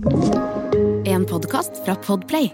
[0.00, 2.46] En podkast fra Podplay.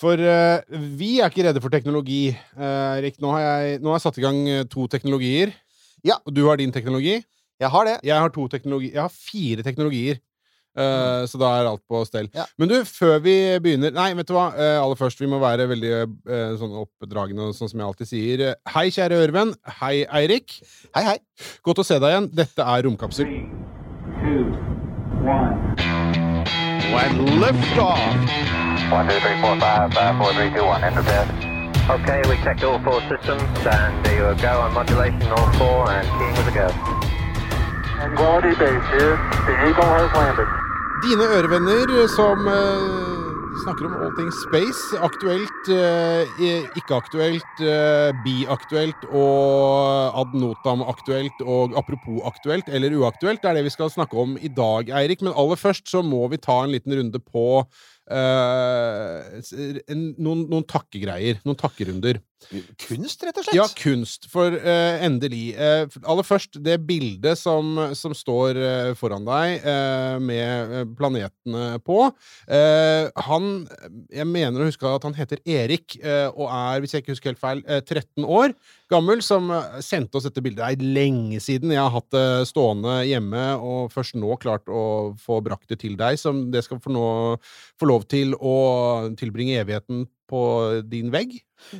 [0.00, 0.60] For uh,
[0.98, 3.16] vi er ikke redde for teknologi, uh, Erik.
[3.24, 5.54] Nå har, jeg, nå har jeg satt i gang eh, to teknologier.
[6.04, 6.18] Ja.
[6.28, 7.22] Og du har din teknologi.
[7.60, 7.94] Jeg har det.
[8.04, 10.20] Jeg har to teknologi Jeg har fire teknologier.
[10.76, 12.28] Eh, Så da er alt på stell.
[12.36, 12.44] Ja.
[12.60, 13.34] Men du, før vi
[13.64, 14.50] begynner Nei, vet du hva?
[14.54, 15.92] Aller først, vi må være veldig
[16.60, 18.44] sånn oppdragende, sånn som jeg alltid sier.
[18.76, 19.56] Hei, kjære ørevenn.
[19.80, 20.60] Hei, Eirik.
[20.96, 21.18] Hei, hei.
[21.66, 22.30] Godt å se deg igjen.
[22.44, 23.32] Dette er Romkapsel.
[24.20, 24.52] two,
[25.24, 25.89] one.
[26.94, 28.02] When liftoff.
[28.90, 30.82] One, two, three, four, five, five, four, three, two, one.
[30.82, 31.28] Enter bed.
[31.88, 36.06] Okay, we checked all four systems, and there you go on modulation, all four, and
[36.18, 36.68] keying with a go.
[38.02, 39.16] And quality base here.
[39.46, 40.48] The Eagle has landed.
[41.02, 43.09] Dine ørevenner som eh,
[43.64, 44.98] snakker om all things space.
[45.02, 46.28] Aktuelt, eh,
[46.78, 53.42] ikke aktuelt, eh, biaktuelt og ad notam aktuelt og apropos aktuelt eller uaktuelt.
[53.42, 55.22] Det er det vi skal snakke om i dag, Eirik.
[55.22, 57.46] Men aller først så må vi ta en liten runde på
[58.10, 59.20] uh,
[59.88, 61.40] en, noen, noen takkegreier.
[61.44, 62.20] Noen takkerunder.
[62.80, 63.56] Kunst, rett og slett.
[63.58, 64.26] Ja, kunst.
[64.32, 65.52] For uh, endelig.
[65.58, 69.66] Uh, aller først, det bildet som, som står uh, foran deg
[70.24, 71.98] med planetene på.
[73.26, 73.46] Han
[74.10, 75.96] Jeg mener å huske at han heter Erik,
[76.34, 78.54] og er, hvis jeg ikke husker helt feil, eh, 13 år
[78.90, 79.50] gammel, som
[79.84, 80.62] sendte oss dette bildet.
[80.62, 85.12] Det er lenge siden jeg har hatt det stående hjemme, og først nå klart å
[85.20, 87.06] få brakt det til deg, som det skal få, nå,
[87.80, 88.56] få lov til å
[89.20, 90.42] tilbringe evigheten på
[90.90, 91.38] din vegg.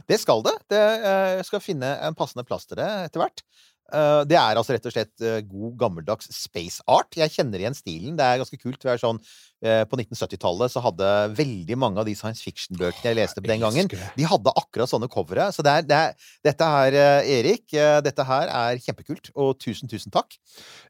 [0.09, 0.55] Det skal det.
[0.73, 3.45] det eh, jeg skal finne en passende plass til det etter hvert.
[3.93, 7.15] Eh, Det er altså rett og slett eh, god, gammeldags space art.
[7.19, 8.17] Jeg kjenner igjen stilen.
[8.19, 8.79] Det er ganske kult.
[8.83, 9.19] Det er sånn,
[9.63, 13.61] eh, på 1970-tallet så hadde veldig mange av de science fiction-bøkene jeg leste på den
[13.65, 15.51] gangen, de hadde akkurat sånne covere.
[15.53, 16.15] Så det er, det er,
[16.47, 16.99] dette her,
[17.39, 17.67] Erik,
[18.07, 19.31] dette her er kjempekult.
[19.37, 20.37] Og tusen, tusen takk.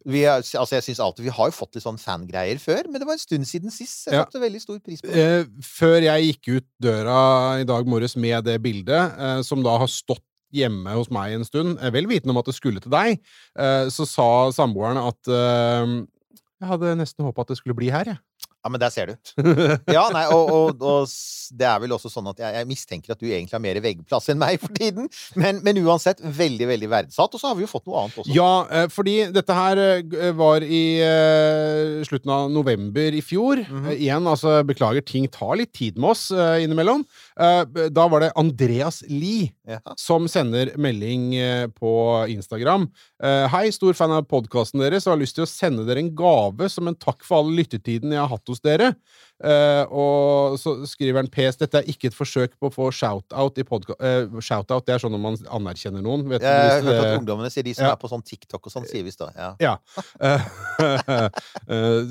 [0.07, 3.01] Vi, er- altså, jeg synes alltid, vi har jo fått litt sånn fangreier før, men
[3.03, 4.07] det var en stund siden sist.
[4.07, 4.25] Jeg Ja.
[4.25, 5.49] satte veldig stor pris på det.
[5.67, 10.23] Før jeg gikk ut døra i dag morges med det bildet, som da har stått
[10.55, 13.21] hjemme hos meg en stund, eh, vel vitende om at det skulle til deg,
[13.59, 16.01] eh, så sa samboeren at eh,
[16.61, 18.21] jeg hadde nesten håpa at det skulle bli her, jeg.
[18.61, 19.15] Ja, men der ser du.
[19.89, 21.13] Ja, nei, og, og, og
[21.57, 24.29] det er vel også sånn at jeg, jeg mistenker at du egentlig har mer veggplass
[24.29, 25.09] enn meg for tiden.
[25.41, 27.33] Men, men uansett, veldig, veldig verdsatt.
[27.33, 28.35] Og så har vi jo fått noe annet også.
[28.37, 29.81] Ja, fordi dette her
[30.37, 30.83] var i
[32.05, 33.65] slutten av november i fjor.
[33.65, 33.89] Mhm.
[33.95, 37.07] Eh, igjen, altså, beklager, ting tar litt tid med oss innimellom.
[37.39, 37.63] Eh,
[37.95, 39.79] da var det Andreas Lie Ja.
[39.97, 42.89] som sender melding eh, på Instagram.
[43.23, 46.11] Eh, Hei, stor fan av podkasten deres og har lyst til å sende dere en
[46.17, 48.95] gave som en takk for all lyttetiden jeg har hatt hos dere.
[49.41, 53.65] Og så skriver han PS, dette er ikke et forsøk på å få shout-out i
[53.65, 53.95] podka...
[54.05, 56.27] eh, shout-out, det er sånn når man anerkjenner noen.
[56.29, 57.93] Vet Jeg har hørt at ungdommene sier de som Ja.
[57.95, 59.31] er på sånn TikTok og sånn, sier visst da.
[59.33, 59.57] Ja.
[59.65, 59.75] ja.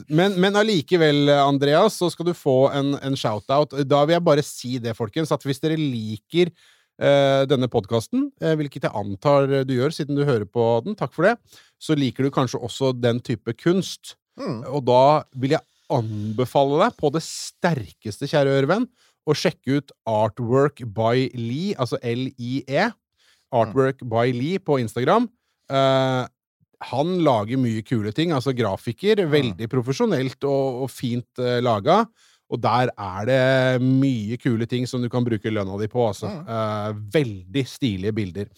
[0.09, 3.75] Men, men allikevel, Andreas, så skal du få en, en shout-out.
[3.89, 6.51] Da vil jeg bare si det, folkens, at hvis dere liker
[7.01, 11.13] eh, denne podkasten, eh, hvilket jeg antar du gjør siden du hører på den, takk
[11.15, 11.35] for det,
[11.81, 14.15] så liker du kanskje også den type kunst.
[14.39, 14.63] Mm.
[14.71, 15.03] Og da
[15.35, 18.87] vil jeg anbefale deg på det sterkeste, kjære ørevenn,
[19.29, 22.89] å sjekke ut Artwork by Lee, altså L-I-E.
[23.53, 25.27] Artwork by Lee på Instagram.
[25.69, 26.25] Eh,
[26.89, 28.31] han lager mye kule ting.
[28.35, 29.25] Altså grafiker.
[29.29, 32.05] Veldig profesjonelt og, og fint uh, laga.
[32.49, 36.07] Og der er det mye kule ting som du kan bruke lønna di på.
[36.09, 36.29] Altså.
[36.29, 38.49] Eh, veldig stilige bilder.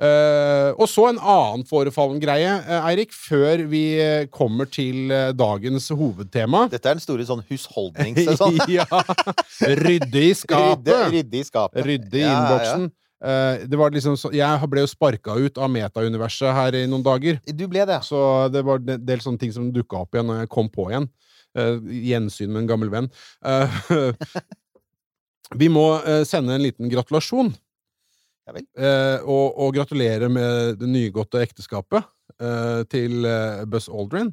[0.00, 3.82] Uh, og så en annen forefallen greie, eh, Eirik, før vi
[4.32, 6.62] kommer til dagens hovedtema.
[6.72, 8.56] Dette er den store sånn husholdningssesong.
[8.78, 8.86] ja!
[9.60, 10.88] Rydde i skapet!
[10.88, 11.84] Rydde, rydde i skapet.
[11.84, 12.88] Rydde i Ja, innboksen.
[13.20, 13.76] ja.
[13.82, 17.36] var liksom så, jeg ble jo sparka ut av metauniverset her i noen dager.
[17.52, 18.00] Du ble det.
[18.08, 20.88] Så det var en del sånne ting som dukka opp igjen når jeg kom på
[20.94, 21.10] igjen.
[21.58, 23.08] Eh, gjensyn med en gammel venn.
[23.44, 23.80] Eh,
[25.60, 27.50] vi må eh, sende en liten gratulasjon.
[28.46, 28.64] Ja vel.
[29.28, 32.06] Og, og gratulere med det nygåtte ekteskapet
[32.90, 33.26] til
[33.70, 34.32] Buzz Aldrin.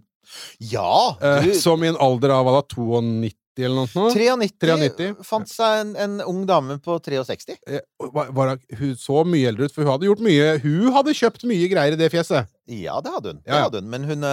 [0.63, 1.11] Ja!
[1.43, 3.27] Du, som i en alder av hva da, 92
[3.65, 4.13] eller noe sånt?
[4.13, 5.23] 93, 93.
[5.25, 7.55] fant seg en, en ung dame på 63.
[7.67, 7.79] Eh,
[8.13, 9.73] Var, var hun så mye eldre ut?
[9.73, 12.47] For hun hadde gjort mye Hun hadde kjøpt mye greier i det fjeset.
[12.67, 13.41] Ja, det hadde hun.
[13.47, 13.89] Ja, Det hadde hun.
[13.89, 14.27] Men hun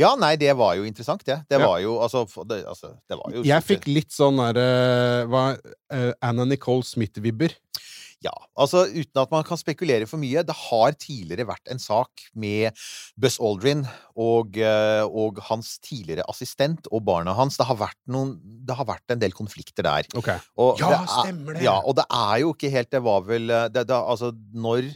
[0.00, 1.42] Ja, nei, det var jo interessant, det.
[1.48, 1.66] Det Ja.
[1.66, 5.44] var jo altså, det, altså Det var jo Jeg fikk litt sånn derre hva,
[5.92, 7.52] eh, Anna Nicole Smith-vibber.
[8.22, 10.44] Ja, altså uten at man kan spekulere for mye.
[10.46, 12.08] Det har tidligere vært en sak
[12.38, 12.76] med
[13.20, 13.82] Buzz Aldrin
[14.16, 17.58] og, eh, og hans tidligere assistent og barna hans.
[17.60, 20.08] Det har vært, noen, det har vært en del konflikter der.
[20.14, 20.38] Okay.
[20.56, 21.64] Og Ja, det er, stemmer det.
[21.66, 24.92] Ja, og det er jo ikke helt Det var vel eh, det, det, Altså, når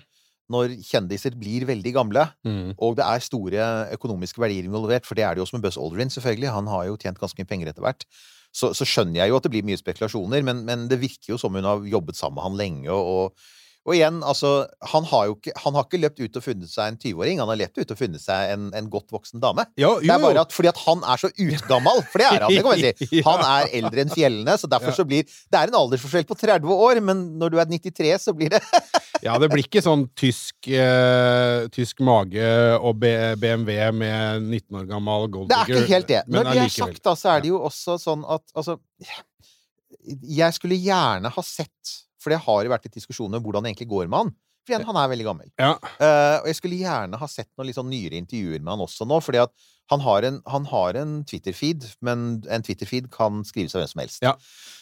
[0.48, 2.70] når kjendiser blir veldig gamle, Mm.
[2.80, 5.76] og det er store økonomiske verdier involvert, for det er det jo også med Buzz
[5.76, 6.48] Aldrin, selvfølgelig.
[6.54, 8.06] Han har jo tjent ganske mye penger etter hvert.
[8.54, 11.38] Så, så skjønner jeg jo at det blir mye spekulasjoner, men, men det virker jo
[11.40, 13.57] som hun har jobbet sammen med han lenge, og, og
[13.96, 16.98] igjen, altså Han har jo ikke, han har ikke løpt ut og funnet seg en
[17.00, 19.64] 20-åring, han har løpt ut og funnet seg en, en godt voksen dame.
[19.80, 22.52] Ja, Det er bare at fordi at han er så utgammal, for det er han,
[22.52, 23.22] det kan man si.
[23.28, 24.96] Han er eldre enn fjellene, så derfor Ja.
[25.00, 28.34] så blir Det er en aldersforskjell på 30 år, men når du er 93, så
[28.36, 28.62] blir det
[29.26, 32.48] Ja, det blir ikke sånn tysk, eh, tysk mage
[32.78, 36.22] og BMW med 19 år gammel Det er ikke helt det.
[36.28, 38.78] men Når det er sagt, da, så er det jo også sånn at altså
[40.38, 41.96] Jeg skulle gjerne ha sett
[42.28, 44.36] For det har jo vært litt diskusjoner om hvordan det egentlig går med han.
[44.68, 45.48] For han er veldig gammel.
[45.56, 45.70] Ja.
[45.96, 49.06] Uh, og jeg skulle gjerne ha sett noen litt sånn nyere intervjuer med han også
[49.08, 49.54] nå, fordi at
[49.88, 54.02] han har en, han har en Twitter-feed, men en Twitter-feed kan skrives av hvem som
[54.02, 54.20] helst.
[54.20, 54.34] Ja.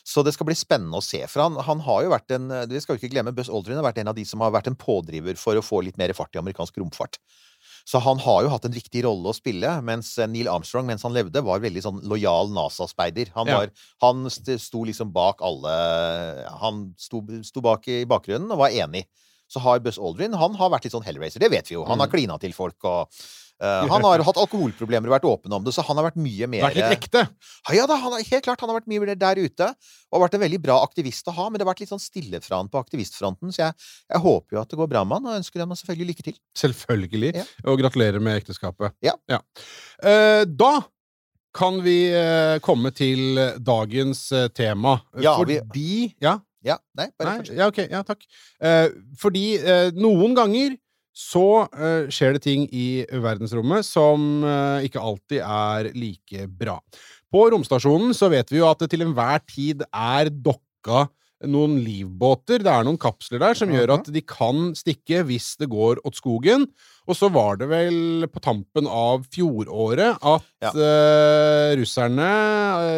[0.03, 1.21] Så det skal bli spennende å se.
[1.31, 3.87] For han, han har jo vært en Vi skal jo ikke glemme Buzz Aldrin har
[3.87, 6.35] vært en av de som har vært en pådriver for å få litt mer fart
[6.35, 7.21] i amerikansk romfart.
[7.87, 11.15] Så han har jo hatt en viktig rolle å spille, mens Neil Armstrong, mens han
[11.15, 13.31] levde, var veldig sånn lojal NASA-speider.
[13.37, 13.61] Han, Ja.
[14.03, 15.77] han sto liksom bak alle
[16.61, 19.05] Han sto, sto bak i bakgrunnen og var enig.
[19.49, 21.85] Så har Buzz Aldrin Han har vært litt sånn hellraiser, det vet vi jo.
[21.87, 23.07] Han har klina til folk og
[23.63, 26.49] eh, Han har hatt alkoholproblemer og vært åpen om det, så han har vært mye
[26.51, 27.23] mer Vært litt ekte.
[27.77, 29.69] ja da, han har, helt klart, han har vært mye mer der ute,
[30.13, 32.41] og vært en veldig bra aktivist å ha, men det har vært litt sånn stille
[32.45, 35.31] fra han på aktivistfronten, så jeg, jeg håper jo at det går bra med han,
[35.33, 36.37] og ønsker ham selvfølgelig lykke til.
[36.59, 37.33] Selvfølgelig.
[37.41, 37.47] Ja.
[37.71, 38.93] Og gratulerer med ekteskapet.
[39.05, 39.17] Ja.
[40.03, 40.75] Eh, da
[41.57, 44.99] kan vi uh, komme til dagens tema.
[45.17, 46.35] Ja, vi- fordi Ja?
[46.67, 47.57] Ja, nei, bare fortsett.
[47.57, 47.79] ja, ok.
[47.91, 48.25] Ja, takk.
[48.61, 48.89] Eh,
[49.21, 49.45] fordi
[49.95, 50.75] noen ganger
[51.17, 56.77] så uh, skjer det ting i verdensrommet som uh, ikke alltid er like bra.
[57.33, 61.07] På romstasjonen så vet vi jo at det til enhver tid er dokka
[61.49, 62.63] noen livbåter.
[62.65, 66.17] Det er noen kapsler der som gjør at de kan stikke hvis det går åt
[66.17, 66.65] skogen.
[67.09, 70.73] Og så var det vel på tampen av fjoråret at Ja.
[70.73, 72.29] uh, russerne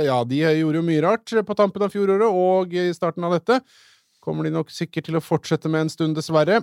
[0.08, 3.60] Ja, de gjorde jo mye rart på tampen av fjoråret og i starten av dette.
[4.22, 6.60] Kommer de nok sikkert til å fortsette med en stund, dessverre.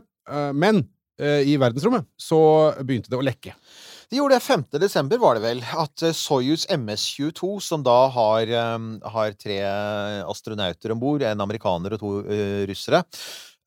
[0.53, 0.83] Men
[1.19, 2.39] i verdensrommet så
[2.83, 3.53] begynte det å lekke.
[4.12, 4.63] De gjorde det 5.
[4.81, 8.75] desember, var det vel, at eh, Soyuz MS-22, som da har, eh,
[9.15, 9.57] har tre
[10.25, 13.01] astronauter om bord, en amerikaner og to eh, russere,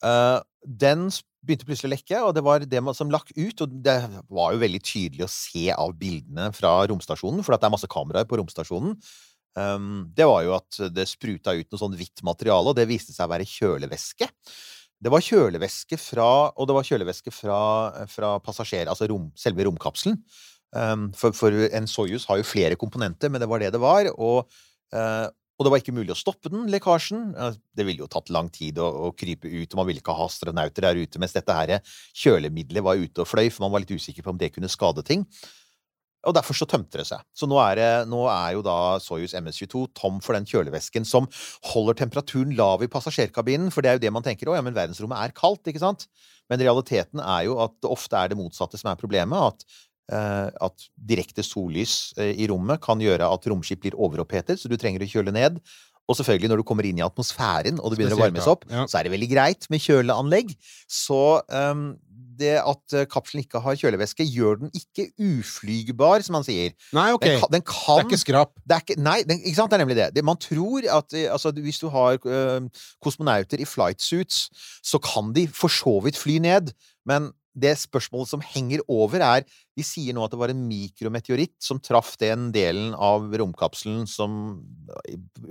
[0.05, 1.09] eh, den
[1.43, 3.65] begynte plutselig å lekke, og det var det som lakk ut.
[3.65, 3.99] Og det
[4.29, 8.29] var jo veldig tydelig å se av bildene fra romstasjonen, for det er masse kameraer
[8.29, 8.97] på romstasjonen.
[9.59, 13.15] Um, det var jo at det spruta ut noe sånn hvitt materiale, og det viste
[13.15, 14.29] seg å være kjølevæske.
[14.99, 17.59] Det var kjølevæske fra Og det var kjølevæske fra,
[18.11, 20.19] fra passasjer, altså rom, selve romkapselen.
[20.77, 24.11] Um, for, for en Soyuz har jo flere komponenter, men det var det det var.
[24.19, 24.51] Og,
[24.93, 25.29] uh,
[25.59, 27.31] og det var ikke mulig å stoppe den, lekkasjen.
[27.75, 30.27] Det ville jo tatt lang tid å, å krype ut, og man ville ikke ha
[30.29, 31.79] astronauter der ute mens dette her
[32.19, 35.07] kjølemiddelet var ute og fløy, for man var litt usikker på om det kunne skade
[35.07, 35.25] ting.
[36.27, 37.23] Og derfor så tømte det seg.
[37.37, 41.29] Så nå er, det, nå er jo da Soyuz MS-22 tom for den kjølevæsken som
[41.71, 44.77] holder temperaturen lav i passasjerkabinen, for det er jo det man tenker, å ja, men
[44.77, 46.09] verdensrommet er kaldt, ikke sant?
[46.51, 49.79] Men realiteten er jo at det ofte er det motsatte som er problemet, at
[50.17, 54.79] eh, at direkte sollys eh, i rommet kan gjøre at romskip blir overopphetet, så du
[54.81, 55.63] trenger å kjøle ned.
[56.09, 58.87] Og selvfølgelig, når du kommer inn i atmosfæren og det begynner å varmes opp, ja.
[58.89, 60.55] så er det veldig greit med kjøleanlegg.
[60.89, 61.21] Så
[61.53, 61.91] ehm,
[62.39, 66.75] det at eh, kapselen ikke har kjølevæske, gjør den ikke uflygbar, som man sier.
[66.97, 67.27] Nei, ok.
[67.27, 68.55] Den, kan, den Det er ikke skrap.
[68.65, 69.73] det er ikke, nei, den, ikke sant?
[69.73, 70.11] Det er nemlig det.
[70.17, 72.69] det man tror at eh, altså, hvis du har øh,
[73.05, 74.47] kosmonauter i flight suits,
[74.83, 76.73] så kan de for så vidt fly ned.
[77.09, 81.57] Men det spørsmålet som henger over, er De sier nå at det var en mikrometeoritt
[81.63, 84.59] som traff den delen av romkapselen som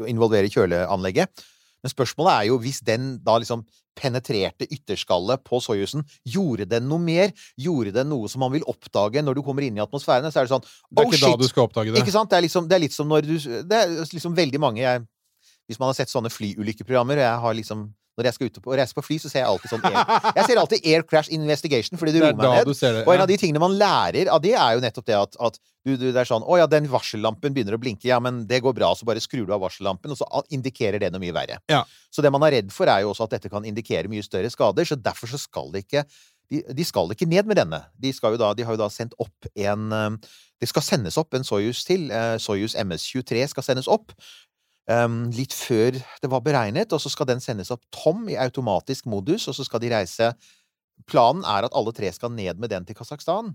[0.08, 1.46] involverer kjøleanlegget.
[1.84, 3.64] Men spørsmålet er jo hvis den da liksom
[3.98, 7.34] penetrerte ytterskallet på Soyuzen, gjorde den noe mer?
[7.60, 10.30] Gjorde den noe som man vil oppdage når du kommer inn i atmosfæren?
[10.32, 11.28] Så er det sånn Det er Oh, ikke shit!
[11.34, 12.02] da du skal oppdage det.
[12.06, 12.30] Ikke sant?
[12.32, 13.36] Det er, liksom, det er litt som når du
[13.68, 15.06] Det er liksom veldig mange jeg,
[15.68, 17.88] Hvis man har sett sånne flyulykkeprogrammer, og jeg har liksom
[18.18, 19.98] Når jeg skal ut og reise på fly, så ser jeg alltid sånn air,
[20.36, 22.66] Jeg ser alltid Air Crash Investigation, fordi det er roer meg ned.
[22.66, 23.04] du det.
[23.06, 25.60] Og en av de tingene man lærer av det, er jo nettopp det at, at
[25.86, 28.10] du, du, det er sånn Å ja, den varsellampen begynner å blinke.
[28.10, 28.90] Ja, men det går bra.
[28.98, 31.62] Så bare skrur du av varsellampen, og så indikerer det noe mye verre.
[31.72, 31.84] Ja.
[32.10, 34.50] Så det man er redd for, er jo også at dette kan indikere mye større
[34.50, 34.90] skader.
[34.90, 36.08] Så derfor så skal det ikke
[36.50, 37.82] de, de skal ikke ned med denne.
[38.00, 41.18] De, skal jo da, de har jo da sendt opp en eh, Det skal sendes
[41.20, 42.08] opp en Soyuz til.
[42.12, 44.14] eh, Soyuz MS-23 skal sendes opp.
[44.88, 49.10] Um, litt før det var beregnet, og så skal den sendes opp tom i automatisk
[49.12, 50.32] modus, og så skal de reise
[51.06, 53.52] Planen er at alle tre skal ned med den til Kasakhstan.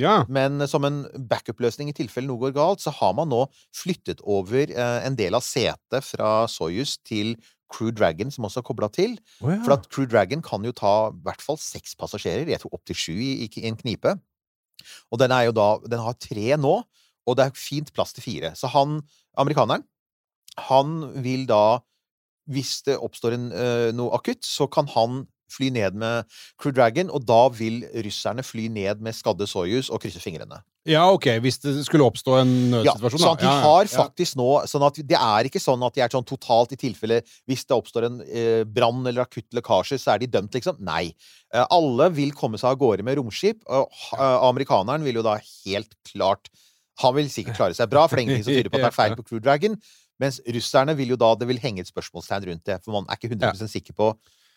[0.00, 0.22] ja.
[0.32, 3.42] Men som en backup-løsning i tilfelle noe går galt, så har man nå
[3.76, 7.34] flyttet over eh, en del av setet fra Soyuz til
[7.72, 9.18] Crew Dragon som også er kobla til.
[9.42, 9.58] Oh, ja.
[9.64, 12.48] For at Crew Dragon kan jo ta i hvert fall seks passasjerer.
[12.48, 14.14] Jeg tror opptil sju i, i en knipe.
[15.10, 16.74] Og den er jo da Den har tre nå,
[17.26, 18.52] og det er fint plass til fire.
[18.56, 19.00] Så han,
[19.36, 19.84] amerikaneren,
[20.68, 21.80] han vil da
[22.46, 26.26] Hvis det oppstår en, eh, noe akutt, så kan han fly ned med
[26.58, 30.60] Crew Dragon, og da vil russerne fly ned med skadde Soyuz og krysse fingrene.
[30.86, 31.26] ja, ok.
[31.42, 32.52] Hvis det skulle oppstå en
[32.84, 33.98] Ja, nødsituasjon, sånn at de Ja, ja, har ja.
[34.04, 37.18] faktisk nå sånn at Det er ikke sånn at de er sånn totalt i tilfelle
[37.46, 40.78] Hvis det oppstår en eh, brann eller akutt lekkasje, så er de dømt, liksom.
[40.78, 41.14] Nei.
[41.52, 45.34] Eh, alle vil komme seg av gårde med romskip, og eh, amerikaneren vil jo da
[45.42, 46.46] helt klart
[47.02, 48.92] Han vil sikkert klare seg bra, for det er ingenting som tyder på at det
[48.94, 49.74] er feil på Crew Dragon.
[50.22, 53.18] Mens russerne vil jo da Det vil henge et spørsmålstegn rundt det, for man er
[53.18, 54.12] ikke 100 sikker på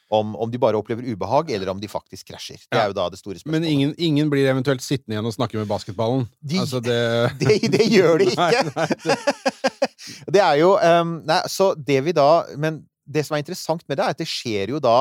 [0.10, 2.58] om, om de bare opplever ubehag, eller om de faktisk krasjer.
[2.72, 3.62] Det er jo da det store spørsmålet.
[3.62, 6.24] Men ingen, ingen blir eventuelt sittende igjen og snakke med basketballen.
[6.42, 6.96] De- altså, det
[7.44, 8.72] Det, det gjør de Nei, ikke!
[8.74, 9.70] nei, det-
[10.34, 12.26] det er jo um, Nei, så det vi da
[12.58, 14.96] Men det som er interessant med det, er at det skjer jo da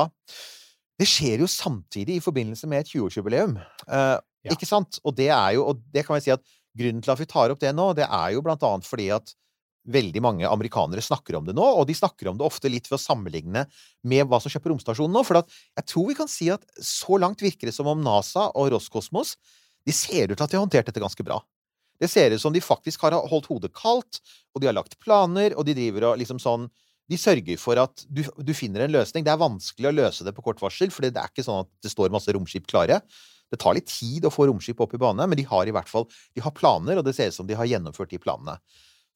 [0.99, 3.57] Det skjer jo samtidig i forbindelse med et 20-årsjubileum.
[3.89, 4.53] Uh, Ja.
[4.55, 5.01] Ikke sant?
[5.03, 6.39] Og det er jo Og det kan vi si at
[6.79, 9.33] grunnen til at vi tar opp det nå, det er jo blant annet fordi at
[9.89, 12.97] veldig mange amerikanere snakker om det nå, og de snakker om det ofte litt ved
[12.99, 13.65] å sammenligne
[14.07, 15.23] med hva som skjer på romstasjonen nå.
[15.27, 18.71] For jeg tror vi kan si at så langt virker det som om NASA og
[18.75, 19.35] Roskosmos
[19.87, 21.39] de ser ut til at de har håndtert dette ganske bra.
[21.99, 24.21] Det ser ut som de faktisk har holdt hodet kaldt,
[24.53, 26.69] og de har lagt planer, og de driver og liksom sånn
[27.09, 29.23] De sørger for at du, du finner en løsning.
[29.25, 31.69] Det er vanskelig å løse det på kort varsel, for det er ikke sånn at
[31.81, 32.99] det står masse romskip klare.
[33.49, 35.89] Det tar litt tid å få romskip opp i bane, men de har i hvert
[35.89, 36.05] fall
[36.37, 38.59] de har planer, og det ser ut som de har gjennomført de planene.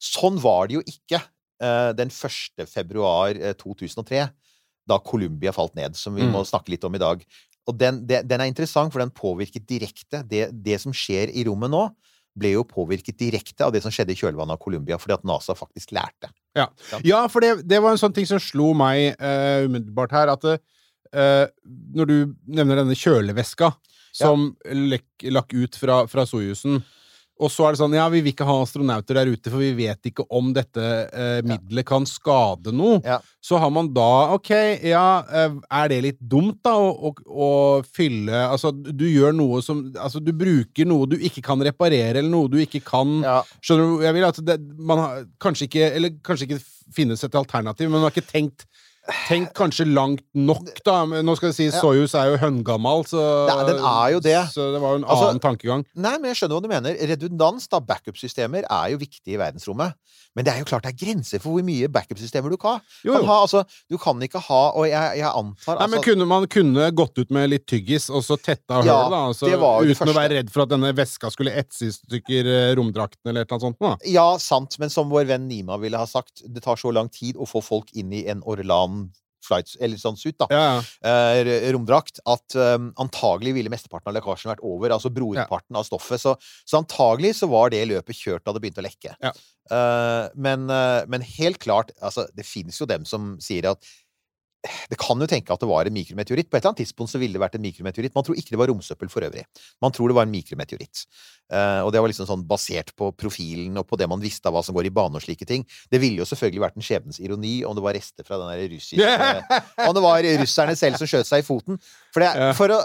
[0.04, 1.20] Sånn var det jo ikke
[1.62, 2.66] eh, den 1.
[2.68, 4.26] februar eh, 2003,
[4.84, 6.34] da Colombia falt ned, som vi Mm.
[6.34, 7.22] må snakke litt om i dag.
[7.66, 11.72] Og den, den er interessant, for den påvirket direkte det, det som skjer i rommet
[11.72, 11.86] nå.
[12.36, 15.54] Ble jo påvirket direkte av det som skjedde i kjølvannet av Colombia, fordi at NASA
[15.56, 16.28] faktisk lærte.
[17.06, 20.44] Ja, for det, det var en sånn ting som slo meg uh, umiddelbart her, at
[20.50, 21.46] eh,
[21.94, 22.16] når du
[22.50, 23.70] nevner denne kjøleveska
[24.14, 26.82] som lekk, lakk ut fra, fra Soyuzen,
[27.34, 29.72] og så er det sånn, ja, vi vil ikke ha astronauter der ute, for vi
[29.74, 33.00] vet ikke om dette eh, middelet kan skade noe.
[33.02, 33.18] Ja.
[33.42, 34.52] Så har man da, ok,
[34.86, 37.48] ja, eh, er det litt dumt da, å, å, å
[37.96, 42.30] fylle, altså, du gjør noe som, altså, du bruker noe du ikke kan reparere, eller
[42.30, 44.04] noe du ikke kan Ja, Skjønner du?
[44.04, 46.60] Jeg vil at altså, man har kanskje ikke Eller kanskje ikke
[46.94, 48.66] finnes et alternativ, men man har ikke tenkt
[49.28, 51.02] Tenkt kanskje langt nok, da.
[51.04, 51.80] Men nå skal jeg si Ja.
[51.82, 53.20] Soyuz er jo høngammal, så
[53.50, 54.38] Nei, den er jo det.
[54.48, 55.84] Så det var jo en Altså- annen tankegang.
[55.94, 56.96] Nei, men jeg skjønner hva du mener.
[56.96, 59.92] Redundans, da, backup-systemer, er jo viktig i verdensrommet.
[60.34, 62.80] Men det er jo klart det er grenser for hvor mye backup-systemer du kan ha.
[63.04, 66.04] Jo, Kan ha altså, du kan ikke ha Og jeg, jeg antar Nei, men altså,
[66.08, 69.20] kunne, Man kunne gått ut med litt tyggis og så tetta Ja, da.
[69.30, 72.74] Altså, jo uten å være redd for at denne veska skulle etse i stykker eh,
[72.74, 73.78] romdrakten eller et eller annet sånt.
[73.78, 74.10] Da.
[74.10, 77.36] Ja, sant, men som vår venn Nima ville ha sagt, det tar så lang tid
[77.36, 78.93] å få folk inn i en Orlan
[79.44, 80.84] flight, eller sånn suit, da, Ja, ja.
[81.10, 86.22] eh, romdrakt, at um, antagelig ville mesteparten av lekkasjen vært over, altså brorparten av stoffet.
[86.22, 86.34] Så,
[86.64, 89.16] så antagelig så var det løpet kjørt da det begynte å lekke.
[89.24, 89.34] Ja.
[89.72, 93.92] Eh, men, eh, men helt klart, altså, det finnes jo dem som sier at
[94.90, 96.48] det kan jo tenke at det var en mikrometeoritt.
[96.50, 98.14] På et eller annet tidspunkt så ville det vært en mikrometeoritt.
[98.16, 99.44] Man tror ikke det var romsøppel for øvrig.
[99.84, 101.04] Man tror det var en mikrometeoritt.
[101.52, 104.56] Eh, og det var liksom sånn basert på profilen og på det man visste av
[104.56, 105.66] hva som går i bane og slike ting.
[105.92, 108.64] Det ville jo selvfølgelig vært en skjebnens ironi om det var rester fra den der
[108.72, 111.80] russiske Om det var russerne selv som skjøt seg i foten.
[112.14, 112.80] For, det, for å,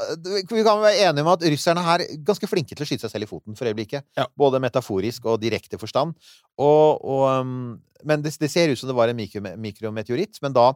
[0.51, 3.15] vi kan være enige om at russerne her er ganske flinke til å skyte seg
[3.15, 4.07] selv i foten for øyeblikket.
[4.19, 4.27] Ja.
[4.39, 6.17] Både metaforisk og direkte forstand.
[6.59, 10.41] Og, og, um, men det, det ser ut som det var en mikro, mikrometeoritt.
[10.43, 10.74] Men da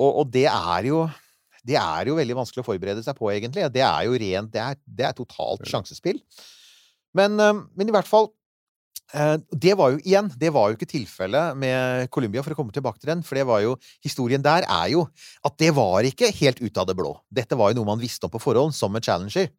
[0.00, 1.04] og, og det er jo
[1.66, 3.66] det er jo veldig vanskelig å forberede seg på, egentlig.
[3.72, 6.20] Det er jo rent Det er, det er totalt sjansespill.
[7.16, 8.30] Men, um, men i hvert fall
[9.12, 12.72] eh, det var jo igjen, det var jo ikke tilfellet med Columbia, for å komme
[12.72, 13.24] tilbake til den.
[13.26, 13.74] For det var jo,
[14.06, 15.04] historien der er jo
[15.44, 17.12] at det var ikke helt ut av det blå.
[17.28, 19.50] Dette var jo noe man visste om på forhånd, som en challenger.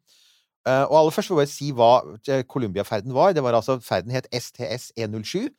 [0.62, 1.94] Eh, og aller først vil jeg si hva
[2.30, 3.34] eh, Columbia-ferden var.
[3.34, 5.50] Det var altså, Ferden het STS 107.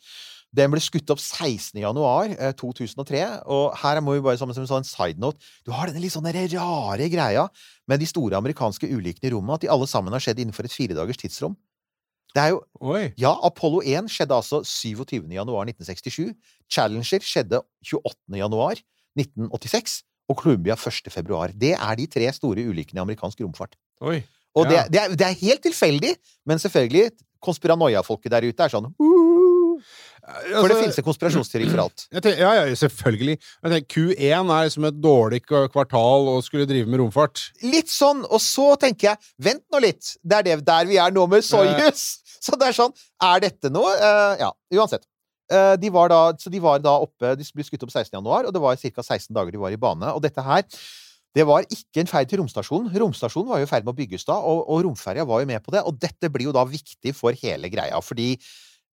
[0.53, 1.79] Den ble skutt opp 16.
[1.81, 5.89] januar eh, 2003, og her må vi bare som en sånn side note Du har
[5.89, 7.47] denne litt sånn rare greia
[7.89, 10.75] med de store amerikanske ulykkene i rommet, at de alle sammen har skjedd innenfor et
[10.75, 11.55] firedagers tidsrom.
[12.33, 13.11] Det er jo Oi.
[13.21, 15.25] ja, Apollo 1 skjedde altså 27.
[15.33, 16.31] januar 1967.
[16.69, 18.15] Challenger skjedde 28.
[18.39, 18.79] januar
[19.19, 19.99] 1986.
[20.31, 21.11] Og Columbia 1.
[21.11, 21.51] februar.
[21.53, 23.75] Det er de tre store ulykkene i amerikansk romfart.
[24.01, 24.21] Oi.
[24.55, 24.85] Og Ja.
[24.85, 26.13] det, det, er, det er helt tilfeldig,
[26.45, 27.11] men selvfølgelig
[27.43, 29.32] konspiranoia-folket der ute er sånn «Woo!»
[30.23, 32.05] For det Altså, finnes en konspirasjonsteori for alt.
[32.13, 33.33] Tenker, ja, ja, selvfølgelig.
[33.35, 37.41] Jeg tenker, Q1 er liksom et dårlig kvartal å skulle drive med romfart.
[37.65, 40.13] Litt sånn, og så tenker jeg Vent nå litt!
[40.23, 42.05] Det er det der vi er nå med Soyuz!
[42.43, 42.91] Så det er sånn
[43.23, 43.87] Er dette noe?
[43.95, 45.05] Uh, ja, uansett.
[45.51, 48.09] Uh, De var da, så de var da oppe De ble skutt opp 16.
[48.17, 49.05] januar, og det var ca.
[49.05, 50.11] 16 dager de var i bane.
[50.11, 50.65] Og dette her
[51.33, 52.91] det var ikke en ferd til romstasjonen.
[53.01, 55.63] Romstasjonen var jo i ferd med å bygges da, og, og romferja var jo med
[55.65, 55.81] på det.
[55.89, 58.35] Og dette blir jo da viktig for hele greia, fordi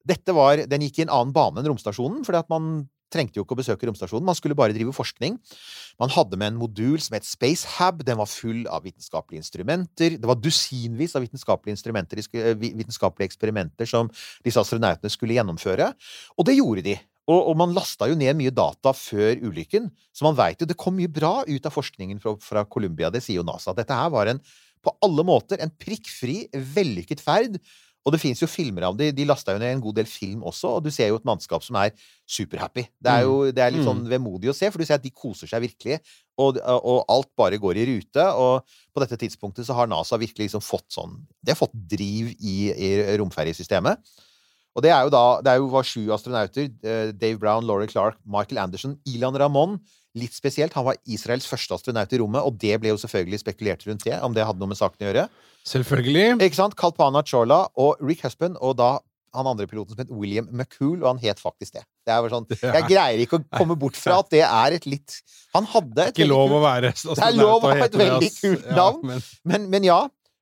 [0.09, 3.43] dette var Den gikk i en annen bane enn romstasjonen, fordi at man trengte jo
[3.45, 4.25] ikke å besøke romstasjonen.
[4.27, 5.39] Man skulle bare drive forskning.
[6.01, 8.03] Man hadde med en modul som het Space Hab.
[8.05, 10.17] Den var full av vitenskapelige instrumenter.
[10.21, 11.81] Det var dusinvis av vitenskapelige
[12.37, 14.11] eh, vi- vitenskapelige eksperimenter som
[14.45, 15.89] disse astronautene skulle gjennomføre.
[16.37, 16.95] Og det gjorde de.
[17.29, 20.77] Og, og man lasta jo ned mye data før ulykken, så man veit jo det
[20.77, 23.09] kom mye bra ut av forskningen fra, fra Columbia.
[23.13, 23.73] Det sier jo NASA.
[23.77, 24.41] Dette her var en
[24.79, 27.57] på alle måter en prikkfri, vellykket ferd.
[28.09, 30.41] Og det fins jo filmer av dem, De lasta jo ned en god del film
[30.49, 31.91] også, og du ser jo et mannskap som er
[32.25, 32.87] superhappy.
[32.97, 35.11] Det er jo det er litt sånn vemodig å se, for du ser at de
[35.13, 35.99] koser seg virkelig,
[36.41, 38.25] og, og alt bare går i rute.
[38.41, 41.13] Og på dette tidspunktet så har NASA virkelig liksom fått sånn
[41.43, 42.89] De har fått driv i, i
[43.21, 44.01] romferjesystemet.
[44.77, 46.69] Og det er jo da Det er jo var sju astronauter.
[46.83, 49.79] eh, Dave Brown, Laurie Clark, Michael Anderson, Ilan Ramon.
[50.17, 50.73] Litt spesielt.
[50.73, 54.15] Han var Israels første astronaut i rommet, og det ble jo selvfølgelig spekulert rundt det,
[54.25, 55.27] om det hadde noe med saken å gjøre.
[55.69, 56.25] Selvfølgelig.
[56.47, 56.77] Ikke sant?
[56.79, 58.95] Kalpana Chola og Rick Husband, og da
[59.35, 61.83] han andre piloten som het William McCool, og han het faktisk det.
[62.07, 65.19] Det er sånn, Jeg greier ikke å komme bort fra at det er et litt
[65.53, 68.71] Han hadde et Ikke lov å være Det er lov å ha et veldig kult
[68.73, 69.03] navn.
[69.11, 69.99] men, men, men ja.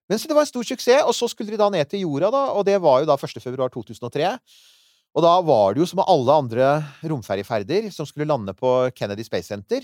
[0.08, 2.32] Men så det var en stor suksess, og så skulle de da ned til jorda,
[2.32, 4.40] da, og det var jo da 1.
[5.18, 5.18] februar 2003.
[5.18, 6.66] Og da var det jo som med alle andre
[7.10, 9.82] romferjeferder som skulle lande på Kennedy Space Center,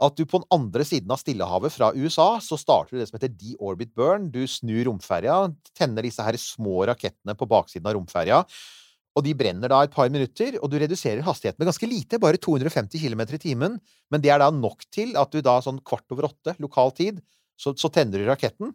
[0.00, 3.18] at du på den andre siden av Stillehavet fra USA, så starter du det som
[3.18, 4.30] heter de-orbit burn.
[4.32, 8.40] Du snur romferja, tenner disse her små rakettene på baksiden av romferja.
[9.18, 12.40] Og de brenner da et par minutter, og du reduserer hastigheten med ganske lite, bare
[12.40, 13.76] 250 km i timen.
[14.08, 17.20] Men det er da nok til at du da sånn kvart over åtte lokal tid,
[17.58, 18.72] så, så tenner du raketten.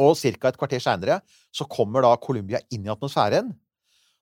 [0.00, 0.48] Og ca.
[0.48, 1.20] et kvarter seinere
[1.54, 3.52] så kommer da Columbia inn i atmosfæren.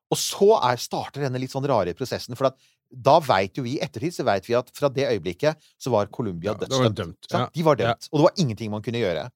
[0.09, 2.37] Og så er, starter denne litt sånn rare prosessen.
[2.39, 5.59] For at da veit jo vi i ettertid så vet vi at fra det øyeblikket
[5.77, 6.97] så var Colombia Ja, dødsdømt.
[6.97, 7.43] dømt, ja.
[7.53, 8.09] De var dømt.
[8.13, 9.27] Og det var ingenting man kunne gjøre.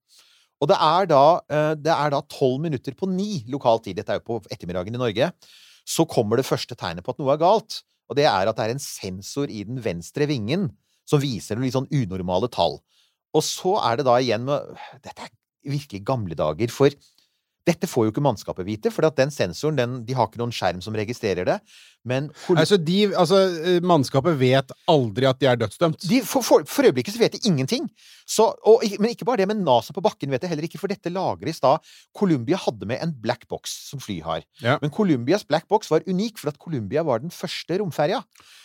[0.62, 4.14] Og det er da eh, det er da tolv minutter på ni lokal tid, dette
[4.14, 5.33] er jo på ettermiddagen i Norge,
[5.85, 7.83] så kommer det første tegnet på at noe er galt.
[8.09, 10.71] Og det er at det er en sensor i den venstre vingen
[11.09, 12.79] som viser litt sånn unormale tall.
[13.35, 15.32] Og så er det da igjen med Dette er
[15.69, 16.95] virkelig gamle dager, for
[17.68, 20.54] dette får jo ikke mannskapet vite, for at den sensoren den, de har ikke noen
[20.54, 21.58] skjerm som registrerer det.
[22.08, 26.02] Men altså, de, altså, eh, mannskapet vet aldri at de er dødsdømt.
[26.10, 27.86] de, for, for, for øyeblikket så vet de ingenting.
[28.26, 30.90] Så, og, men ikke bare det, men NASA på bakken vet det heller ikke, for
[30.90, 31.76] dette lagres da
[32.18, 34.42] Columbia hadde med en black box som fly har.
[34.64, 34.80] Ja.
[34.82, 38.25] Men Columbias black box var unik, for at Columbia var den første romferja.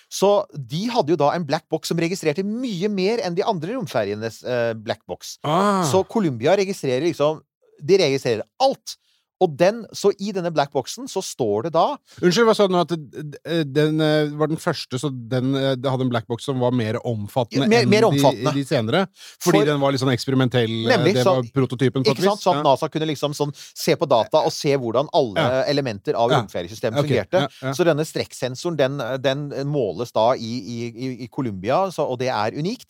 [0.10, 3.76] Så de hadde jo da en black box som registrerte mye mer enn de andre
[3.76, 5.36] romferjenes eh, black box.
[5.44, 5.84] Ah.
[5.86, 7.44] Så Columbia registrerer liksom
[7.82, 8.98] De registrerer alt.
[9.38, 11.84] Og den, så i denne blackboxen så står det da
[12.26, 12.80] Unnskyld, hva sa du nå?
[12.88, 12.94] At
[13.46, 16.98] eh, den eh, var den første, så den eh, hadde en blackbox som var mer
[17.06, 18.50] omfattende mer- enn mer omfattende.
[18.56, 19.04] De, de senere?
[19.38, 20.74] Fordi For- den var litt sånn eksperimentell?
[20.90, 22.42] Nemlig, det så- var prototypen, på et vis?
[22.42, 25.62] Så at NASA kunne liksom sånn se på data og se hvordan alle Ja.
[25.70, 26.42] elementer av Ja.
[26.42, 26.66] okay.
[26.98, 27.46] Fungerte.
[27.62, 27.74] ja.
[27.78, 32.34] Så denne strekksensoren, den, den måles da i, i, i, i Columbia, så, og det
[32.34, 32.90] er unikt.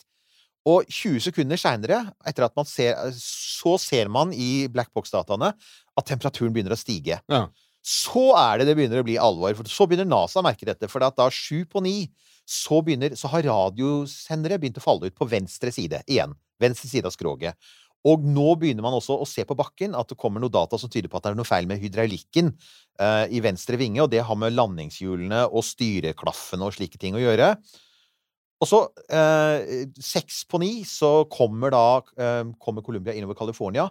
[0.68, 5.54] Og 20 sekunder seinere, etter at man ser Så ser man i blackbox-dataene
[5.98, 7.20] at temperaturen begynner å stige.
[7.30, 7.46] Ja.
[7.88, 9.54] Så er det det begynner å bli alvor.
[9.56, 10.90] For så begynner NASA å merke dette.
[10.92, 11.96] For at da sju på ni
[12.48, 16.36] så, begynner, så har radiosendere begynt å falle ut på venstre side igjen.
[16.60, 17.56] Venstre side av skroget.
[18.06, 20.90] Og nå begynner man også å se på bakken at det kommer noe data som
[20.92, 22.52] tyder på at det er noe feil med hydraulikken
[23.02, 27.24] uh, i venstre vinge, og det har med landingshjulene og styreklaffene og slike ting å
[27.24, 27.56] gjøre.
[28.58, 28.80] Og så,
[29.14, 33.86] eh, seks på ni, så kommer da eh, kommer Colombia innover California,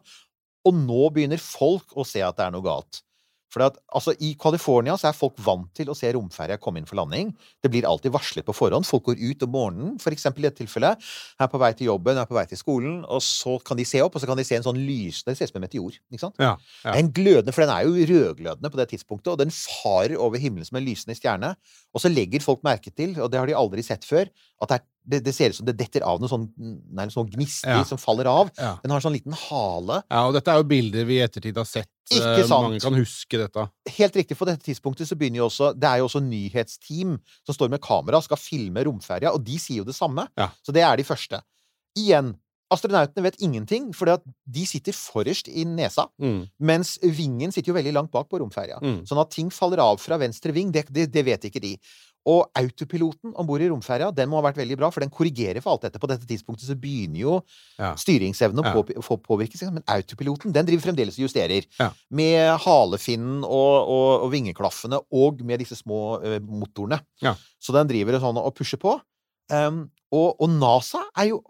[0.68, 3.02] og nå begynner folk å se at det er noe galt.
[3.54, 6.88] For at, altså, I California så er folk vant til å se romferja komme inn
[6.90, 7.32] for landing.
[7.64, 8.88] Det blir alltid varslet på forhånd.
[8.88, 11.04] Folk går ut om morgenen, for eksempel i dette tilfellet.
[11.40, 14.02] Er på vei til jobben, er på vei til skolen, og så kan de se
[14.04, 15.96] opp, og så kan de se en sånn lysende Det ser ut som en meteor.
[16.12, 16.44] ikke sant?
[16.44, 16.98] Ja, ja.
[17.00, 20.68] En glødende, for den er jo rødglødende på det tidspunktet, og den farer over himmelen
[20.68, 21.56] som en lysende stjerne.
[21.96, 24.28] Og så legger folk merke til, og det har de aldri sett før,
[24.62, 26.48] at det, er, det, det ser ut som det detter av noen sånn,
[26.92, 27.84] nei, sånn gnister Ja.
[27.88, 28.50] som faller av.
[28.60, 28.74] Ja.
[28.84, 30.02] Den har en sånn liten hale.
[30.12, 31.90] ja, og dette er jo bilder vi i ettertid har sett.
[32.12, 32.64] Ikke eh, sant.
[32.70, 33.66] Mange kan huske dette.
[33.98, 37.56] Helt riktig, på dette tidspunktet så begynner jo også Det er jo også nyhetsteam som
[37.56, 40.28] står med kamera og skal filme romferja, og de sier jo det samme.
[40.38, 40.50] Ja.
[40.64, 41.42] Så det er de første.
[41.98, 42.36] Igjen,
[42.72, 46.50] astronautene vet ingenting, for de sitter forrest i nesa, Mm.
[46.60, 48.80] mens vingen sitter jo veldig langt bak på romferja.
[48.82, 49.06] Mm.
[49.08, 51.78] Sånn at ting faller av fra venstre ving, det, det, det vet ikke de.
[52.28, 55.64] Og autopiloten om bord i romferja den må ha vært veldig bra, for den korrigerer
[55.64, 56.02] for alt dette.
[56.04, 57.36] På dette tidspunktet så begynner jo
[57.80, 57.94] Ja.
[57.96, 58.74] styringsevnen å Ja.
[58.84, 61.66] på, påvirkes, men autopiloten den driver fremdeles og justerer.
[61.80, 61.92] Ja.
[62.12, 67.00] Med halefinnen og, og, og vingeklaffene, og med disse små uh, motorene.
[67.22, 67.36] Ja.
[67.60, 69.00] Så den driver sånn og pusher på.
[69.50, 71.42] Um, og, og NASA er jo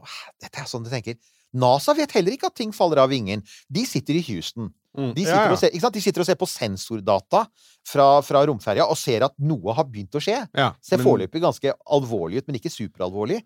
[0.41, 1.17] Dette er sånn du tenker.
[1.57, 3.41] NASA vet heller ikke at ting faller av vingen.
[3.71, 4.69] De sitter i Houston.
[4.97, 5.13] Mm.
[5.13, 5.53] De sitter, ja.
[5.53, 7.43] Og ser, de sitter og ser på sensordata
[7.85, 10.39] fra, fra romferja og ser at noe har begynt å skje.
[10.57, 13.43] Ja, Ser foreløpig ganske alvorlig ut, men ikke superalvorlig.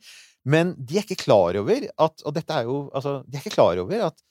[0.48, 3.54] Men de er ikke klar over at Og dette er jo Altså, de er ikke
[3.60, 4.24] klar over at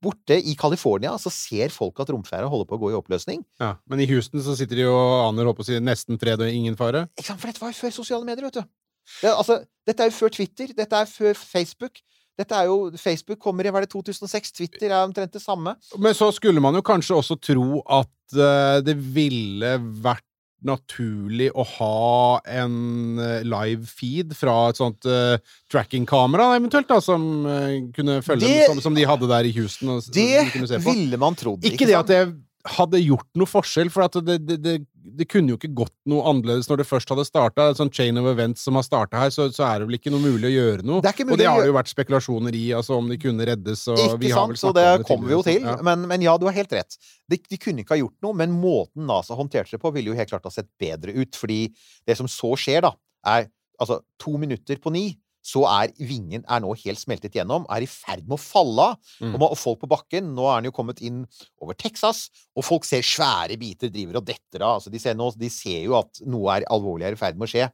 [0.00, 3.42] borte i California så ser folk at romferja holder på å gå i oppløsning.
[3.60, 6.48] Ja, men i Houston så sitter de og aner håper å si, nesten fred og
[6.48, 7.06] ingen fare.
[7.18, 7.42] Ikke sant?
[7.42, 8.72] For dette var jo før sosiale medier, vet du.
[9.20, 10.72] Det, altså, dette er jo før Twitter.
[10.76, 12.00] Dette er før Facebook.
[12.38, 14.54] Dette er jo Facebook kommer i hva er det, 2006.
[14.56, 15.76] Twitter er omtrent det samme.
[16.02, 20.26] Men så skulle man jo kanskje også tro at uh, det ville vært
[20.64, 25.34] naturlig å ha en eh, live feed fra et sånt uh,
[25.68, 29.92] tracking-kamera, eventuelt, da, som uh, kunne følge Det- som, som de hadde der i Houston.
[29.92, 31.60] Og, Det ville man trodd.
[31.68, 32.08] Ikke det sant?
[32.08, 32.22] at det
[32.64, 34.74] hadde gjort noe forskjell, for at det, det, det,
[35.18, 37.66] det kunne jo ikke gått noe annerledes når det først hadde starta.
[37.76, 40.24] Sånn chain of events som har starta her, så, så er det vel ikke noe
[40.24, 41.04] mulig å gjøre noe.
[41.04, 43.84] Det og det har jo vært spekulasjoner i, altså om de kunne reddes.
[43.92, 44.72] Og Ikke vi har vel sant?
[44.72, 45.60] Så det det kommer vi jo til.
[45.66, 45.76] Ja.
[45.84, 46.96] Men, men ja, du har helt rett.
[47.28, 50.16] De, de kunne ikke ha gjort noe, men måten NASA håndterte det på, ville jo
[50.16, 51.36] helt klart ha sett bedre ut.
[51.36, 51.66] Fordi
[52.08, 52.94] det som så skjer, da,
[53.28, 53.50] er
[53.80, 55.10] altså to minutter på ni.
[55.44, 59.10] Så er vingen er nå helt smeltet gjennom, er i ferd med å falle av.
[59.20, 59.34] Mm.
[59.36, 61.22] Og, folk på bakken Nå er den jo kommet inn
[61.60, 64.78] over Texas, og folk ser svære biter driver og detter av.
[64.78, 67.48] Altså, de, ser nå, de ser jo at noe er alvorlig er i ferd med
[67.48, 67.68] å skje.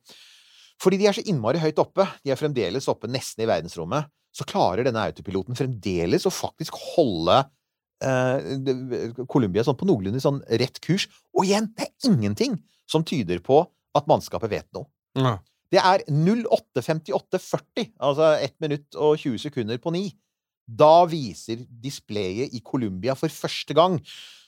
[0.80, 4.46] Fordi de er så innmari høyt oppe, de er fremdeles oppe nesten i verdensrommet, så
[4.48, 7.40] klarer denne autopiloten fremdeles å faktisk holde
[8.06, 11.09] eh, Columbia sånn på noenlunde sånn rett kurs.
[11.37, 12.56] Og igjen, det er ingenting
[12.90, 13.62] som tyder på
[13.98, 14.88] at mannskapet vet noe.
[15.18, 15.37] Ja.
[15.70, 20.04] Det er 08.58,40, altså 1 minutt og 20 sekunder på 9.
[20.70, 23.98] Da viser displayet i Columbia for første gang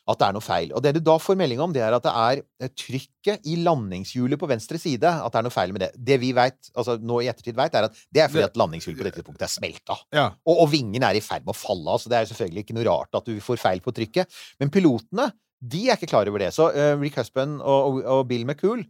[0.02, 0.72] at det er noe feil.
[0.74, 3.58] Og det du da får melding om, det er at det er eh, trykket i
[3.62, 5.90] landingshjulet på venstre side at det er noe feil med det.
[5.94, 8.98] Det vi vet, altså nå i ettertid vet, er at det er fordi at landingshjulet
[8.98, 9.98] på dette punktet er smelta.
[10.14, 10.26] Ja.
[10.42, 12.78] Og, og vingen er i ferd med å falle av, så det er selvfølgelig ikke
[12.80, 14.42] noe rart at du får feil på trykket.
[14.62, 15.30] Men pilotene,
[15.62, 16.50] de er ikke klar over det.
[16.56, 18.82] Så uh, Rick Husband og, og, og Bill McCool,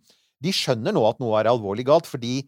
[0.42, 2.40] de skjønner nå at noe er alvorlig galt, fordi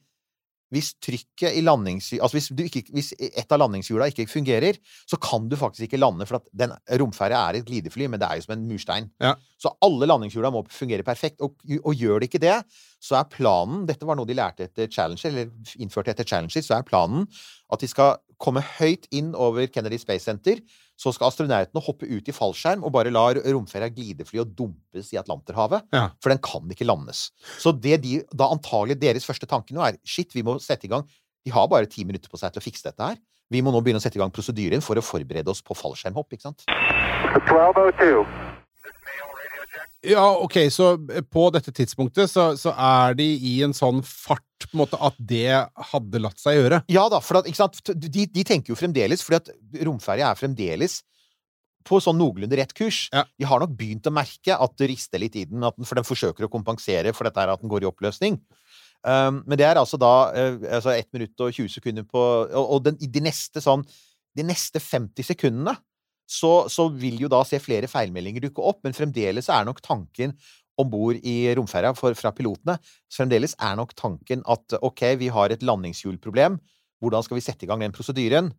[0.74, 5.18] hvis trykket i landingshjulet Altså hvis, du ikke, hvis et av landingshjula ikke fungerer, så
[5.22, 8.46] kan du faktisk ikke lande, for den romferja er et glidefly, men det er jo
[8.46, 9.10] som en murstein.
[9.22, 9.34] Ja.
[9.60, 12.56] Så alle landingshjula må fungere perfekt, og, og gjør det ikke det,
[13.02, 16.78] så er planen Dette var noe de lærte etter Challenger, eller innførte etter Challenger, så
[16.78, 17.28] er planen
[17.72, 20.58] at de skal komme høyt inn over Kennedy Space Center.
[21.00, 25.18] Så skal astronautene hoppe ut i fallskjerm og bare la romferja glidefly og dumpes i
[25.18, 25.88] Atlanterhavet.
[25.94, 26.06] Ja.
[26.22, 27.26] For den kan ikke landes.
[27.58, 30.92] Så det de, da antagelig deres første tanke nå er Shit, vi må sette i
[30.92, 31.06] gang
[31.44, 33.18] De har bare ti minutter på seg til å fikse dette her.
[33.52, 36.32] Vi må nå begynne å sette i gang prosedyren for å forberede oss på fallskjermhopp.
[36.32, 36.64] ikke sant?
[37.34, 38.43] 1202.
[40.04, 40.94] Ja, ok, så
[41.32, 45.16] på dette tidspunktet så, så er de i en sånn fart på en måte at
[45.18, 45.48] det
[45.92, 46.82] hadde latt seg gjøre.
[46.92, 47.48] Ja da, for at?
[47.88, 51.00] De, de tenker jo fremdeles, fordi at romferja er fremdeles
[51.84, 53.06] på sånn noenlunde rett kurs.
[53.12, 53.24] Ja.
[53.38, 56.00] De har nok begynt å merke at det rister litt i den, at den, for
[56.00, 58.38] den forsøker å kompensere for dette her at den går i oppløsning.
[59.04, 62.62] Um, men det er altså da uh, altså 1 minutt og 20 sekunder på Og,
[62.62, 63.82] og den, de neste sånn
[64.32, 65.74] De neste 50 sekundene
[66.24, 70.32] så, så vil jo da se flere feilmeldinger dukke opp, men fremdeles er nok tanken
[70.80, 72.78] om bord i romferja fra pilotene
[73.12, 76.56] Fremdeles er nok tanken at ok, vi har et landingshjulproblem.
[76.98, 78.50] Hvordan skal vi sette i gang den prosedyren?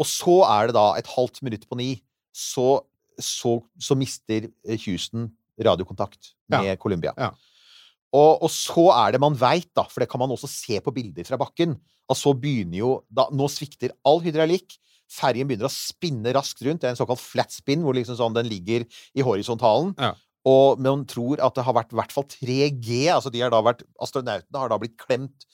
[0.00, 1.92] Og så er det da et halvt minutt på ni,
[2.34, 2.80] så,
[3.20, 5.28] så, så mister eh, Houston
[5.60, 7.12] radiokontakt med Columbia.
[7.20, 7.30] Ja.
[8.16, 10.94] Og, og så er det man veit, da, for det kan man også se på
[10.94, 11.76] bilder fra bakken,
[12.10, 14.74] at så begynner jo da, Nå svikter all hydraulikk.
[15.10, 16.82] Ferjen begynner å spinne raskt rundt.
[16.82, 19.94] Det er en såkalt flat spin, hvor liksom sånn den ligger i horisontalen.
[19.98, 20.14] Ja.
[20.48, 23.02] Og man tror at det har vært i hvert fall 3G.
[23.12, 25.44] altså de har da vært, Astronautene har da blitt klemt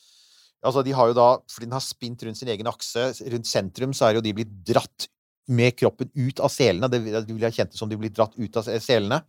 [0.67, 3.93] Altså de har jo da, Fordi den har spint rundt sin egen akse, rundt sentrum,
[3.95, 5.09] så er jo de blitt dratt
[5.47, 6.89] med kroppen ut av selene.
[6.91, 9.21] Det de ville ha kjent det som de blir dratt ut av selene.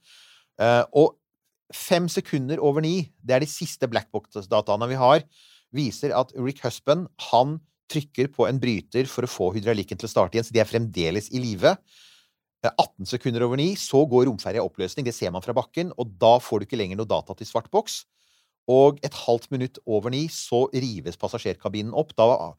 [0.58, 1.18] Uh, og
[1.76, 5.26] fem sekunder over ni, det er de siste blackbox-dataene vi har,
[5.76, 7.60] viser at Rick Husband han
[7.92, 10.70] trykker på en bryter for å få hydraulikken til å starte igjen, så de er
[10.70, 11.76] fremdeles i live.
[12.66, 15.06] Eh, 18 sekunder over ni, så går romferja i oppløsning.
[15.08, 17.70] Det ser man fra bakken, og da får du ikke lenger noe data til svart
[17.74, 18.04] boks.
[18.68, 22.12] Og et halvt minutt over ni, så rives passasjerkabinen opp.
[22.18, 22.52] Da,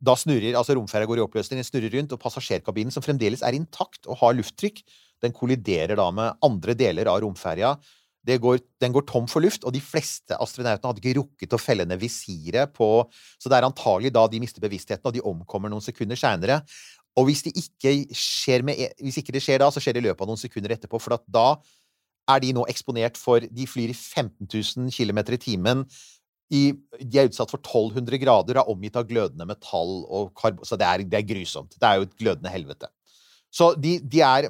[0.00, 3.58] da snurrer altså romferja går i oppløsning, den snurrer rundt, og passasjerkabinen, som fremdeles er
[3.58, 4.80] intakt og har lufttrykk,
[5.22, 7.76] den kolliderer da med andre deler av romferja.
[8.22, 11.86] Går, den går tom for luft, og de fleste astronautene hadde ikke rukket å felle
[11.88, 12.88] ned visiret på
[13.40, 16.60] Så det er antagelig da de mister bevisstheten, og de omkommer noen sekunder seinere.
[17.18, 20.08] Og hvis, det ikke med, e, hvis ikke det skjer da, så skjer det i
[20.08, 21.46] løpet av noen sekunder etterpå, for da
[22.30, 25.84] er de nå eksponert for De flyr i 15 000 km i timen.
[26.52, 26.62] I,
[27.00, 30.66] de er utsatt for 1200 grader og er omgitt av glødende metall og karbon...
[30.68, 31.74] Så det er, det er grusomt.
[31.74, 32.90] Det er jo et glødende helvete.
[33.52, 34.48] Så de, de er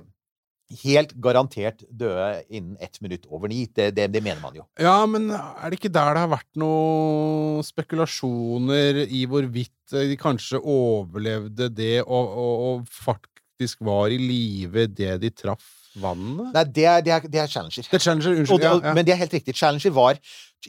[0.82, 3.64] helt garantert døde innen ett minutt over ni.
[3.66, 4.64] Det, det, det mener man jo.
[4.80, 10.60] Ja, men er det ikke der det har vært noen spekulasjoner i hvorvidt de kanskje
[10.62, 15.66] overlevde det, og, og, og faktisk var i live det de traff
[16.00, 16.52] vannet?
[16.54, 17.84] Nei, det er, det er, det er Challenger.
[17.90, 18.62] Det er Challenger, Og unnskyld.
[18.64, 18.94] det, Ja, ja.
[18.96, 19.54] Men det er helt riktig.
[19.58, 20.18] Challenger var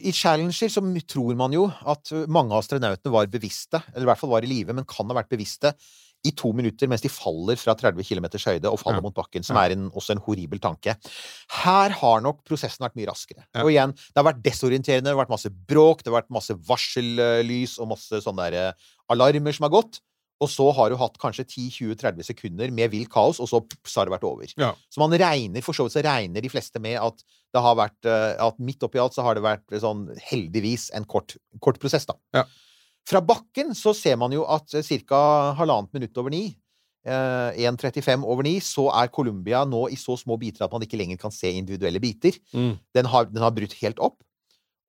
[0.03, 4.19] I Challenger så tror man jo at mange av astronautene var bevisste, eller i hvert
[4.21, 5.73] fall var i live, men kan ha vært bevisste
[6.23, 9.03] i to minutter mens de faller fra 30 km høyde og faller Ja.
[9.03, 10.95] mot bakken, som er en, også en horribel tanke.
[11.63, 13.43] Her har nok prosessen vært mye raskere.
[13.53, 13.63] Ja.
[13.65, 16.55] Og igjen, det har vært desorienterende, det har vært masse bråk, det har vært masse
[17.07, 18.73] varsellys og masse sånne der, eh,
[19.09, 19.99] alarmer som har gått.
[20.41, 24.09] Og så har du hatt kanskje 10-20-30 sekunder med vilt kaos, og så, så har
[24.09, 24.49] det vært over.
[24.59, 24.73] Ja.
[24.91, 27.21] Så man regner, for så vidt så regner de fleste med at
[27.53, 31.05] det har vært eh, At midt oppi alt så har det vært sånn heldigvis en
[31.05, 32.15] kort, kort prosess, da.
[32.33, 32.43] Ja.
[33.09, 35.21] Fra bakken så ser man jo at ca.
[35.59, 36.43] halvannet minutt over ni,
[37.05, 40.99] eh, 1.35 over ni, så er Colombia nå i så små biter at man ikke
[40.99, 42.37] lenger kan se individuelle biter.
[42.53, 42.77] Mm.
[42.95, 44.21] Den har, den har brutt helt opp.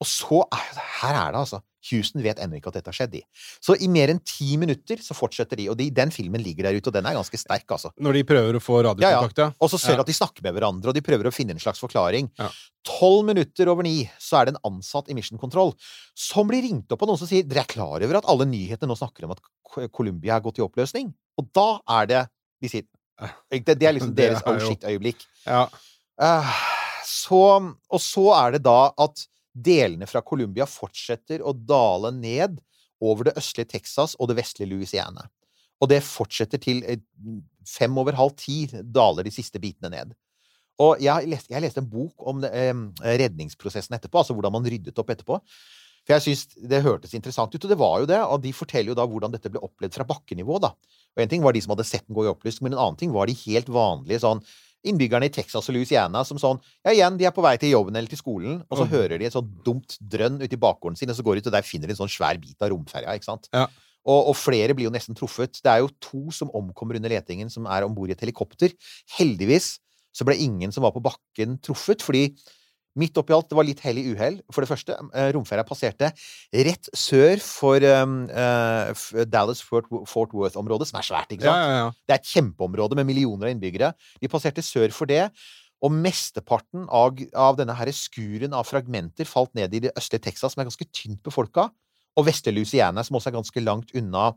[0.02, 1.62] Og så er Her er det, altså.
[1.90, 3.20] Houston vet ennå ikke at dette har skjedd, de.
[3.62, 5.66] Så i mer enn ti minutter så fortsetter de.
[5.68, 7.90] Og de, den filmen ligger der ute, og den er ganske sterk, altså.
[8.00, 9.50] Når de prøver å få radiokontakt, ja.
[9.60, 10.06] Og så ser du Ja.
[10.06, 12.30] at de snakker med hverandre, og de prøver å finne en slags forklaring.
[12.40, 12.48] Ja.
[12.88, 15.74] Tolv minutter over ni så er det en ansatt i Mission Control
[16.16, 18.88] som blir ringt opp av noen som sier dere er klar over at alle nyhetene
[18.88, 21.12] nå snakker om at Colombia Columbia er gått i oppløsning?
[21.40, 22.22] Og da er det
[22.62, 22.84] de sier
[23.50, 25.24] Det, det er liksom deres er oh shit-øyeblikk.
[25.46, 25.68] ja.
[26.20, 26.46] Uh,
[27.04, 27.38] så,
[27.90, 32.58] og så er det da at delene fra Colombia fortsetter å dale ned
[33.04, 35.28] over det østlige Texas og det vestlige Louisiana.
[35.82, 37.00] Og det fortsetter til eh,
[37.68, 40.14] fem over halv ti daler de siste bitene ned.
[40.82, 42.74] Og jeg leste, jeg leste en bok om eh,
[43.22, 45.38] redningsprosessen etterpå, altså hvordan man ryddet opp etterpå.
[46.04, 48.20] For jeg syns det hørtes interessant ut, og det var jo det.
[48.26, 50.74] Og de forteller jo da hvordan dette ble opplevd fra bakkenivå, da.
[51.14, 53.00] Og en ting var de som hadde sett den gå i oppløsning, men en annen
[53.00, 54.42] ting var de helt vanlige sånn
[54.84, 57.96] innbyggerne i Texas og Louisiana som sånn Ja, igjen, de er på vei til jobben
[57.96, 58.90] eller til skolen, og så Mm.
[58.92, 61.46] hører de et sånn dumt drønn ute i bakgården sin, og så går de ut,
[61.46, 63.48] og der finner de en sånn svær bit av romferja, ikke sant?
[63.52, 63.66] Ja.
[64.06, 65.62] Og, og flere blir jo nesten truffet.
[65.64, 68.70] Det er jo to som omkommer under letingen, som er om bord i et helikopter.
[69.18, 69.78] Heldigvis
[70.12, 72.34] så ble ingen som var på bakken, truffet, fordi
[73.00, 74.38] midt oppi alt, det var litt hell i uhell.
[74.54, 76.12] For det første, eh, romferja passerte
[76.68, 79.90] rett sør for um, uh, Dallas-Fort
[80.36, 81.66] Worth-området, som er svært, ikke Ja, sant?
[81.66, 81.90] ja, ja.
[82.06, 83.92] Det er et kjempeområde med millioner av innbyggere.
[84.22, 85.26] De passerte sør for det.
[85.84, 90.54] Og mesteparten av, av denne her skuren av fragmenter falt ned i det østlige Texas,
[90.54, 91.68] som er ganske tynt befolka,
[92.14, 94.30] og vestlige Louisiana, som også er ganske langt unna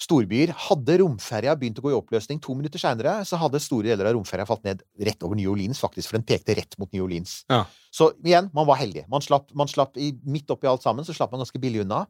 [0.00, 0.52] storbyer.
[0.68, 4.16] Hadde romferja begynt å gå i oppløsning to minutter seinere, så hadde store deler av
[4.16, 7.40] romferja falt ned rett over New Orleans, faktisk, for den pekte rett mot New Orleans.
[7.50, 7.64] Ja.
[7.92, 9.04] Så igjen, man var heldig.
[9.12, 12.04] Man slapp, man slapp i, midt oppi alt sammen, så slapp man ganske billig unna.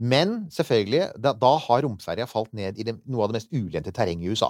[0.00, 3.92] Men selvfølgelig, da, da har romferja falt ned i det, noe av det mest ulendte
[3.94, 4.48] terrenget i USA.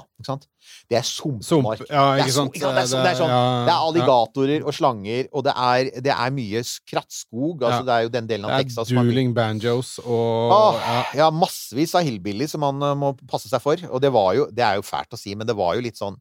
[0.88, 1.82] Det er sumpmark.
[1.90, 2.26] Ja, Det er?
[2.62, 6.12] Det er det er sånn- ja, Det er alligatorer og slanger, og det er, det
[6.14, 7.60] er mye s- krattskog.
[7.60, 11.04] Altså, Det er jo den delen av Det er dueling banjos og ah, ja.
[11.26, 13.76] ja, massevis av hillbillies som man uh, må passe seg for.
[13.90, 15.96] Og det var jo Det er jo fælt å si, men det var jo litt
[15.98, 16.16] sånn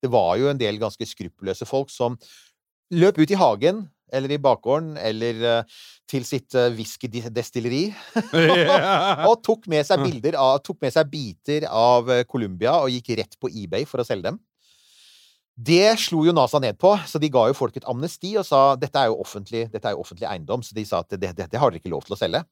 [0.00, 2.16] Det var jo en del ganske skruppelløse folk som
[2.92, 7.82] løp ut i hagen eller i bakgården eller eh, til sitt uh, whiskydestilleri
[9.28, 13.16] og tok med seg bilder av Tok med seg biter av Colombia Columbia og gikk
[13.18, 14.38] rett på eBay for å selge dem.
[15.58, 18.76] Det slo jo NASA ned på, så de ga jo folk et amnesti og sa
[18.78, 21.48] dette er jo offentlig, dette er jo offentlig eiendom, så de sa at det, det,
[21.50, 22.44] det har dere ikke lov til å selge.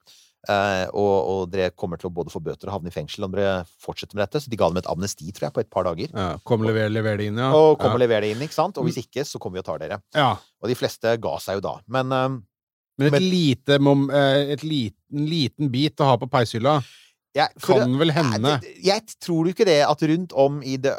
[0.46, 3.32] Eh, og, og dere kommer til å både få bøter og havne i fengsel om
[3.35, 4.44] dere fortsetter med dette.
[4.44, 6.12] Så de ga dem et amnesti, tror jeg, på et par dager.
[6.14, 6.28] ja.
[6.46, 7.48] Kom, lever, lever det inn, ja.
[7.56, 7.96] Og kom ja.
[7.98, 8.78] og lever det inn, ikke sant?
[8.78, 10.00] Og hvis ikke, så kommer vi og tar dere.
[10.14, 10.35] ja.
[10.62, 11.74] Og de fleste ga seg jo da.
[11.92, 12.28] Men eh,
[12.96, 16.78] Men et Men- lite mom, eh, et liten, liten bit å ha på peishylla
[17.37, 18.53] jeg, for kan vel hende.
[18.64, 20.92] Jeg, Jeg tror du ikke det at rundt om i det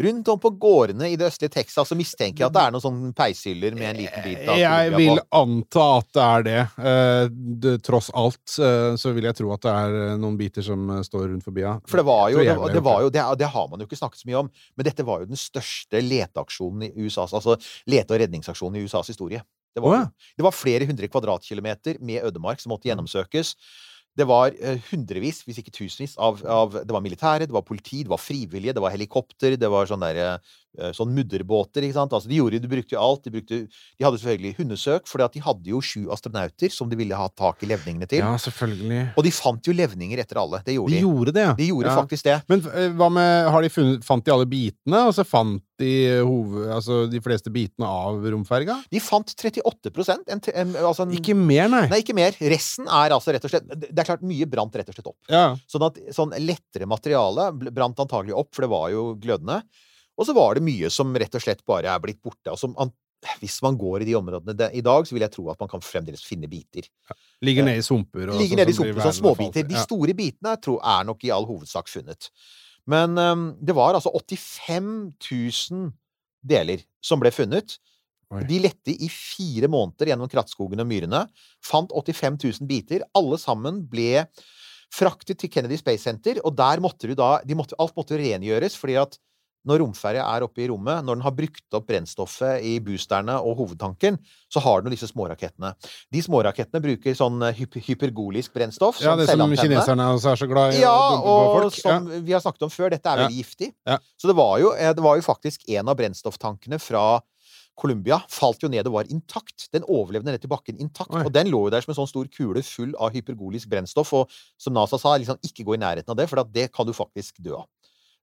[0.00, 2.84] Rundt om på gårdene i det østlige Texas så mistenker jeg at det er noen
[2.84, 6.60] sånne peishyller med en liten bit av Jeg vil anta at det er det.
[6.90, 7.24] Eh,
[7.64, 7.74] det.
[7.84, 11.02] Tross alt eh, så vil jeg tro at det er eh, noen biter som eh,
[11.06, 11.76] står rundt forbi, ja.
[11.90, 14.22] For det var jo, det, det, var jo det, det har man jo ikke snakket
[14.22, 17.58] så mye om, men dette var jo den største leteaksjonen i USAs Altså
[17.90, 19.42] lete- og redningsaksjonen i USAs historie.
[19.74, 20.32] Det var, oh, ja.
[20.38, 23.56] det var flere hundre kvadratkilometer med ødemark som måtte gjennomsøkes.
[24.18, 28.04] Det var eh, hundrevis, hvis ikke tusenvis, av, av Det var militære, det var politi,
[28.06, 30.52] det var frivillige, det var helikopter, det var sånn derre eh,
[30.96, 31.84] sånn mudderbåter.
[31.86, 32.14] ikke sant?
[32.16, 33.24] Altså, de, gjorde, de brukte jo alt.
[33.26, 37.18] De, brukte, de hadde selvfølgelig hundesøk, for de hadde jo sju astronauter som de ville
[37.18, 38.24] ha tak i levningene til.
[38.24, 39.02] Ja, selvfølgelig.
[39.14, 40.62] Og de fant jo levninger etter alle.
[40.66, 41.04] Det gjorde De de.
[41.06, 41.54] gjorde det, ja.
[41.58, 41.98] De gjorde ja.
[42.00, 42.38] faktisk det.
[42.50, 45.90] Men eh, hva med Har de funnet Fant de alle bitene, og så fant de
[46.22, 48.76] hoved, altså de fleste bitene av romferga?
[48.92, 49.90] De fant 38
[50.30, 51.84] en, en, altså en, Ikke mer, nei.
[51.90, 52.36] Nei, ikke mer.
[52.52, 55.18] Resten er altså rett og slett Det er klart, mye brant rett og slett opp.
[55.30, 55.46] Ja.
[55.70, 59.62] Sånn at sånn lettere materiale brant antagelig opp, for det var jo glødende.
[60.14, 62.52] Og så var det mye som rett og slett bare er blitt borte.
[62.52, 62.76] Og som
[63.40, 65.82] hvis man går i de områdene i dag, så vil jeg tro at man kan
[65.84, 66.86] fremdeles finne biter.
[67.44, 68.28] Ligger nede i sumper.
[68.28, 69.66] og Ligger sånn nede i sumper som verden småbiter.
[69.70, 72.28] De store bitene tror, er nok i all hovedsak funnet.
[72.90, 74.90] Men um, det var altså 85
[75.30, 75.90] 000
[76.44, 77.78] deler som ble funnet.
[78.34, 78.42] Oi.
[78.48, 81.24] De lette i fire måneder gjennom krattskogen og myrene.
[81.64, 83.06] Fant 85 000 biter.
[83.16, 84.26] Alle sammen ble
[84.94, 88.76] fraktet til Kennedy Space Center, og der måtte du da de måtte, Alt måtte rengjøres,
[88.78, 89.16] fordi at
[89.66, 93.56] når romferja er oppe i rommet, når den har brukt opp brennstoffet i boosterne og
[93.62, 94.18] hovedtanken,
[94.52, 95.72] så har den disse smårakettene.
[96.12, 99.00] De smårakettene bruker sånn eh, hyp hypergolisk brennstoff.
[99.02, 101.78] ja, det som kineserne også er så glad i Ja, å dumpe på folk.
[101.84, 103.26] Ja, og som vi har snakket om før, dette er Ja.
[103.28, 103.72] veldig giftig.
[103.86, 103.98] Ja.
[104.20, 107.20] Så det var, jo, eh, det var jo faktisk en av brennstofftankene fra
[107.74, 109.68] Columbia falt jo ned og var intakt.
[109.74, 111.10] Den overlevde ned til bakken intakt.
[111.10, 111.24] Oi.
[111.26, 114.12] Og den lå jo der som en sånn stor kule full av hypergolisk brennstoff.
[114.14, 116.86] Og som NASA sa, liksom ikke gå i nærheten av det, for at det kan
[116.86, 117.66] du faktisk dø av.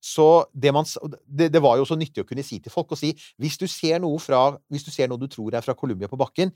[0.02, 0.88] Så det, man,
[1.30, 3.12] det, det var jo så nyttig å kunne si til folk og si
[3.42, 6.18] hvis du ser noe fra, hvis du ser noe du tror er fra Colombia på
[6.20, 6.50] bakken,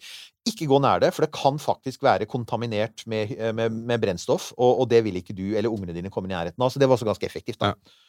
[0.49, 4.49] ikke gå nær det, for det kan faktisk være kontaminert med, eh, med, med brennstoff,
[4.58, 6.73] og, og det vil ikke du eller ungene dine komme i nærheten av.
[6.73, 7.62] Så det var også ganske effektivt.
[7.62, 7.75] Da.
[7.75, 8.01] Ja.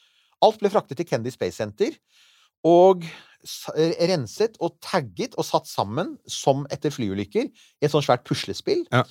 [0.47, 1.93] Alt ble fraktet til Kennedy Space Center
[2.67, 8.25] og eh, renset og tagget og satt sammen som etter flyulykker i et sånt svært
[8.27, 8.87] puslespill.
[8.89, 9.05] Ja.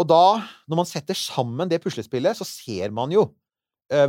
[0.00, 0.40] Og da,
[0.72, 3.28] når man setter sammen det puslespillet, så ser man jo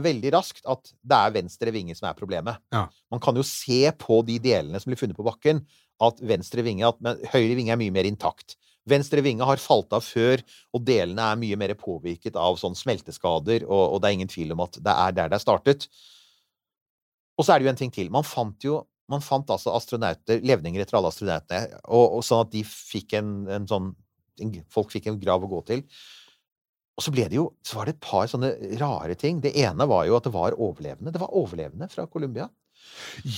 [0.04, 2.62] veldig raskt at det er venstre vinge som er problemet.
[2.74, 2.86] Ja.
[3.14, 5.64] Man kan jo se på de delene som blir funnet på bakken,
[6.04, 8.58] at venstre vinge, at men høyre vinge er mye mer intakt.
[8.90, 10.42] Venstre vinge har falt av før,
[10.76, 14.56] og delene er mye mer påvirket av sånn smelteskader, og, og det er ingen tvil
[14.56, 15.88] om at det er der det er startet.
[17.40, 18.12] Og så er det jo en ting til.
[18.14, 22.52] Man fant jo man fant altså astronauter, levninger etter alle astronautene, og, og sånn at
[22.54, 23.92] de fikk en, en sånn
[24.42, 25.84] en, Folk fikk en grav å gå til.
[26.94, 28.52] Og så ble det jo Så var det et par sånne
[28.82, 29.40] rare ting.
[29.42, 31.14] Det ene var jo at det var overlevende.
[31.16, 32.50] Det var overlevende fra Colombia.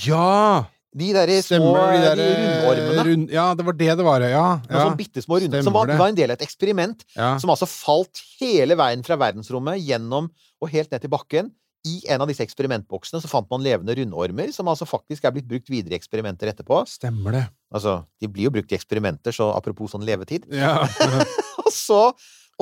[0.04, 0.66] Ja!
[0.96, 3.02] De derre små de der, de rundormene.
[3.04, 4.44] rund, Ja, det var det det var, ja.
[4.70, 4.84] Ja.
[4.86, 7.04] sånn bitte små runde, som var, var en del av et eksperiment.
[7.16, 7.34] ja.
[7.42, 10.30] Som altså falt hele veien fra verdensrommet gjennom
[10.62, 11.50] og helt ned til bakken.
[11.86, 15.46] I en av disse eksperimentboksene så fant man levende rundormer, som altså faktisk er blitt
[15.46, 16.80] brukt videre i eksperimenter etterpå.
[16.88, 17.44] Stemmer det.
[17.76, 20.48] Altså, de blir jo brukt i eksperimenter, så apropos sånn levetid.
[20.50, 20.80] Ja.
[21.66, 22.00] Og så,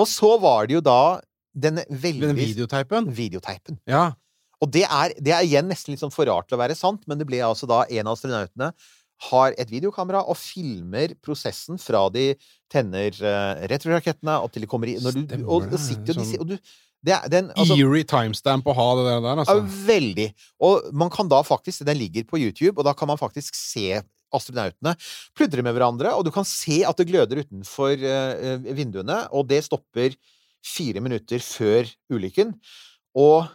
[0.00, 1.20] og så var det jo da
[1.54, 3.08] denne veldig Den videoteipen.
[3.14, 3.78] videoteipen.
[3.86, 4.12] Ja.
[4.62, 7.04] Og det er, det er igjen nesten litt sånn for rart til å være sant,
[7.10, 8.72] men det ble altså da en av astronautene
[9.30, 12.32] har et videokamera og filmer prosessen fra de
[12.72, 16.26] tenner uh, retrorakettene og til de kommer i når du, Stemmer og, og sitter de,
[16.26, 16.56] sånn- og du,
[17.04, 19.44] det er, den, altså, Eerie timestamp å ha det der, altså.
[19.44, 19.86] ja, altså.
[19.86, 20.28] veldig.
[20.64, 24.00] Og man kan da faktisk Den ligger på YouTube, og da kan man faktisk se
[24.36, 24.94] astronautene
[25.36, 29.48] pludrer med hverandre, og du kan se at det gløder utenfor eh, eh, vinduene, og
[29.50, 30.16] det stopper
[30.64, 32.54] fire minutter før ulykken.
[33.20, 33.46] Og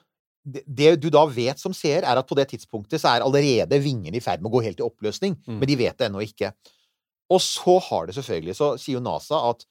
[0.49, 3.79] det, det du da vet som seer, er at på det tidspunktet så er allerede
[3.83, 5.57] vingene i ferd med å gå helt i oppløsning, Mm.
[5.59, 6.53] men de vet det ennå ikke.
[7.29, 9.65] Og så har det selvfølgelig Så sier jo NASA at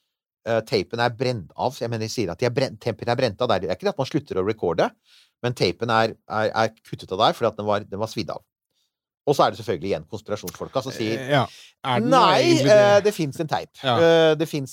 [0.49, 1.75] uh, tapen er brent av.
[1.81, 3.65] Jeg mener, de sier at de er brent, tapen er brent av der.
[3.65, 4.87] Det er ikke det at man slutter å recorde,
[5.43, 8.31] men tapen er, er, er kuttet av der fordi at den var, den var svidd
[8.35, 8.45] av.
[9.29, 11.45] Og så er det selvfølgelig igjen konspirasjonsfolka som sier Ja.
[11.87, 13.15] Er den Nei, eh, det?
[13.15, 13.71] fins en teip.
[13.85, 13.95] Ja.
[14.03, 14.73] Eh, det fins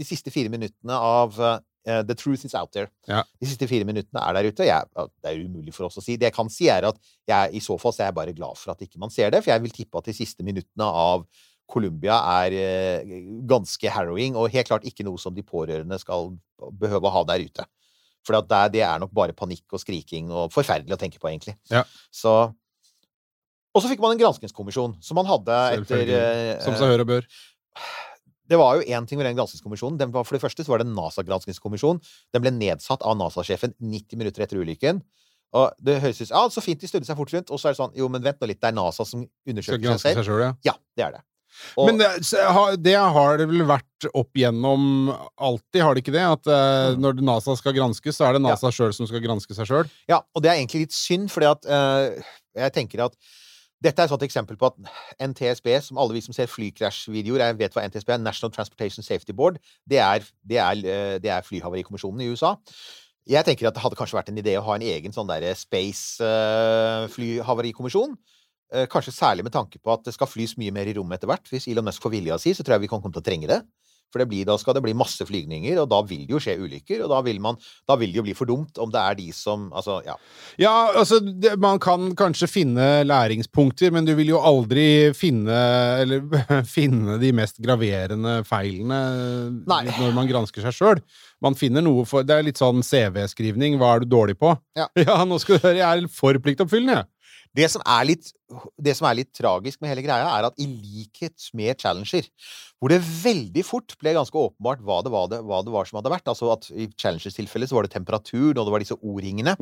[0.00, 2.90] de siste fire minuttene av eh, The Truth Is Out There.
[3.06, 3.22] Ja.
[3.40, 4.66] De siste fire minuttene er der ute.
[4.66, 4.88] Jeg,
[5.22, 6.16] det er umulig for oss å si.
[6.18, 8.58] Det jeg kan si, er at jeg, i så fall så er jeg bare glad
[8.58, 11.28] for at ikke man ser det, for jeg vil tippe at de siste minuttene av
[11.66, 13.14] Colombia er eh,
[13.46, 16.32] ganske harrowing, og helt klart ikke noe som de pårørende skal
[16.78, 17.66] behøve å ha der ute.
[18.26, 21.54] For det er nok bare panikk og skriking og forferdelig å tenke på, egentlig.
[21.70, 21.84] Ja.
[22.10, 22.32] Så
[23.76, 27.10] Og så fikk man en granskingskommisjon, som man hadde etter eh, Som seg hør og
[27.12, 27.26] bør.
[28.48, 29.98] det var jo én ting med den granskingskommisjonen.
[30.00, 31.98] Den var, for det første så var det en NASA-granskingskommisjon.
[32.32, 35.02] Den ble nedsatt av NASA-sjefen 90 minutter etter ulykken.
[35.56, 37.50] Og det høres ut Ja, så fint de snudde seg fort rundt.
[37.54, 38.60] Og så er det sånn Jo, men vent nå litt.
[38.62, 40.20] Det er NASA som undersøker seg selv.
[40.22, 40.52] seg selv ja.
[40.70, 41.22] Ja, det er det.
[41.78, 42.08] Og, Men det,
[42.52, 45.08] har- det har det vel vært opp gjennom
[45.40, 46.24] alltid, har det ikke det?
[46.28, 47.00] At eh, Mm.
[47.00, 49.88] når NASA skal granskes, så er det NASA sjøl som skal granske seg sjøl?
[50.10, 52.20] ja, og det er egentlig litt synd, fordi at uh,
[52.60, 53.16] jeg tenker at
[53.86, 54.76] dette er et sånt eksempel på at
[55.30, 59.32] NTSB, som alle vi som ser flykrasjvideoer, er- vet hva NTSB er, National Transportation Safety
[59.36, 59.58] Board,
[59.88, 62.56] det er, det er, eh, det er flyhavarikommisjonen i USA.
[63.26, 65.50] Jeg tenker at det hadde kanskje vært en idé å ha en egen sånn derre
[65.58, 67.08] space eh.
[68.74, 71.30] Eh, Kanskje særlig med tanke på at det skal flys mye mer i rommet etter
[71.30, 71.46] hvert.
[71.50, 73.50] Hvis Elon Musk får vilja si, så tror jeg vi kan komme til å trenge
[73.50, 73.60] det.
[74.12, 76.56] For det blir, da skal det bli masse flygninger, og da vil det jo skje
[76.62, 77.02] ulykker.
[77.04, 79.28] Og da vil, man, da vil det jo bli for dumt om det er de
[79.34, 80.14] som Altså, ja.
[80.60, 85.56] Ja, altså, det, man kan kanskje finne læringspunkter, men du vil jo aldri finne
[86.02, 86.22] Eller
[86.76, 89.00] finne de mest graverende feilene
[89.66, 89.82] Nei.
[89.90, 91.02] når man gransker seg sjøl.
[91.44, 93.76] Man finner noe for Det er litt sånn CV-skrivning.
[93.80, 94.54] Hva er du dårlig på?
[94.76, 95.18] Ja.
[95.26, 97.10] nå skal du høre, jeg er for pliktoppfyllende, jeg.
[97.56, 98.30] Det som, er litt,
[98.76, 102.28] det som er litt tragisk med hele greia, er at i likhet med Challenger,
[102.76, 105.96] hvor det veldig fort ble ganske åpenbart hva det var, det, hva det var som
[105.98, 108.98] hadde vært Altså at i Challengers tilfelle så var det temperatur, og det var disse
[109.00, 109.56] O-ringene.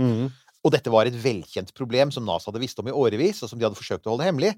[0.64, 3.61] Og dette var et velkjent problem som NASA hadde visst om i årevis, og som
[3.61, 4.55] de hadde forsøkt å holde hemmelig.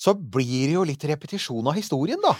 [0.00, 2.32] Så blir det jo litt repetisjon av historien, da.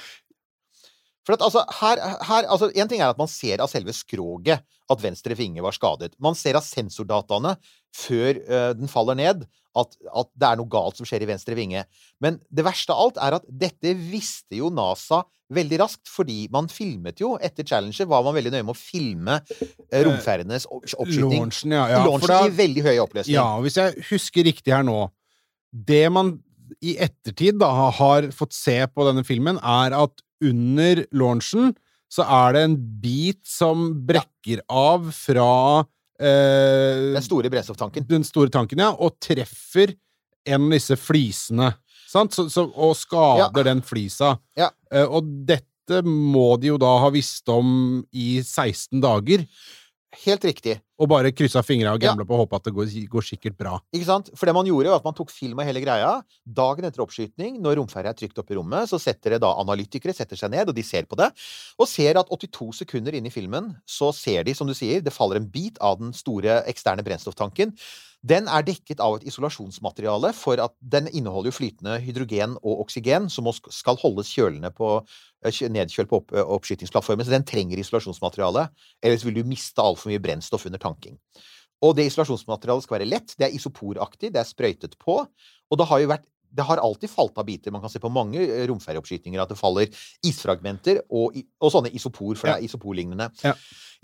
[1.24, 4.64] For at, altså, her, her, altså, En ting er at man ser av selve skroget
[4.92, 6.12] at venstre finger var skadet.
[6.22, 7.54] Man ser av sensordataene
[7.96, 11.56] før eh, den faller ned, at, at det er noe galt som skjer i venstre
[11.58, 11.84] vinge.
[12.22, 15.22] Men det verste av alt er at dette visste jo NASA
[15.54, 19.38] veldig raskt, fordi man filmet jo etter Challenger, var man veldig nøye med å filme
[19.44, 21.36] romferdenes romferjenes oppskyting.
[21.36, 21.84] Launchen, ja.
[21.92, 23.36] ja Launchen da, i veldig høy oppløsning.
[23.36, 25.08] ja, hvis jeg husker riktig her nå
[25.74, 26.36] Det man
[26.84, 31.74] i ettertid da har fått se på denne filmen, er at under launchen
[32.12, 35.50] så er det en bit som brekker av fra
[35.82, 35.88] eh,
[36.20, 38.06] Den store brennstofftanken.
[38.08, 39.96] den store tanken, ja, og treffer
[40.44, 41.72] en av disse flisene.
[42.10, 42.36] Sant?
[42.36, 44.36] Så, så, og skader den flisa.
[44.58, 44.70] Ja.
[44.92, 49.48] Eh, og dette må de jo da ha visst om i 16 dager,
[50.22, 50.78] Helt riktig.
[51.00, 52.14] Og bare kryssa fingra og Ja.
[52.14, 53.80] på å håpe at det går, går sikkert bra.
[53.92, 54.30] Ikke sant?
[54.36, 56.22] For det man gjorde, var at man tok film av hele greia.
[56.46, 60.14] Dagen etter oppskyting, når romferja er trygt opp i rommet, så setter det da analytikere
[60.14, 61.32] setter seg ned, og de ser på det,
[61.78, 65.12] og ser at 82 sekunder inn i filmen, så ser de, som du sier, det
[65.12, 67.74] faller en bit av den store eksterne brennstofftanken.
[68.24, 73.28] Den er dekket av et isolasjonsmateriale, for at den inneholder jo flytende hydrogen og oksygen,
[73.28, 74.94] som skal holdes kjølende på
[75.44, 77.26] eh, nedkjølt på opp, oppskytingsplattformen.
[77.26, 78.70] Så den trenger isolasjonsmateriale,
[79.04, 81.18] ellers vil du miste altfor mye brennstoff under tanking.
[81.84, 85.88] Og det isolasjonsmaterialet skal være lett, det er isoporaktig, det er sprøytet på, og det
[85.90, 87.72] har jo vært det har alltid falt av biter.
[87.74, 89.88] Man kan se på mange eh, romferjeoppskytinger at det faller
[90.26, 93.26] isfragmenter og, og sånne isopor, for det er isoporlignende.
[93.42, 93.56] Ja.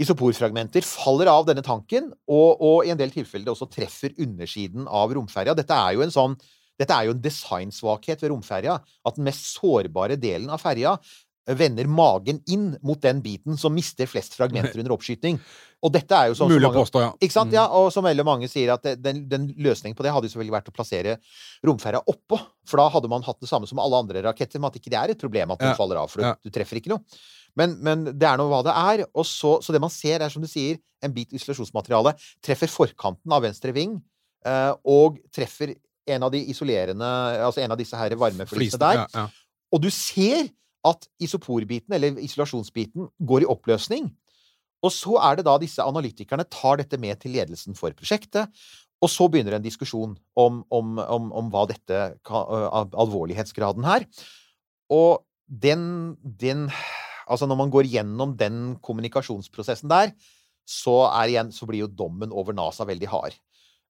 [0.02, 4.88] Isoporfragmenter faller av denne tanken, og, og i en del tilfeller det også treffer undersiden
[4.88, 5.54] av romferja.
[5.54, 6.40] Dette er jo en sånn
[6.80, 8.78] dette er jo en designsvakhet ved romferja.
[9.04, 10.94] At den mest sårbare delen av ferja
[11.46, 15.38] vender magen inn mot den biten som mister flest fragmenter under oppskyting.
[15.80, 17.10] Og dette er jo sånn Mulig å påstå, ja.
[17.24, 17.54] ikke sant?
[17.56, 20.56] Ja, og som veldig mange sier at den, den løsningen på det hadde jo selvfølgelig
[20.58, 21.16] vært å plassere
[21.66, 22.36] romferja oppå.
[22.68, 25.00] For da hadde man hatt det samme som alle andre raketter, med at ikke det
[25.00, 26.34] er et problem at den Ja, faller av, for du, ja.
[26.36, 27.00] du treffer ikke noe.
[27.58, 29.04] Men, men det er nå hva det er.
[29.14, 32.12] Og så, så det man ser, er som du sier, en bit isolasjonsmateriale
[32.44, 33.96] treffer forkanten av venstre ving,
[34.44, 35.72] eh, og treffer
[36.10, 37.06] en av de isolerende
[37.44, 39.30] Altså en av disse her varmeflisene der.
[39.70, 40.50] Og du ser
[40.86, 44.08] at isoporbiten, eller isolasjonsbiten, går i oppløsning.
[44.80, 48.48] Og så er det da disse analytikerne tar dette med til ledelsen for prosjektet,
[49.00, 54.04] og så begynner en diskusjon om, om, om, om hva dette alvorlighetsgraden her.
[54.92, 56.68] Og den, den
[57.30, 60.10] Altså, når man går gjennom den kommunikasjonsprosessen der,
[60.66, 63.36] så, igjen, så blir jo dommen over NASA veldig hard.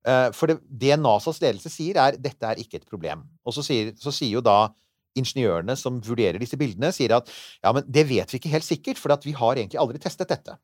[0.05, 3.25] Eh, For det, det NASAs ledelse sier, er dette er ikke et problem.
[3.41, 4.75] Og så sier, så sier jo da
[5.19, 9.01] ingeniørene som vurderer disse bildene, sier at ja, men det vet vi ikke helt sikkert,
[9.01, 10.57] for at vi har egentlig aldri testet dette.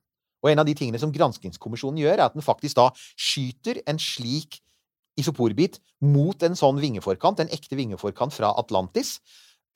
[0.45, 3.99] Og en av de tingene som granskingskommisjonen gjør, er at den faktisk da skyter en
[4.03, 4.61] slik
[5.17, 9.17] isoporbit mot en sånn vingeforkant, en ekte vingeforkant fra Atlantis,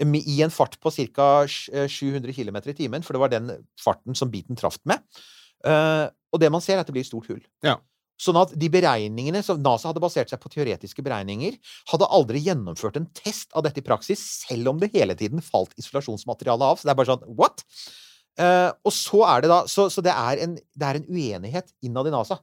[0.01, 1.29] i en fart på ca.
[1.49, 3.51] 700 km i timen, for det var den
[3.81, 5.03] farten som biten traff med.
[5.67, 7.43] Eh, og det man ser, er at det blir et stort hull.
[7.65, 7.77] Ja.
[8.21, 11.57] Sånn at de beregningene som NASA hadde basert seg på teoretiske beregninger,
[11.93, 15.73] hadde aldri gjennomført en test av dette i praksis, selv om det hele tiden falt
[15.81, 16.81] isolasjonsmateriale av.
[16.81, 17.65] Så det er bare sånn what?
[18.41, 21.73] Uh, og så er det da Så, så det, er en, det er en uenighet
[21.85, 22.39] innad i NASA.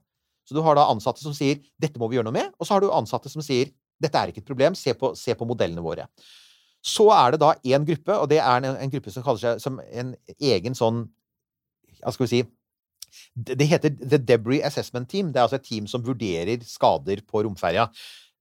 [0.47, 2.75] Så du har da ansatte som sier 'dette må vi gjøre noe med', og så
[2.75, 3.69] har du ansatte som sier
[3.99, 6.07] 'dette er ikke et problem, se på, se på modellene våre'.
[6.83, 9.61] Så er det da én gruppe, og det er en, en gruppe som kaller seg
[9.61, 11.09] som en egen sånn
[11.97, 12.43] Hva skal vi si
[13.35, 15.31] det heter The Debris Assessment Team.
[15.31, 17.87] Det er altså et team som vurderer skader på romferja.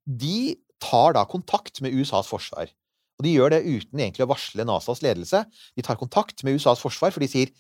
[0.07, 2.73] De tar da kontakt med USAs forsvar.
[3.17, 5.41] Og de gjør det uten egentlig å varsle NASAs ledelse.
[5.77, 7.55] De tar kontakt med USAs forsvar, for de sier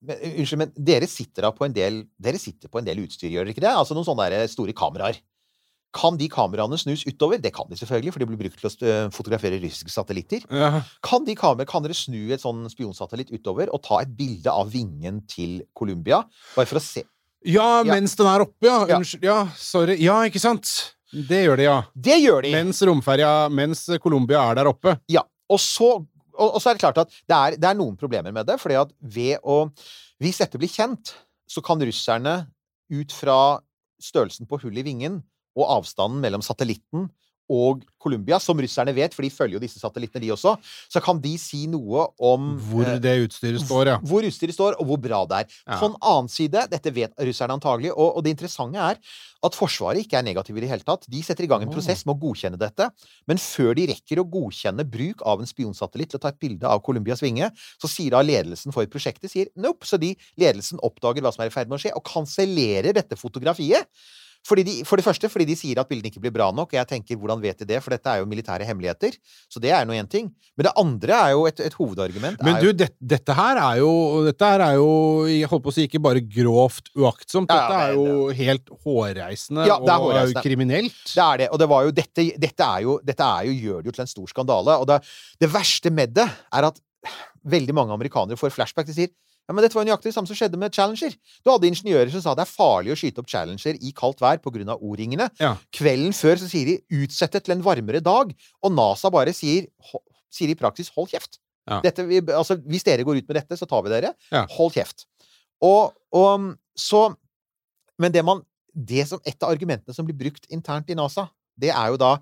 [0.00, 3.52] Unnskyld, men dere sitter da på en del Dere på en del utstyr, gjør dere
[3.52, 3.72] ikke det?
[3.76, 5.18] Altså noen sånne store kameraer.
[5.96, 7.40] Kan de kameraene snus utover?
[7.42, 10.44] Det kan de selvfølgelig, for de blir brukt til å fotografere russiske satellitter.
[10.54, 10.82] Ja.
[11.02, 14.70] Kan, de kamer, kan dere snu et sånn spionsatellitt utover og ta et bilde av
[14.70, 16.20] vingen til Columbia?
[16.54, 17.02] Bare for å se
[17.42, 17.94] Ja, Ja.
[17.94, 18.86] mens den er oppe, ja.
[18.86, 18.98] Ja.
[19.00, 19.24] Unnskyld.
[19.24, 19.96] Ja, sorry.
[19.98, 20.94] Ja, ikke sant?
[21.10, 21.78] Det gjør de, ja.
[21.96, 22.50] Det gjør de.
[22.54, 24.92] Mens romferja, mens Colombia er der oppe.
[25.10, 25.88] Ja, og så,
[26.36, 28.60] og, og så er det klart at det er, det er noen problemer med det,
[28.62, 29.72] fordi at ved å
[30.20, 31.14] Hvis dette blir kjent,
[31.48, 32.46] så kan russerne
[32.92, 33.58] ut fra
[34.00, 35.22] størrelsen på hullet i vingen
[35.58, 37.08] og avstanden mellom satellitten
[37.50, 40.54] og Colombia, som russerne vet, for de følger jo disse satellittene, de også,
[40.92, 43.96] så kan de si noe om Hvor eh, det utstyret står, ja.
[44.06, 45.56] hvor utstyret står, og hvor bra det er.
[45.66, 45.80] Ja.
[45.80, 49.00] På en annen side, dette vet russerne antagelig, og, og det interessante er
[49.40, 51.08] at Forsvaret ikke er negative i det hele tatt.
[51.10, 52.86] De setter i gang en prosess med å godkjenne dette,
[53.28, 56.70] men før de rekker å godkjenne bruk av en spionsatellitt til å ta et bilde
[56.70, 61.24] av Colombias vinge, så sier da ledelsen for prosjektet sier nope, så de ledelsen oppdager
[61.24, 63.88] hva som er i ferd med å skje, og kansellerer dette fotografiet.
[64.48, 66.70] Fordi de, for det første fordi de sier at bildene ikke blir bra nok.
[66.72, 67.80] Og jeg tenker, hvordan vet de det?
[67.84, 69.18] For dette er jo militære hemmeligheter.
[69.52, 70.30] Så det er nå én ting.
[70.56, 72.40] Men det andre er jo et, et hovedargument.
[72.42, 73.90] Men er du, det, dette her er jo
[74.26, 74.88] Dette her er jo
[75.28, 77.52] Jeg holdt på å si ikke bare grovt uaktsomt.
[77.52, 81.00] Ja, Dette er men- jo helt hårreisende, Ja, det er og er jo kriminelt.
[81.14, 81.48] det er det.
[81.52, 84.06] Og det var jo dette Dette, er jo, dette er jo, gjør det jo til
[84.08, 84.78] en stor skandale.
[84.80, 85.00] Og det,
[85.40, 86.80] det verste med det er at
[87.44, 88.88] veldig mange amerikanere får flashback.
[88.88, 89.12] De sier
[89.48, 91.14] ja, men dette var jo nøyaktig det samme som skjedde med Challenger.
[91.42, 94.38] Du hadde ingeniører som sa det er farlig å skyte opp Challenger i kaldt vær
[94.38, 94.76] pga.
[94.78, 95.26] O-ringene.
[95.42, 95.56] Ja.
[95.74, 98.30] Kvelden før så sier de 'utsett det til en varmere dag',
[98.62, 99.66] og NASA bare sier,
[100.30, 101.40] sier i praksis 'hold kjeft'.
[101.66, 101.80] Ja.
[101.82, 104.14] Dette, altså, hvis dere går ut med dette, så tar vi dere.
[104.30, 104.46] Ja.
[104.54, 105.06] Hold kjeft.
[105.60, 107.14] Og, og så
[108.00, 108.40] Men det man
[108.72, 111.28] det som, Et av argumentene som blir brukt internt i NASA,
[111.60, 112.16] det er jo da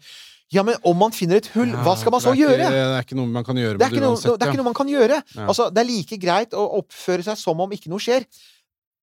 [0.52, 2.68] Ja, men om man finner et hull, hva skal man så det er gjøre?
[2.72, 4.30] Det er ikke noe man kan gjøre Det er, ikke noe, uansett.
[4.32, 4.52] det er ja.
[4.54, 5.18] ikke noe man kan gjøre.
[5.34, 5.48] Ja.
[5.48, 8.24] Altså, det er like greit å oppføre seg som om ikke noe skjer.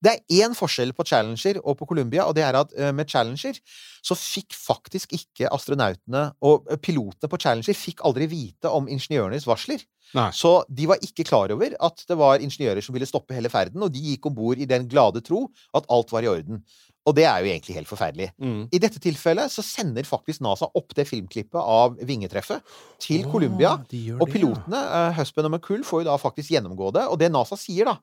[0.06, 3.10] Det er én forskjell på Challenger og på Columbia, og det er at eh, med
[3.10, 3.58] Challenger
[4.06, 9.48] så fikk faktisk ikke astronautene og eh, pilotene på Challenger fikk aldri vite om ingeniørenes
[9.50, 9.82] varsler.
[10.16, 10.28] Nei.
[10.36, 13.82] Så de var ikke klar over at det var ingeniører som ville stoppe hele ferden,
[13.82, 16.62] og de gikk om bord i den glade tro at alt var i orden.
[17.06, 18.32] Og det er jo egentlig helt forferdelig.
[18.42, 18.66] Mm.
[18.74, 22.66] I dette tilfellet så sender faktisk NASA opp det filmklippet av vingetreffet
[23.04, 23.76] til oh, Colombia.
[23.92, 25.04] de Og pilotene, ja.
[25.12, 27.06] uh, Husband og McCool, får jo da faktisk gjennomgå det.
[27.12, 28.00] Og det NASA sier, da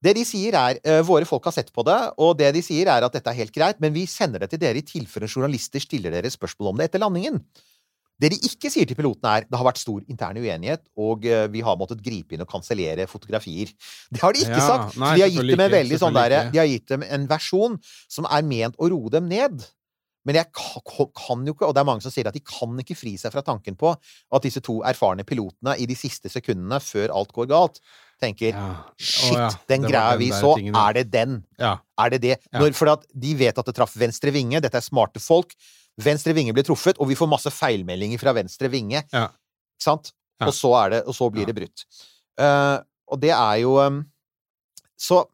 [0.00, 2.90] Det de sier, er uh, Våre folk har sett på det, og det de sier,
[2.90, 5.82] er at dette er helt greit, men vi sender det til dere i tilfelle journalister
[5.82, 7.38] stiller dere spørsmål om det etter landingen.
[8.20, 11.46] Det de ikke sier til pilotene, er det har vært stor intern uenighet, og eh,
[11.52, 13.72] vi har måttet gripe inn og kansellere fotografier.
[14.12, 14.96] Det har de ikke Ja, sagt.
[15.00, 16.36] nei, de har gitt ikke, veldig sånn der.
[16.52, 17.78] De har gitt dem en versjon
[18.10, 19.64] som er ment å roe dem ned.
[20.28, 22.96] Men jeg kan jo ikke, og det er mange som sier at de kan ikke
[22.98, 27.14] fri seg fra tanken på at disse to erfarne pilotene i de siste sekundene før
[27.16, 27.80] alt går galt,
[28.20, 28.66] tenker Ja.
[29.00, 29.48] Shit, oh, ja.
[29.70, 31.38] den greia den vi så, tingen, er det den?
[31.56, 31.78] Ja.
[31.96, 32.36] Er det det?
[32.52, 35.56] Når, for at de vet at det traff venstre vinge, dette er smarte folk.
[36.04, 39.02] Venstre vinge blir truffet, og vi får masse feilmeldinger fra venstre vinge.
[39.12, 39.26] Ja.
[39.28, 40.12] Ikke sant?
[40.40, 40.46] Ja.
[40.48, 41.52] Og så, er det, og så blir Ja.
[41.52, 41.84] det brutt.
[42.40, 42.78] Uh,
[43.12, 44.04] og det er jo um,
[45.00, 45.24] Så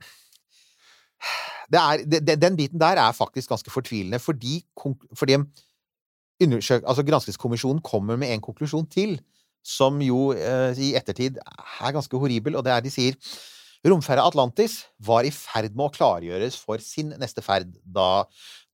[1.71, 4.64] det er, det- Den biten der er faktisk ganske fortvilende, fordi,
[5.14, 5.37] fordi
[6.87, 9.21] altså Granskingskommisjonen kommer med en konklusjon til,
[9.64, 13.14] som jo uh, i ettertid er ganske horribel, og det er de sier
[13.87, 18.24] Romferja Atlantis var i ferd med å klargjøres for sin neste ferd da,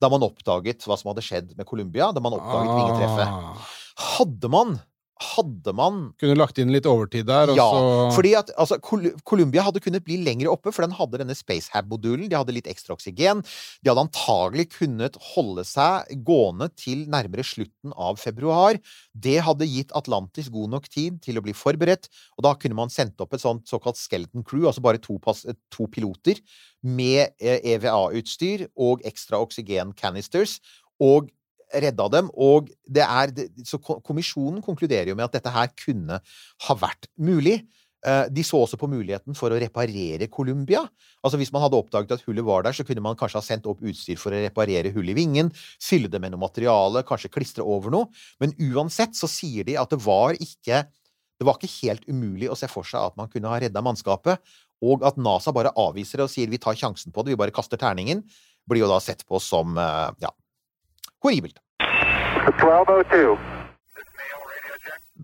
[0.01, 3.29] da man oppdaget hva som hadde skjedd med Columbia, da man oppdaget vingetreffet.
[3.29, 3.75] Ah.
[4.17, 4.79] Hadde man
[5.23, 9.83] Hadde man Kunne lagt inn litt overtid der, ja, så fordi at altså, Columbia hadde
[9.85, 12.29] kunnet bli lenger oppe, for den hadde denne SpaceHab-modulen.
[12.31, 13.43] De hadde litt ekstra oksygen.
[13.81, 18.81] De hadde antagelig kunnet holde seg gående til nærmere slutten av februar.
[19.13, 22.93] Det hadde gitt Atlantis god nok tid til å bli forberedt, og da kunne man
[22.93, 26.41] sendt opp et sånt såkalt skeleton crew, altså bare to, pass, to piloter,
[26.83, 30.59] med eh, EVA-utstyr og ekstra oksygen-canisters,
[31.03, 31.31] og
[31.73, 32.31] redda dem.
[32.35, 33.33] Og det er,
[33.69, 36.19] så kommisjonen konkluderer jo med at dette her kunne
[36.67, 37.61] ha vært mulig.
[38.07, 40.83] Eh, De så også på muligheten for å reparere Columbia.
[41.23, 43.69] Altså Hvis man hadde oppdaget at hullet var der, så kunne man kanskje ha sendt
[43.71, 45.53] opp utstyr for å reparere hullet i vingen,
[45.83, 48.11] fylle det med noe materiale, kanskje klistre over noe.
[48.43, 50.85] Men uansett så sier de at det var ikke
[51.43, 54.39] det var ikke helt umulig å se for seg at man kunne ha redda mannskapet,
[54.83, 57.55] og at NASA bare avviser det og sier vi tar sjansen på det, vi bare
[57.55, 58.23] kaster terningen,
[58.71, 60.31] blir jo da sett på som eh, ja,
[61.23, 61.59] horribelt.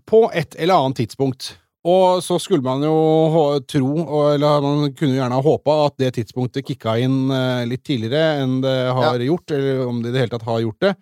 [0.09, 1.51] På et eller annet tidspunkt.
[1.89, 3.91] Og så skulle man jo tro,
[4.33, 8.41] eller man kunne jo gjerne ha håpa, at det tidspunktet kicka inn eh, litt tidligere
[8.43, 10.93] enn det har gjort, eller om det i det hele tatt har gjort det,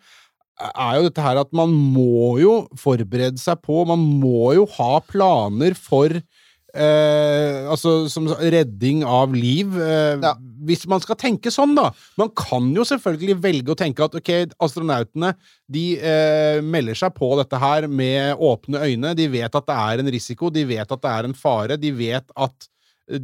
[0.68, 4.96] er jo dette her at man må jo forberede seg på Man må jo ha
[5.06, 9.78] planer for eh, altså som redding av liv.
[9.78, 10.34] Eh, Ja.
[10.66, 11.90] Hvis man skal tenke sånn, da.
[12.20, 14.32] Man kan jo selvfølgelig velge å tenke at ok,
[14.64, 15.34] astronautene
[15.72, 19.14] de eh, melder seg på dette her med åpne øyne.
[19.18, 21.92] De vet at det er en risiko, de vet at det er en fare, de
[21.96, 22.70] vet at
[23.12, 23.22] eh,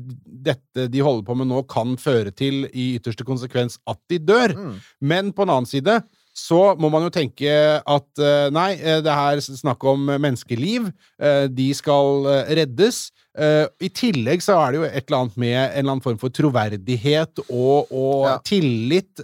[0.50, 4.58] dette de holder på med nå, kan føre til i ytterste konsekvens at de dør.
[4.58, 4.76] Mm.
[5.14, 6.02] Men på en annen side
[6.34, 10.90] så må man jo tenke at eh, nei, eh, det er snakk om menneskeliv.
[11.22, 13.06] eh, De skal reddes.
[13.34, 16.30] I tillegg så er det jo et eller annet med en eller annen form for
[16.30, 18.36] troverdighet og, og Ja.
[18.46, 19.24] tillit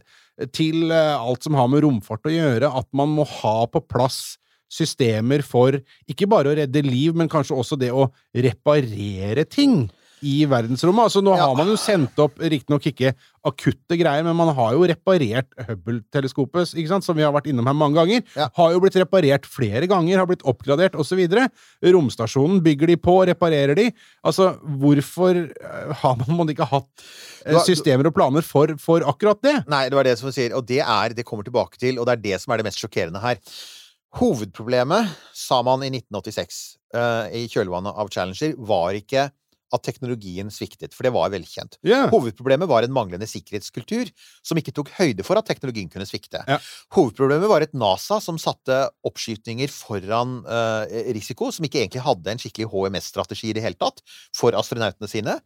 [0.55, 4.39] til alt som har med romfart å gjøre, at man må ha på plass
[4.69, 5.77] systemer for
[6.09, 9.91] ikke bare å redde liv, men kanskje også det å reparere ting
[10.25, 11.07] i verdensrommet.
[11.09, 11.47] Altså, nå Ja.
[11.47, 13.13] har man jo sendt opp riktignok ikke
[13.45, 17.65] akutte greier, men man har jo reparert Hubble-teleskopet, ikke sant, som vi har vært innom
[17.69, 18.23] her mange ganger.
[18.35, 18.49] Ja.
[18.57, 21.21] Har jo blitt reparert flere ganger, har blitt oppgradert osv.
[21.83, 23.87] Romstasjonen bygger de på, reparerer de.
[24.25, 24.51] Altså,
[24.81, 26.89] hvorfor eh, har man ikke hatt
[27.45, 29.55] eh, Du systemer og planer for, for akkurat det?
[29.71, 32.05] Nei, det var det som hun sier, og det er, det kommer tilbake til, og
[32.09, 33.39] det er det som er det mest sjokkerende her.
[34.19, 36.55] Hovedproblemet, sa man i 1986,
[36.97, 39.27] uh, i kjølvannet av Challenger, var ikke
[39.75, 41.77] at teknologien sviktet, for det var velkjent.
[41.85, 42.07] Yeah.
[42.11, 44.11] Hovedproblemet var en manglende sikkerhetskultur
[44.45, 46.41] som ikke tok høyde for at teknologien kunne svikte.
[46.47, 46.63] Yeah.
[46.95, 52.41] Hovedproblemet var et NASA som satte oppskytninger foran uh, risiko, som ikke egentlig hadde en
[52.41, 54.01] skikkelig HMS-strategi i det hele tatt
[54.35, 55.39] for astronautene sine.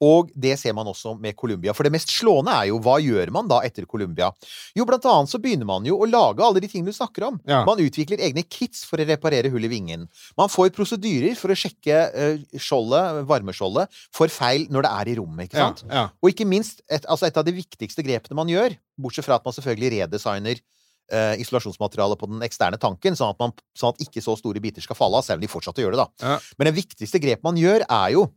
[0.00, 1.74] Og det ser man også med Colombia.
[1.76, 4.30] For det mest slående er jo hva gjør man da etter Colombia?
[4.76, 7.36] Jo, blant annet så begynner man jo å lage alle de tingene du snakker om.
[7.48, 7.62] Ja.
[7.68, 10.08] Man utvikler egne kits for å reparere hull i vingen.
[10.40, 15.20] Man får prosedyrer for å sjekke eh, skjoldet, varmeskjoldet, for feil når det er i
[15.20, 15.84] rommet, ikke sant?
[15.90, 16.08] ja.
[16.24, 19.46] Og ikke minst, et, altså et av de viktigste grepene man gjør, bortsett fra at
[19.46, 20.64] man selvfølgelig redesigner
[21.10, 24.84] Uh, isolasjonsmaterialet på den eksterne tanken, sånn at, man, sånn at ikke så store biter
[24.84, 26.28] skal falle av, selv om de fortsatte å gjøre det, da.
[26.36, 26.52] Ja.
[26.54, 28.28] Men det viktigste grepet man gjør, er jo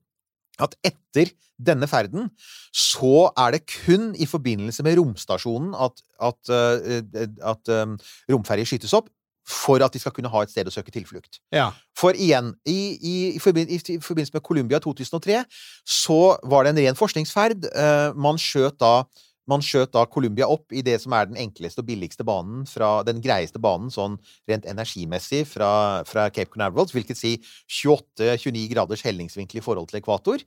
[0.62, 1.32] at etter
[1.64, 2.30] denne ferden
[2.76, 7.97] så er det kun i forbindelse med romstasjonen at, at, eh, at um,
[8.30, 9.10] romferjer skytes opp
[9.47, 11.41] for at de skal kunne ha et sted å søke tilflukt.
[11.51, 11.72] ja.
[11.99, 15.43] For igjen, i, i, i, forbin- i, i forbindelse med Columbia 2003
[15.86, 17.68] så var det en ren forskningsferd.
[17.70, 19.04] Eh, man skjøt da
[19.50, 23.02] man skjøt da Colombia opp i det som er den enkleste og billigste banen, fra
[23.08, 24.16] den greieste banen sånn
[24.50, 25.72] rent energimessig fra,
[26.08, 27.36] fra Cape Canaveral, hvilket si
[27.84, 30.46] 28-29 graders hellingsvinkel i forhold til ekvator.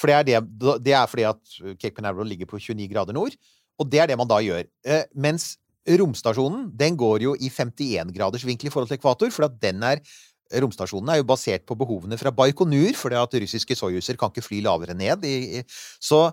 [0.00, 3.36] For det er, det, det er fordi at Cape Canaveral ligger på 29 grader nord,
[3.80, 4.66] og det er det man da gjør.
[4.86, 9.48] Eh, mens romstasjonen, den går jo i 51 graders vinkel i forhold til ekvator, for
[9.48, 10.04] at den er
[10.60, 14.60] Romstasjonen er jo basert på behovene fra Baikonur, fordi at russiske soyuzer kan ikke fly
[14.62, 15.24] lavere ned.
[15.98, 16.28] Så,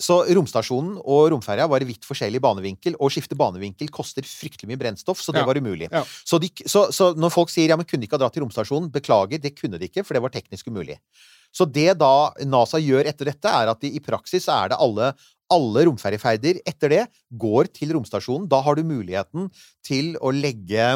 [0.00, 4.70] så romstasjonen og romferja var i vidt forskjellig banevinkel, og å skifte banevinkel koster fryktelig
[4.70, 5.46] mye brennstoff, så det Ja.
[5.46, 5.88] var umulig.
[5.92, 6.04] Ja.
[6.24, 8.42] Så, de, så, så når folk sier ja, men kunne de ikke ha dratt til
[8.42, 10.98] romstasjonen, beklager, det kunne de ikke, for det var teknisk umulig.
[11.52, 15.12] Så det da NASA gjør etter dette, er at de, i praksis er det alle
[15.52, 17.02] alle romferjeferder etter det
[17.36, 18.46] går til romstasjonen.
[18.48, 19.50] Da har du muligheten
[19.84, 20.86] til å legge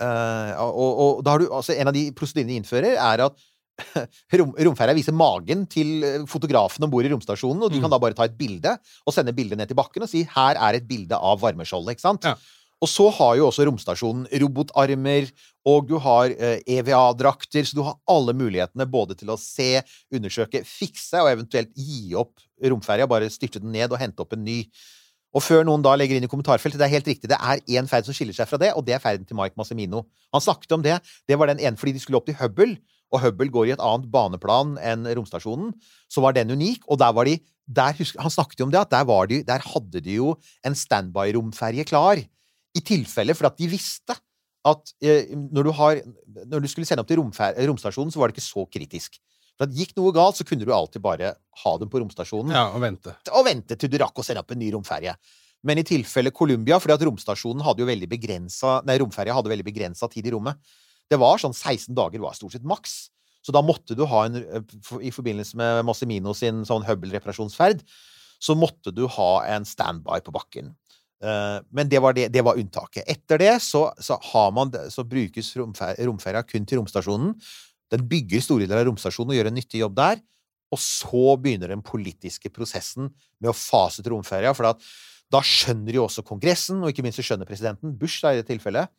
[0.00, 3.34] eh, og, og da har du, altså En av de prosedyrene de innfører, er at
[4.40, 8.00] rom, romferja viser magen til eh, fotografen om bord i romstasjonen, og de kan da
[8.02, 8.72] bare ta et bilde
[9.04, 11.96] og sende bildet ned til bakken og si 'her er et bilde av varmeskjoldet'.
[11.96, 12.24] ikke sant?
[12.24, 12.36] Ja.
[12.84, 15.30] Og så har jo også romstasjonen robotarmer,
[15.64, 19.80] og du har eh, EVA-drakter, så du har alle mulighetene både til å se,
[20.12, 24.44] undersøke, fikse og eventuelt gi opp romferja, bare styrte den ned og hente opp en
[24.44, 24.60] ny.
[25.36, 27.88] Og før noen da legger inn i kommentarfeltet, det er helt riktig, det er én
[27.88, 30.04] ferd som skiller seg fra det, og det er ferden til Mike Massimino.
[30.32, 30.96] Han snakket om det.
[31.28, 32.76] Det var den ene fordi de skulle opp til Hubble,
[33.14, 35.72] og Hubble går i et annet baneplan enn romstasjonen.
[36.10, 38.92] Så var den unik, og der var de der Han snakket jo om det, at
[38.94, 42.20] der, var de, der hadde de jo en standby-romferje klar.
[42.76, 44.14] I tilfelle, for at de visste
[44.66, 46.02] at eh, når, du har,
[46.46, 49.18] når du skulle sende opp til romstasjonen, så var det ikke så kritisk.
[49.56, 51.32] For at Gikk noe galt, så kunne du alltid bare
[51.64, 53.14] ha dem på romstasjonen ja, og vente.
[53.32, 55.14] og vente til du rakk å sende opp en ny romferje.
[55.66, 59.66] Men i tilfelle Columbia, fordi at romstasjonen hadde jo veldig begrensa Nei, romferja hadde veldig
[59.66, 60.60] begrensa tid i rommet.
[61.10, 62.96] Det var sånn 16 dager var stort sett maks.
[63.46, 64.40] Så da måtte du ha en
[64.98, 67.84] I forbindelse med Massimino sin sånn Hubble-reparasjonsferd,
[68.42, 70.74] så måtte du ha en standby på bakken.
[71.22, 73.06] Eh, Men det var, det, det var unntaket.
[73.06, 74.18] Etter det så, så,
[74.52, 77.36] man, så brukes romfer, romferja kun til romstasjonen.
[77.94, 80.20] Den bygger store deler av romstasjonen og gjør en nyttig jobb der.
[80.74, 84.52] Og så begynner den politiske prosessen med å fase ut romferja.
[84.58, 84.74] For
[85.32, 88.90] da skjønner jo også Kongressen, og ikke minst skjønner presidenten, Bush da i det tilfellet,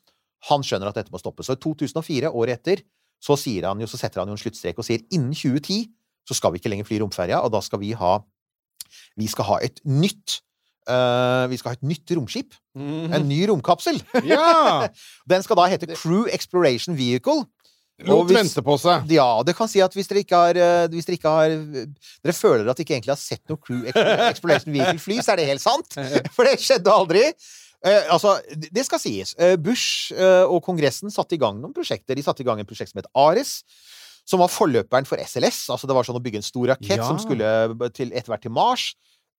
[0.49, 1.49] han skjønner at dette må stoppes.
[1.49, 2.83] Så i 2004, året etter,
[3.23, 5.87] så, sier han jo, så setter han jo en sluttstrek og sier innen 2010
[6.27, 8.17] så skal vi ikke lenger fly romferja, og da skal vi ha
[9.17, 10.41] Vi skal ha et nytt
[10.87, 12.53] Uh, Vi skal ha et nytt romskip.
[12.79, 13.99] En ny romkapsel.
[14.23, 14.87] Ja!
[15.31, 17.43] Den skal da hete Crew Exploration Vehicle.
[18.07, 19.09] Lot vente på seg.
[19.09, 22.67] Ja, det kan si at hvis dere ikke har, eh, dere ikke har Dere føler
[22.69, 25.97] at dere ikke egentlig har sett noe Crew Exploration Vehicle-fly, så er det helt sant.
[26.37, 27.23] For det skjedde aldri.
[27.87, 29.33] Eh, altså, det skal sies.
[29.39, 32.17] Eh, Bush eh, og Kongressen satte i gang noen prosjekter.
[32.17, 33.61] De satte i gang en prosjekt som het Ares.
[34.27, 35.67] Som var forløperen for SLS.
[35.71, 37.07] Altså Det var sånn å bygge en stor rakett Ja.
[37.07, 37.47] som skulle
[37.95, 38.89] til, etter hvert til Mars.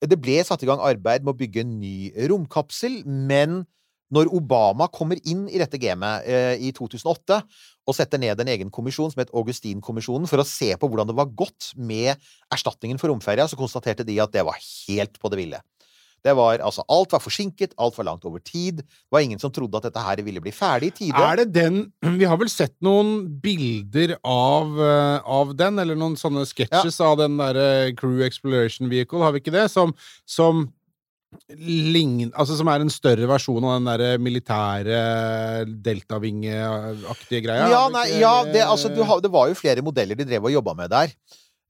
[0.01, 3.67] Det ble satt i gang arbeid med å bygge en ny romkapsel, men
[4.15, 7.43] når Obama kommer inn i dette gamet eh, i 2008
[7.89, 11.17] og setter ned en egen kommisjon som het Augustin-kommisjonen for å se på hvordan det
[11.19, 12.17] var gått med
[12.53, 15.61] erstatningen for romferja, så konstaterte de at det var helt på det ville.
[16.25, 18.81] Det var, altså, alt var forsinket, alt var langt over tid.
[18.83, 21.15] Det var ingen som trodde at dette her ville bli ferdig i tide.
[21.23, 26.17] Er det den Vi har vel sett noen bilder av, eh, av den, eller noen
[26.19, 29.69] sånne sketsjes av den derre Crew Exploration Vehicle, har vi ikke det?
[29.71, 29.95] Som,
[30.27, 30.67] som
[31.53, 35.01] lign- Altså som er en større versjon av den der militære
[35.85, 37.69] deltavingeaktige greia?
[37.71, 40.53] Ja, nei, ja det, altså, du, har- det var jo flere modeller de drev og
[40.55, 41.13] jobba med der.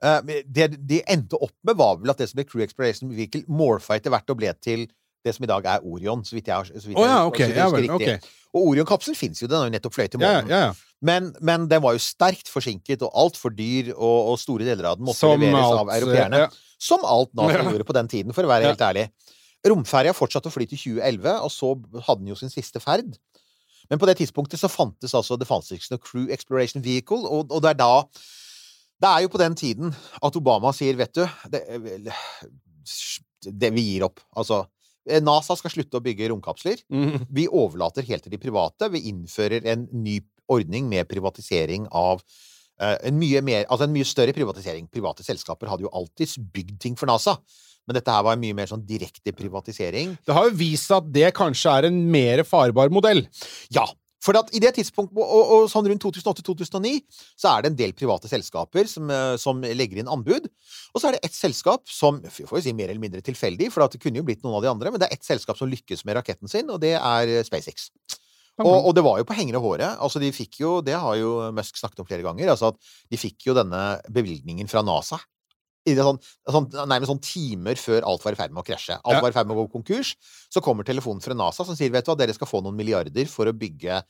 [0.03, 3.43] Eh, det de endte opp med, var vel at det som ble Crew Exploration Vehicle,
[3.49, 4.87] morfa etter hvert og ble til
[5.27, 7.39] det som i dag er Orion, så vidt jeg, har- vidt ja, jeg- ok.
[7.39, 8.19] så vidt jeg Ja okay.
[8.55, 10.49] Og Orion-kapselen fins jo, den har jo nettopp fløyet Ja, månen.
[10.49, 10.75] ja, ja.
[11.03, 14.97] Men, men den var jo sterkt forsinket og altfor dyr, og, og store deler av
[14.97, 16.41] den måtte Som leveres alt, av europeerne.
[16.79, 19.05] Som alt Nato gjorde på den tiden, for å være helt ærlig.
[19.67, 21.75] Romferja fortsatte å fly til 2011, og så
[22.07, 23.19] hadde den jo sin siste ferd.
[23.91, 27.51] Men på det tidspunktet så fantes altså det fantes ikke noe Crew Exploration Vehicle, og,
[27.53, 27.93] og det er da
[28.99, 31.23] Det er jo på den tiden at Obama sier, vet du
[31.53, 31.63] Det,
[33.49, 34.21] det vi gir opp.
[34.37, 34.65] Altså
[35.25, 36.83] NASA skal slutte å bygge romkapsler.
[36.93, 37.25] Mm.
[37.33, 38.91] Vi overlater helt til de private.
[38.93, 40.19] Vi innfører en ny
[40.53, 44.89] ordning med privatisering av uh, en mye, mer, altså en mye større privatisering.
[44.93, 47.39] Private selskaper hadde jo alltid bygd ting for NASA.
[47.89, 50.13] Men dette her var en mye mer sånn direkte privatisering.
[50.27, 53.25] Det har jo vist seg at det kanskje er en mer farbar modell.
[53.73, 53.87] Ja.
[54.25, 56.95] For at i det tidspunktet, og, og sånn rundt 2008-2009,
[57.39, 60.49] så er det en del private selskaper som, eh, som legger inn anbud.
[60.93, 63.71] Og så er det ett selskap som vi får jo si mer eller mindre tilfeldig,
[63.75, 65.61] for at det kunne jo blitt noen av de andre, men det er ett selskap
[65.61, 67.93] som lykkes med raketten sin, og det er eh, SpaceX.
[68.59, 70.01] Og, og det var jo på hengende håret.
[70.03, 73.21] Altså, de fikk jo, det har jo Musk snakket om flere ganger, altså at de
[73.21, 75.21] fikk jo denne bevilgningen fra NASA.
[75.97, 76.19] Sånn,
[76.49, 78.99] sånn, nærmest sånn timer før alt var i ferd med å krasje.
[78.99, 79.21] Alt Ja.
[79.25, 80.15] var i ferd med å gå konkurs.
[80.53, 83.27] Så kommer telefonen fra NASA som sier vet du hva, dere skal få noen milliarder
[83.27, 84.03] for å bygge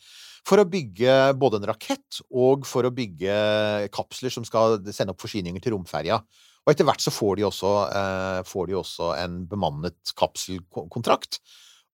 [0.49, 5.21] for å bygge både en rakett og for å bygge kapsler som skal sende opp
[5.21, 6.23] forsyninger til romferja.
[6.65, 11.41] Og etter hvert så får de også, eh, får de også en bemannet kapselkontrakt.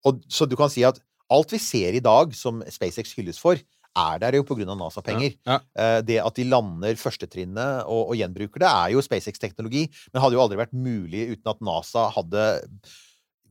[0.05, 0.99] Og, så du kan si at
[1.31, 3.59] alt vi ser i dag som SpaceX hylles for,
[3.95, 5.37] er der jo av NASA-penger.
[5.47, 5.59] Ja.
[5.61, 6.01] ja.
[6.05, 10.43] det at de lander førstetrinnet og, og gjenbruker det, er jo SpaceX-teknologi, men hadde jo
[10.43, 12.45] aldri vært mulig uten at NASA hadde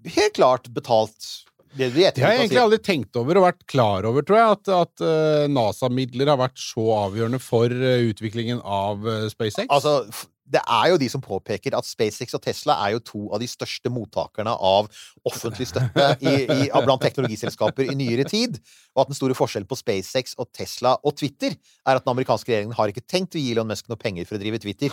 [0.04, 1.32] helt klart betalt
[1.74, 4.58] det i Det har jeg egentlig aldri tenkt over og vært klar over, tror jeg,
[4.58, 9.66] at, at eh, NASA-midler har vært så avgjørende for eh, utviklingen av eh, SpaceX.
[9.74, 10.04] Altså,
[10.44, 13.48] det er jo de som påpeker at SpaceX og Tesla er jo to av de
[13.48, 14.90] største mottakerne av
[15.24, 18.58] offentlig støtte i, i, blant teknologiselskaper i nyere tid.
[18.92, 22.52] Og at den store forskjellen på SpaceX og Tesla og Twitter er at den amerikanske
[22.52, 24.92] regjeringen har ikke tenkt å gi Elon Musk noe penger for å drive Twitter.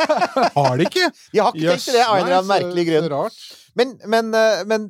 [0.58, 1.08] har de ikke?
[1.32, 3.40] De har ikke tenkt det, av en eller annen merkelig grunn.
[3.74, 4.86] Men, men, eh, men,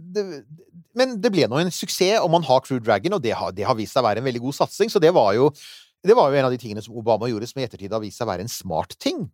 [0.92, 3.64] men det ble nå en suksess, og man har Crew Dragon, og det har, det
[3.64, 4.92] har vist seg å være en veldig god satsing.
[4.92, 5.48] Så det var, jo,
[6.04, 8.20] det var jo en av de tingene som Obama gjorde, som i ettertid har vist
[8.20, 9.24] seg å være en smart ting.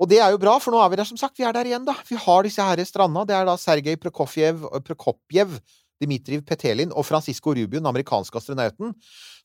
[0.00, 1.38] Og det er jo bra, for nå er vi der, som sagt.
[1.38, 1.94] Vi er der igjen, da.
[2.08, 3.22] Vi har disse her stranda.
[3.28, 5.58] Det er da Sergej Prokofjev, Prokopjev,
[6.02, 8.90] Dmitriv Petelin og Francisco Rubio, den amerikanske astronauten,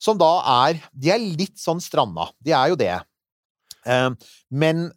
[0.02, 0.32] som da
[0.66, 2.26] er De er litt sånn stranda.
[2.42, 2.96] De er jo det.
[3.86, 4.10] Eh,
[4.50, 4.90] men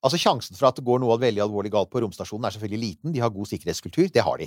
[0.00, 3.12] Altså, Sjansen for at det går noe veldig alvorlig galt på romstasjonen, er selvfølgelig liten.
[3.12, 4.06] De har god sikkerhetskultur.
[4.08, 4.46] Det har de.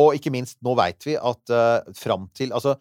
[0.00, 2.78] Og ikke minst, nå veit vi at uh, fram til Altså,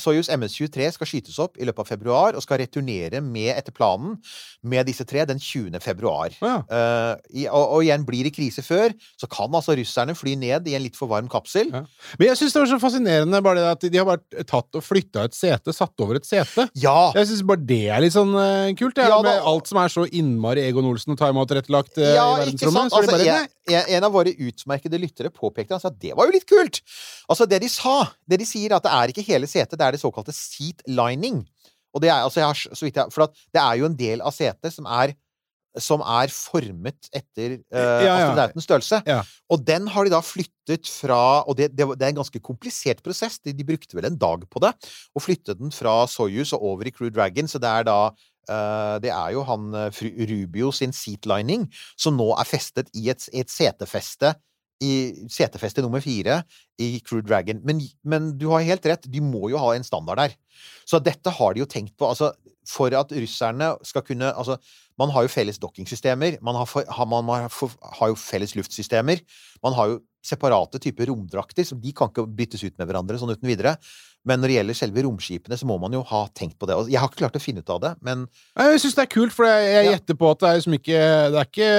[0.00, 4.16] Soyuz MS-23 skal skytes opp i løpet av februar, og skal returnere med, etter planen,
[4.62, 5.78] med disse tre den 20.
[5.82, 6.34] februar.
[6.40, 6.60] Ja.
[6.70, 10.68] Uh, i, og, og igjen, blir det krise før, så kan altså russerne fly ned
[10.70, 11.70] i en litt for varm kapsel.
[11.74, 11.82] Ja.
[12.20, 14.84] Men jeg syns det var så fascinerende bare det at de har bare tatt og
[14.86, 16.68] flytta et sete, satt over et sete.
[16.80, 17.10] Ja!
[17.18, 19.80] Jeg syns bare det er litt sånn uh, kult, det, Ja, da- med alt som
[19.82, 22.92] er så innmari Egon Olsen og timeout-rettelagt uh, Ja, i verdensrommet.
[22.92, 23.48] er Altså, bare, en,
[23.80, 26.80] en- en av våre utmerkede lyttere påpekte altså, at det var jo litt kult!
[27.30, 27.98] Altså, det de sa
[28.28, 31.40] Det de sier, at det er ikke hele setet, det er det såkalte seat lining.
[31.94, 33.98] Og det er altså, jeg har, så vidt jeg For at det er jo en
[33.98, 35.16] del av setet som er
[35.78, 38.98] som er formet etter uh, Ja, astronautens størrelse.
[39.06, 39.20] Ja.
[39.54, 43.04] Og den har de da flyttet fra Og det, det, det er en ganske komplisert
[43.06, 43.38] prosess.
[43.38, 44.72] De, de brukte vel en dag på det.
[45.14, 47.46] Og flyttet den fra Soyuz og over i Crew Dragon.
[47.46, 52.32] Så det er da uh, Det er jo han eh, Rubio sin seatlining som nå
[52.34, 54.34] er festet i et, et setefeste
[54.80, 54.92] i
[55.28, 56.40] setefeste nummer fire
[56.80, 57.60] i Crew Dragon.
[57.66, 60.36] Men, men du har helt rett, de må jo ha en standard der.
[60.88, 62.08] Så dette har de jo tenkt på.
[62.08, 62.32] Altså,
[62.68, 64.56] for at russerne skal kunne Altså,
[65.00, 66.38] man har jo felles dokkingsystemer.
[66.44, 69.22] Man har, man har, har jo felles luftsystemer.
[69.64, 73.32] Man har jo separate typer romdrakter, så de kan ikke byttes ut med hverandre sånn
[73.32, 73.76] uten videre.
[74.28, 76.74] Men når det gjelder selve romskipene, så må man jo ha tenkt på det.
[76.76, 78.26] Og jeg har ikke klart å finne ut av det, men
[78.60, 80.98] Jeg syns det er kult, for jeg, gjetter på at det er liksom ikke
[81.32, 81.70] Det er ikke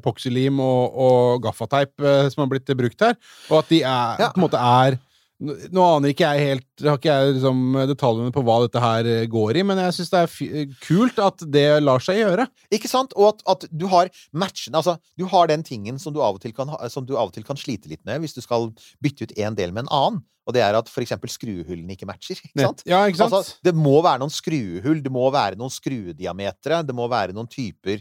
[0.00, 3.14] epoksylim og, og gaffateip eh, som har blitt brukt her,
[3.50, 4.30] og at de er, Ja.
[4.34, 4.98] på en måte er
[5.38, 7.58] nå aner ikke jeg helt Har ikke jeg liksom
[7.90, 11.18] detaljene på hva dette her eh, går i, men jeg syns det er fi- kult
[11.20, 12.46] at det lar seg gjøre.
[12.72, 13.12] Ikke sant?
[13.20, 16.44] Og at, at du har matchene Altså, du har den tingen som du, av og
[16.44, 18.70] til kan ha, som du av og til kan slite litt med hvis du skal
[19.04, 20.22] bytte ut en del med en annen.
[20.46, 22.38] Og det er at eksempel skruehullene ikke matcher.
[22.38, 22.84] Ikke sant?
[22.86, 23.34] Ja, ikke sant?
[23.34, 27.50] Altså, det må være noen skruehull, det må være noen skruediametere, det må være noen
[27.50, 28.00] typer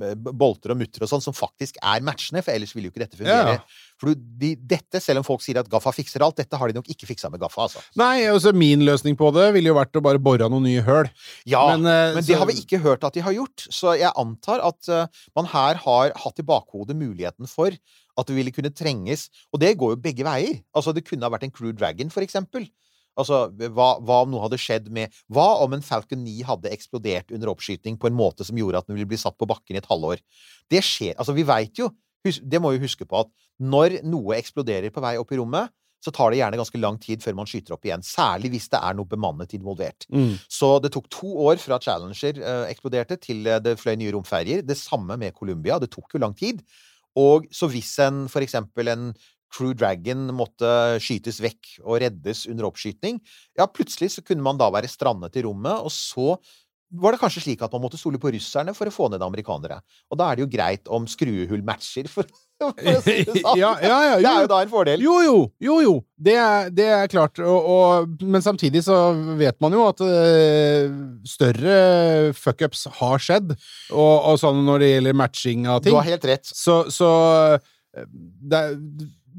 [0.00, 3.02] b- bolter og mutter og sånn som faktisk er matchende, for ellers ville jo ikke
[3.04, 3.58] dette fungere.
[3.58, 3.84] Ja.
[3.98, 6.76] For du, de, dette, selv om folk sier at Gaffa fikser alt, dette har de
[6.78, 7.82] nok ikke fiksa med Gaffa, altså.
[7.98, 11.10] Nei, altså min løsning på det ville jo vært å bare bore noen nye høl.
[11.50, 13.66] Ja, Men, men, eh, det så- har vi ikke hørt at de har gjort.
[13.74, 15.06] Så jeg antar at uh,
[15.36, 17.70] man her har hatt i bakhodet muligheten for
[18.18, 20.62] at det ville kunne trenges Og det går jo begge veier.
[20.74, 22.66] Altså, det kunne ha vært en Crew Dragon, for eksempel.
[23.18, 27.32] Altså, hva, hva om noe hadde skjedd med Hva om en Falcon 9 hadde eksplodert
[27.34, 29.82] under oppskyting på en måte som gjorde at den ville bli satt på bakken i
[29.82, 30.22] et halvår?
[30.70, 31.16] Det skjer.
[31.18, 31.90] Altså, vi veit jo
[32.28, 35.72] Det må vi huske på at når noe eksploderer på vei opp i rommet,
[36.04, 38.04] så tar det gjerne ganske lang tid før man skyter opp igjen.
[38.06, 40.06] Særlig hvis det er noe bemannet involvert.
[40.46, 44.62] Så det tok to år fra Challenger eh, eksploderte, til eh, det fløy nye romferjer.
[44.66, 45.80] Det samme med Columbia.
[45.82, 46.62] Det tok jo lang tid.
[47.18, 49.10] Og så hvis en for eksempel en
[49.54, 50.70] Crew Dragon måtte
[51.02, 53.20] skytes vekk og reddes under oppskyting,
[53.58, 56.36] ja, plutselig så kunne man da være strandet i rommet, og så
[56.96, 59.80] var det kanskje slik at man måtte stole på russerne for å få ned amerikanere.
[60.08, 62.28] Og da er det jo greit om skruehull matcher, for,
[62.60, 63.60] for å si det sånn.
[63.60, 65.04] Ja, ja, ja, Det er jo da en fordel.
[65.04, 65.94] Jo, jo, jo, jo.
[66.16, 67.42] Det er, det er klart.
[67.44, 68.96] Og, og, men samtidig så
[69.38, 70.96] vet man jo at øh,
[71.28, 71.78] større
[72.38, 73.52] fuckups har skjedd.
[73.92, 76.48] Og, og sånn når det gjelder matching av Du har helt rett.
[76.48, 77.12] Så, så
[77.52, 78.08] eh,
[78.48, 78.64] det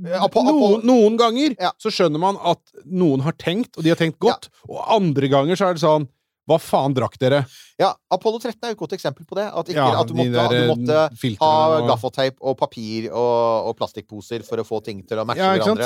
[0.06, 1.72] er, Apo- Apo- noen, noen ganger Ja.
[1.78, 4.50] så skjønner man at noen har tenkt, og de har tenkt godt.
[4.70, 6.08] Og andre ganger så er det sånn
[6.50, 7.44] Hva faen drakk dere?
[7.78, 9.44] Ja, Apollo 13 er jo et godt eksempel på det.
[9.54, 10.96] At, ikke, Ja, at du måtte, der, du måtte
[11.30, 15.26] eh, ha og- gaffateip og papir og, og plastikkposer for å få ting til å
[15.30, 15.86] matche Ja, hverandre.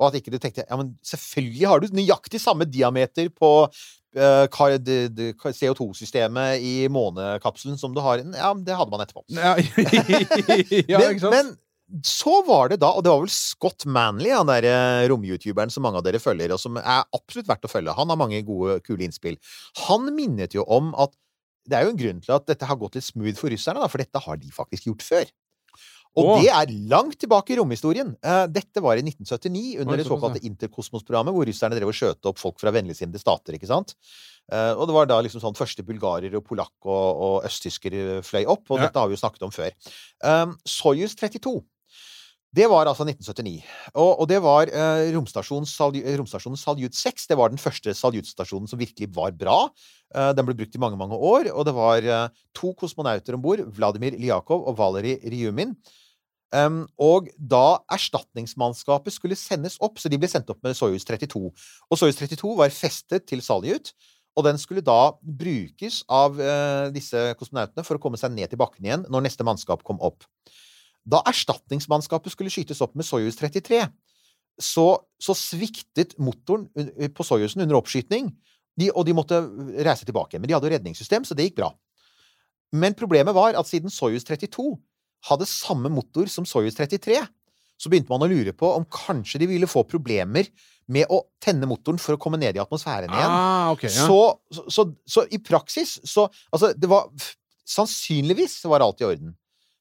[0.00, 3.70] Og at ikke du tenkte Ja, men selvfølgelig har du nøyaktig samme diameter på
[4.14, 8.18] eh, kar- det- det- CO2-systemet i månekapselen som du har.
[8.18, 9.24] Ja, det hadde man etterpå.
[9.32, 9.56] Ja,
[10.88, 11.56] ja men, men
[12.04, 15.84] så var det da, og det var vel Scott Manley, han der eh, rom-youtuberen som
[15.84, 17.96] mange av dere følger, og som er absolutt verdt å følge.
[17.98, 19.36] Han har mange gode, kule innspill.
[19.84, 21.12] Han minnet jo om at
[21.68, 23.88] det er jo en grunn til at dette har gått litt smooth for russerne, da,
[23.92, 25.32] for dette har de faktisk gjort før.
[26.14, 26.36] Og oh.
[26.38, 28.12] det er langt tilbake i romhistorien.
[28.22, 32.38] Eh, Dette var i 1979, under det såkalte Interkosmos-programmet, hvor russerne drev og skjøt opp
[32.38, 33.96] folk fra vennligsinnede stater, ikke sant?
[34.52, 38.44] Eh, Og det var da liksom sånn første bulgarer og polakk og, og østtyskere fløy
[38.46, 38.86] opp, og Ja.
[38.86, 39.74] dette har vi jo snakket om før.
[40.22, 41.64] Um, Soyuz 32
[42.54, 43.64] det var altså 1979.
[43.94, 47.26] Og, og det var eh, romstasjonen, Salyut Saljut 6.
[47.30, 49.58] Det var den første Salyut-stasjonen som virkelig var bra.
[50.14, 51.50] Eh, den ble brukt i mange, mange år.
[51.50, 53.64] Og det var eh, to kosmonauter om bord.
[53.74, 55.74] Vladimir Liakov og Valerij Ryumin.
[56.54, 61.48] Um, og da erstatningsmannskapet skulle sendes opp, så de ble sendt opp med Soyuz 32.
[61.90, 63.90] Og Soyuz 32 var festet til Saljut,
[64.38, 68.60] og den skulle da brukes av eh, disse kosmonautene for å komme seg ned til
[68.60, 70.26] bakken igjen når neste mannskap kom opp.
[71.04, 73.84] Da erstatningsmannskapet skulle skytes opp med Soyuz 33,
[74.60, 74.86] så,
[75.20, 76.68] så sviktet motoren
[77.14, 78.30] på Soyuzen under oppskyting,
[78.80, 79.38] de, og de måtte
[79.86, 80.38] reise tilbake.
[80.38, 81.70] Men de hadde jo redningssystem, så det gikk bra.
[82.74, 84.74] Men problemet var at siden Soyuz 32
[85.28, 87.20] hadde samme motor som Soyuz 33,
[87.74, 90.48] så begynte man å lure på om kanskje de ville få problemer
[90.90, 93.30] med å tenne motoren for å komme ned i atmosfæren igjen.
[93.30, 94.06] Ah, okay, ja.
[94.06, 94.18] så,
[94.52, 97.08] så, så, så i praksis så Altså, det var
[97.64, 99.30] Sannsynligvis var alt i orden.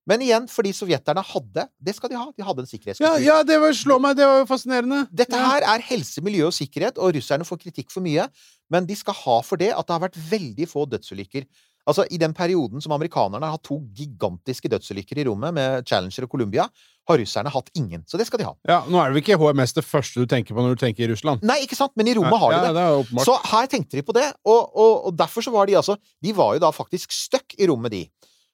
[0.06, 2.26] Men igjen, fordi sovjeterne hadde Det skal de ha.
[2.36, 3.22] De hadde en sikkerhetskultur.
[3.24, 5.08] ja, det var, slå meg, det var jo fascinerende.
[5.12, 5.50] Dette Ja.
[5.54, 8.28] her er helse, miljø og sikkerhet, og russerne får kritikk for mye.
[8.70, 11.46] Men de skal ha for det at det har vært veldig få dødsulykker.
[11.88, 16.24] Altså, I den perioden som amerikanerne har hatt to gigantiske dødsulykker i rommet, med Challenger
[16.24, 16.68] og Columbia,
[17.10, 18.04] har russerne hatt ingen.
[18.08, 18.54] Så det skal de ha.
[18.68, 21.04] Ja, Nå er det vel ikke HMS det første du tenker på når du tenker
[21.04, 21.44] i Russland?
[21.44, 21.92] Nei, ikke sant?
[22.00, 22.72] Men i rommet har de det.
[22.72, 23.20] ja, det.
[23.20, 23.26] er.
[23.28, 26.32] Så her tenkte de på det, og, og, og derfor så var de altså De
[26.32, 28.06] var jo da faktisk stuck i rommet, de.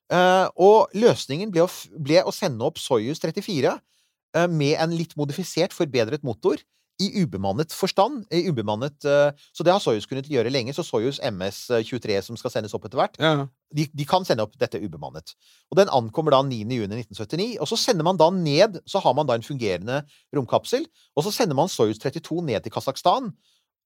[0.10, 1.70] Eh, og løsningen ble å,
[2.02, 6.62] ble å sende opp Soyuz 34 eh, med en litt modifisert, forbedret motor.
[7.00, 8.26] I ubemannet forstand.
[8.36, 10.74] I ubemannet, eh, så det har Soyuz kunnet gjøre lenge.
[10.76, 13.46] Så Soyuz MS-23, som skal sendes opp etter hvert, ja.
[13.72, 15.32] de, de kan sende opp dette ubemannet.
[15.72, 19.38] Og den ankommer da 9.6.1979, og så sender man da ned Så har man da
[19.40, 20.02] en fungerende
[20.36, 23.32] romkapsel, og så sender man Soyuz 32 ned til Kasakhstan.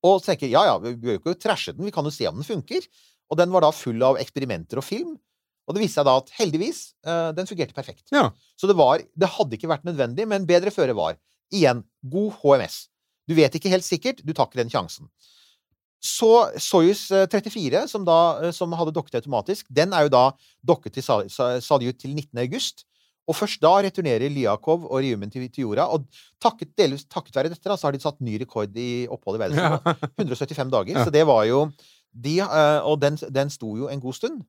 [0.04, 2.40] Og tenker ja ja, vi bør jo ikke trashe den, vi kan jo se om
[2.40, 2.82] den funker.
[3.30, 5.14] Og den var da full av eksperimenter og film.
[5.68, 8.04] Og det viste seg da at heldigvis, eh, den fungerte perfekt.
[8.12, 8.30] Ja.
[8.60, 11.16] Så det var Det hadde ikke vært nødvendig, men bedre føre var.
[11.52, 12.88] Igjen, god HMS.
[13.28, 15.08] Du vet ikke helt sikkert, du tar ikke den sjansen.
[16.04, 16.28] Så
[16.60, 20.24] Soyuz eh, 34, som, da, eh, som hadde dokket automatisk, den er jo da
[20.66, 22.38] dokket til Sa- Sa- til 19.
[22.44, 22.84] august.
[23.26, 25.86] Og først da returnerer Lyakov og Ryumen til, til jorda.
[25.88, 26.04] Og
[26.44, 29.44] takket, delvis takket være dette, da, så har de satt ny rekord i opphold i
[29.46, 30.10] verdensrommet.
[30.20, 30.92] 175 dager.
[30.98, 31.04] Ja.
[31.08, 31.70] Så det var jo
[32.12, 34.42] de, eh, Og den, den sto jo en god stund.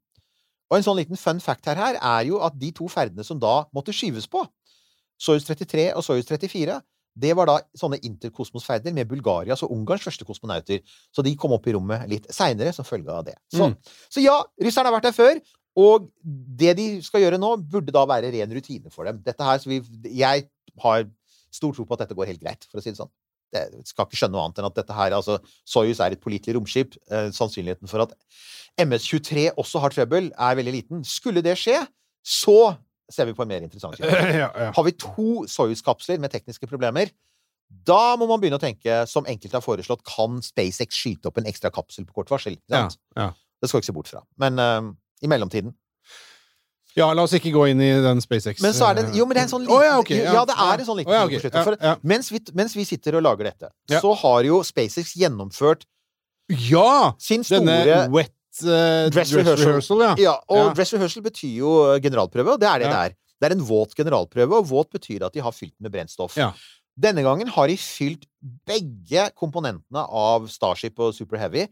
[0.72, 3.39] Og en sånn liten fun fact her, her er jo at de to ferdene som
[3.39, 4.41] da måtte skyves på,
[5.22, 6.80] Soyuz 33 og Soyuz 34,
[7.16, 10.82] det var da sånne interkosmosferder med Bulgarias og Ungarns første kosmonauter.
[11.16, 13.38] Så de kom opp i rommet litt seinere som følge av det.
[13.53, 13.76] Så, Mm.
[14.11, 15.39] så ja, russerne har vært der før.
[15.78, 19.22] Og det de skal gjøre nå, burde da være ren rutine for dem.
[19.24, 19.80] Dette her, så vi,
[20.11, 20.49] jeg
[20.84, 21.05] har
[21.51, 23.11] stor tro på at dette går helt greit, for å si det sånn.
[23.55, 25.37] Jeg skal ikke skjønne noe annet enn at dette her, altså
[25.67, 26.97] Soyuz er et pålitelig romskip.
[27.09, 28.15] Eh, sannsynligheten for at
[28.81, 31.05] MS-23 også har trøbbel, er veldig liten.
[31.07, 31.79] Skulle det skje,
[32.25, 32.75] så
[33.11, 34.11] ser vi på en mer interessant kjøp.
[34.11, 34.73] ja, ja.
[34.75, 37.13] Har vi to Soyuz-kapsler med tekniske problemer,
[37.85, 41.49] da må man begynne å tenke, som enkelte har foreslått, kan SpaceX skyte opp en
[41.49, 42.59] ekstra kapsel på kort varsel?
[42.71, 42.85] Ja,
[43.17, 43.31] ja.
[43.61, 44.21] Det skal vi ikke se bort fra.
[44.41, 44.91] Men eh,
[45.25, 45.73] i mellomtiden
[46.95, 49.35] ja, la oss ikke gå inn i den SpaceX Men så er det Jo, men
[49.35, 51.17] det er en sånn liten oh, ja, ok, ja, det er en sånn liten oh,
[51.17, 51.57] ja, okay, ok.
[51.67, 51.95] For ja, ja.
[52.03, 53.99] mens, vi, mens vi sitter og lager dette, Ja.
[54.03, 55.83] så har jo SpaceX gjennomført
[56.69, 57.13] Ja!
[57.19, 58.31] sin Denne wet
[58.63, 60.01] uh, Dress rehearsal.
[60.05, 60.13] ja.
[60.21, 60.73] Ja, og Ja.
[60.77, 62.93] dress rehearsal betyr jo eh, generalprøve, og det er det Ja.
[62.93, 63.15] det er.
[63.41, 66.37] Det er en våt generalprøve, og våt betyr at de har fylt med brennstoff.
[66.39, 66.53] Ja.
[66.95, 68.23] Denne gangen har de fylt
[68.65, 71.65] begge komponentene av Starship og Super Heavy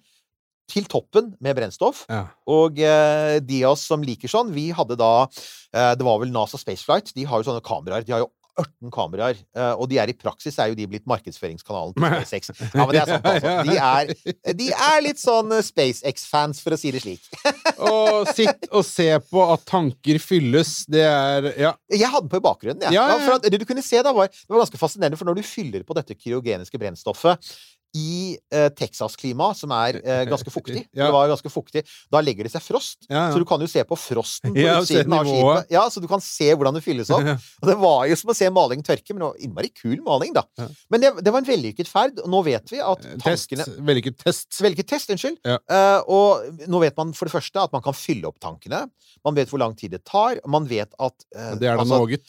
[0.73, 2.03] til toppen med brennstoff.
[2.09, 2.25] Ja.
[2.49, 6.33] Og eh, de av oss som liker sånn, vi hadde da eh, Det var vel
[6.33, 7.13] NASA Spaceflight.
[7.13, 8.05] De har jo sånne kameraer.
[8.07, 11.07] De har jo 18 kameraer, eh, og de er i praksis er jo de blitt
[11.09, 12.51] markedsføringskanalen til SpaceX.
[12.61, 13.53] Ja, men det er sant, altså.
[13.65, 17.25] De er, de er litt sånn eh, SpaceX-fans, for å si det slik.
[17.89, 21.73] Og sitt og se på at tanker fylles, det er Ja.
[21.93, 22.83] Jeg hadde på i bakgrunnen.
[22.85, 22.93] jeg.
[22.95, 25.47] Ja, ja, det du kunne se da var, det var ganske fascinerende, for når du
[25.47, 27.53] fyller på dette kryogeniske brennstoffet
[27.93, 31.07] i eh, Texas-klima, som er eh, ganske fuktig Ja.
[31.07, 31.83] Det var ganske fuktig.
[32.11, 33.05] Da legger det seg frost.
[33.07, 33.31] Ja, ja.
[33.33, 35.71] Så du kan jo se på frosten på utsiden av skipet.
[35.73, 37.25] Ja, så du kan se hvordan det fylles opp.
[37.63, 40.33] Og det var jo som å se maling tørke, men det var innmari kul maling,
[40.35, 40.45] da.
[40.93, 43.49] Men det, det var en vellykket ferd, og nå vet vi at Test.
[43.49, 44.49] tankene Vellykket test.
[44.63, 45.39] Vellykket test, unnskyld.
[45.45, 48.85] Eh, og nå vet man for det første at man kan fylle opp tankene.
[49.25, 50.41] Man vet hvor lang tid det tar.
[50.49, 52.19] Man vet at eh, Det er da altså, noe.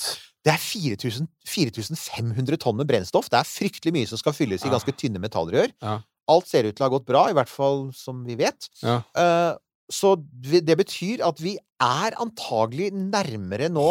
[0.45, 3.31] Det er 4000 4500 tonn med brennstoff.
[3.33, 5.73] Det er fryktelig mye som skal fylles i ganske tynne metallrør.
[5.83, 5.99] Ja.
[6.31, 8.69] Alt ser ut til å ha gått bra, i hvert fall som vi vet.
[8.85, 9.01] Ja.
[9.17, 9.57] Uh,
[9.93, 13.89] så det betyr at vi er antagelig nærmere nå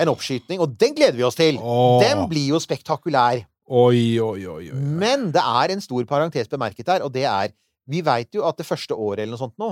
[0.00, 1.58] en oppskyting, og den gleder vi oss til!
[1.60, 2.00] Åh.
[2.02, 3.42] Den blir jo spektakulær.
[3.70, 4.40] Oi, oi.
[4.50, 4.70] oi.
[4.74, 7.52] Men det er en stor parentes bemerket her, og det er
[7.90, 9.70] Vi veit jo at det første året eller noe sånt nå,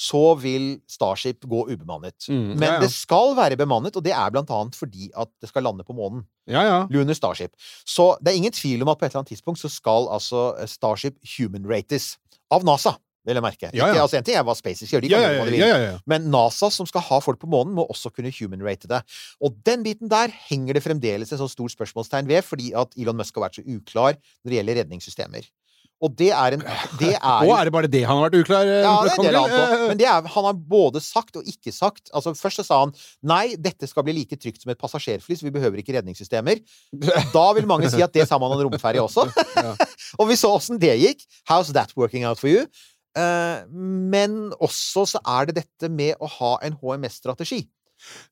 [0.00, 2.26] så vil Starship gå ubemannet.
[2.28, 2.80] Mm, Men ja, ja.
[2.82, 5.96] det skal være bemannet, og det er blant annet fordi at det skal lande på
[5.96, 6.26] månen.
[6.50, 6.80] Ja, ja.
[6.90, 7.54] Lunar Starship.
[7.86, 10.50] Så det er ingen tvil om at på et eller annet tidspunkt så skal altså
[10.70, 12.16] Starship human rates.
[12.52, 13.70] Av NASA, vil jeg merke.
[13.70, 15.62] Ikke, altså, en ting er hva SpaceX gjør, de kan gjøre hva de vil.
[15.62, 15.94] ja, ja.
[16.10, 18.98] Men NASA, som skal ha folk på månen, må også kunne human rate det.
[19.40, 23.20] Og den biten der henger det fremdeles et så stort spørsmålstegn ved, fordi at Elon
[23.20, 25.46] Musk har vært så uklar når det gjelder redningssystemer.
[26.02, 26.62] Og det er en
[26.98, 28.66] det er, Og er det bare det han har vært uklar?
[28.66, 29.74] eh, ja, det er en del annet.
[29.76, 32.10] Eh, Men det er, han har både sagt og ikke sagt.
[32.12, 35.46] Altså Først så sa han nei, dette skal bli like trygt som et passasjerfly, så
[35.46, 36.58] vi behøver ikke redningssystemer.
[37.32, 39.28] Da vil mange si at det sa man om romferje også.
[39.62, 39.76] Ja.
[40.18, 41.22] og vi så åssen det gikk.
[41.46, 42.64] How's that working out for you?
[43.14, 47.66] Uh, men også så er det dette med å ha en HMS-strategi.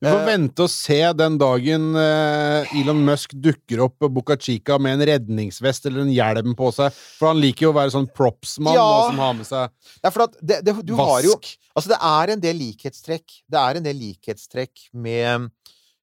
[0.01, 4.37] Vi får Eh, vente og se den dagen eh, Elon Musk dukker opp på Boca
[4.39, 6.93] Chica med en redningsvest eller en hjelm på seg.
[7.19, 8.89] For han liker jo å være sånn propsmann Ja.
[9.09, 9.69] som har med seg
[10.03, 11.37] Ja, for det, det, du har jo.
[11.75, 13.41] Altså, det er en del likhetstrekk.
[13.47, 15.51] Det er en del likhetstrekk med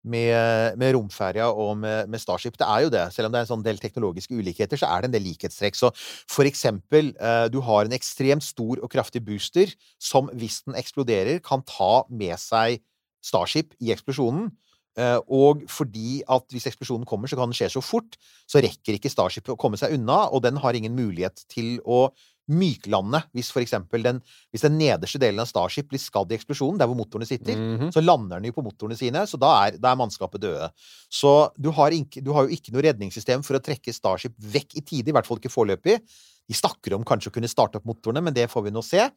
[0.04, 2.58] med, med romferja og med, med Starship.
[2.60, 3.06] Det er jo det.
[3.16, 5.78] Selv om det er en sånn del teknologiske ulikheter, så er det en del likhetstrekk.
[5.80, 9.72] Så for eksempel, eh, du har en ekstremt stor og kraftig booster
[10.04, 12.82] som, hvis den eksploderer, kan ta med seg
[13.24, 14.52] Starship i eksplosjonen.
[14.94, 19.00] Eh, og fordi at hvis eksplosjonen kommer, så kan den skje så fort, så rekker
[19.00, 22.06] ikke Starship å komme seg unna, og den har ingen mulighet til å
[22.52, 24.18] myklande hvis for eksempel den,
[24.52, 27.56] hvis den nederste delen av Starship blir skadd i eksplosjonen, der hvor motorene sitter.
[27.56, 27.94] Mhm.
[27.96, 30.70] Så lander den jo på motorene sine, så da er, da er mannskapet døde.
[31.10, 34.78] Så du har, ikke, du har jo ikke noe redningssystem for å trekke Starship vekk
[34.78, 35.98] i tide, i hvert fall ikke foreløpig.
[36.44, 39.08] De snakker om kanskje å kunne starte opp motorene, men det får vi nå se.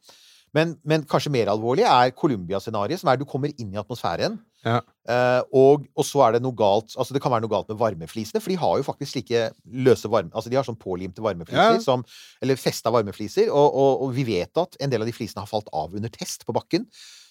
[0.55, 4.37] Men, men kanskje mer alvorlig er Columbia-scenarioet, som er du kommer inn i atmosfæren.
[4.65, 4.79] Ja.
[5.07, 7.77] Eh, og, og så er det noe galt Altså det kan være noe galt med
[7.79, 9.43] varmeflisene, for de har jo faktisk slike
[9.85, 10.31] løse varme...
[10.33, 11.83] Altså de har sånn pålimte varmefliser, Ja.
[11.83, 12.03] som,
[12.43, 15.51] eller festa varmefliser, og, og, og vi vet at en del av de flisene har
[15.51, 16.87] falt av under test på bakken.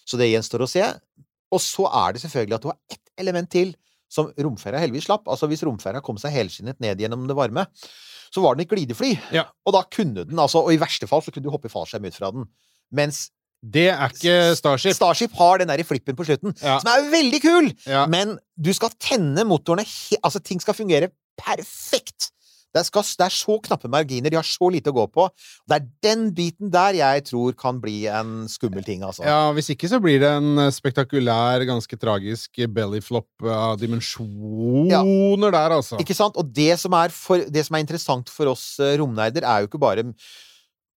[0.06, 0.86] Så det gjenstår å se.
[1.52, 3.74] Og så er det selvfølgelig at du har ett element til
[4.12, 5.26] som romferja heldigvis slapp.
[5.26, 7.66] Altså Hvis romferja kom seg helskinnet ned gjennom det varme,
[8.30, 9.16] så var den et glidefly.
[9.34, 9.48] Ja.
[9.66, 12.06] Og da kunne den altså Og i verste fall så kunne du hoppe i fallskjerm
[12.06, 12.46] ut fra den.
[12.92, 13.30] Mens
[13.66, 14.94] Det er ikke Starship.
[14.94, 16.78] Starship har den der i flippen på slutten, Ja.
[16.78, 17.72] som er veldig kul!
[17.88, 18.04] Ja.
[18.06, 19.82] Men du skal tenne motorene
[20.22, 21.08] Altså, ting skal fungere
[21.40, 22.30] perfekt!
[22.76, 25.24] Det, skal, det er så knappe marginer, de har så lite å gå på.
[25.64, 29.24] Det er den biten der jeg tror kan bli en skummel ting, altså.
[29.24, 35.76] Ja, Hvis ikke så blir det en eh, spektakulær, ganske tragisk bellyflop av dimensjoner der,
[35.78, 35.96] altså.
[36.02, 36.36] Ikke sant?
[36.36, 39.70] Og det som er, for, det som er interessant for oss eh, romnerder, er jo
[39.70, 40.04] ikke bare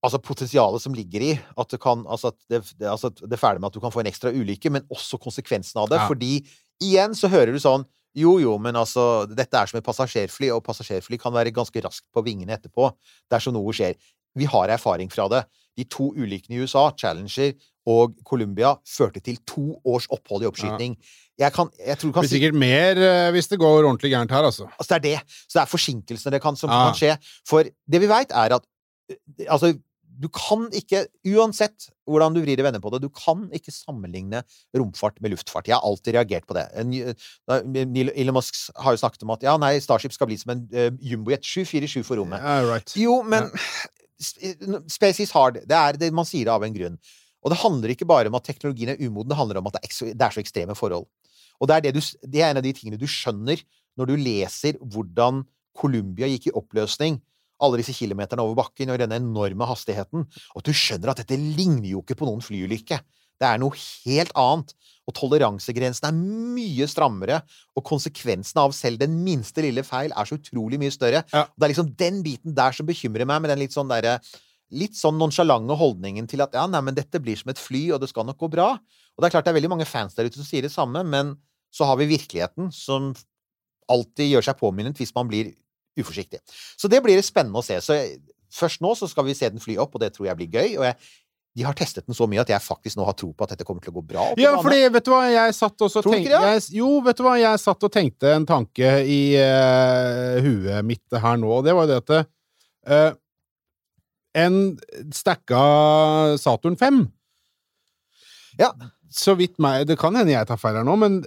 [0.05, 3.41] altså potensialet som ligger i at det kan altså at det, det, altså det er
[3.41, 5.99] ferdig med at du kan få en ekstra ulykke, men også konsekvensen av det.
[5.99, 6.07] Ja.
[6.07, 6.37] Fordi
[6.83, 7.83] igjen så hører du sånn
[8.17, 12.07] jo, jo, men altså, dette er som et passasjerfly, og passasjerfly kan være ganske raskt
[12.15, 12.87] på vingene etterpå
[13.31, 13.99] dersom noe skjer.
[14.39, 15.43] Vi har erfaring fra det.
[15.77, 17.53] De to ulykkene i USA, Challenger
[17.89, 20.97] og Colombia, førte til to års opphold i oppskyting.
[21.39, 23.85] Jeg, kan, jeg tror du Det kan blir si sikkert mer eh, hvis det går
[23.85, 24.67] ordentlig gærent her, altså.
[24.75, 25.37] Altså, det er det.
[25.45, 26.81] Så det er forsinkelsene det kan, som Ja.
[26.89, 27.13] kan skje.
[27.47, 28.65] For det vi veit, er at
[29.13, 29.71] eh, altså,
[30.19, 34.41] du kan ikke, uansett hvordan du vrir og vender på det, du kan ikke sammenligne
[34.75, 35.69] romfart med luftfart.
[35.69, 36.65] Jeg har alltid reagert på det.
[36.75, 40.65] Neil- Elon Musk har jo snakket om at ja, nei, Starship skal bli som en
[40.75, 42.43] uh, jumbojet 747 for rommet.
[42.43, 42.95] Yeah, right.
[42.99, 43.87] Jo, men yeah.
[44.91, 45.61] Space is hard.
[45.63, 46.97] Det er det man sier det av en grunn.
[47.39, 49.85] Og det handler ikke bare om at teknologien er umoden, det handler om at det
[49.87, 51.07] er, det er så ekstreme forhold.
[51.59, 53.61] Og det er, det, du, det er en av de tingene du skjønner
[53.99, 55.45] når du leser hvordan
[55.79, 57.19] Columbia gikk i oppløsning.
[57.59, 60.25] Alle disse kilometerne over bakken og denne enorme hastigheten.
[60.55, 62.99] Og du skjønner at dette ligner jo ikke på noen flyulykke.
[63.39, 64.73] Det er noe helt annet.
[65.09, 66.17] Og toleransegrensen er
[66.53, 67.39] mye strammere,
[67.73, 71.23] og konsekvensen av selv den minste lille feil er så utrolig mye større.
[71.33, 71.47] Ja.
[71.47, 74.19] Og det er liksom den biten der som bekymrer meg, med den litt sånn derre
[74.69, 78.03] Litt sånn nonsjalante holdningen til at ja, nei, men dette blir som et fly, og
[78.03, 78.67] det skal nok gå bra.
[78.77, 81.01] Og det er klart det er veldig mange fans der ute som sier det samme,
[81.09, 81.31] men
[81.73, 83.07] så har vi virkeligheten som
[83.89, 85.49] alltid gjør seg påminnet hvis man blir
[85.97, 86.41] uforsiktig.
[86.77, 87.79] Så det blir spennende å se.
[87.83, 87.97] Så
[88.53, 90.77] først nå så skal vi se den fly opp, og det tror jeg blir gøy.
[90.79, 90.97] Og jeg,
[91.57, 93.65] de har testet den så mye at jeg faktisk nå har tro på at dette
[93.67, 94.27] kommer til å gå bra.
[94.39, 97.61] Ja, fordi, vet du hva, jeg satt og tenkte jeg, Jo, vet du hva, jeg
[97.61, 101.91] satt og tenkte en tanke i uh, huet mitt her nå, og det var jo
[101.91, 102.29] det at
[102.93, 103.09] uh,
[104.39, 104.59] En
[105.11, 105.63] stacka
[106.37, 107.01] Saturn 5
[108.61, 108.69] Ja.
[109.09, 111.23] Så vidt meg Det kan hende jeg tar feil her nå, men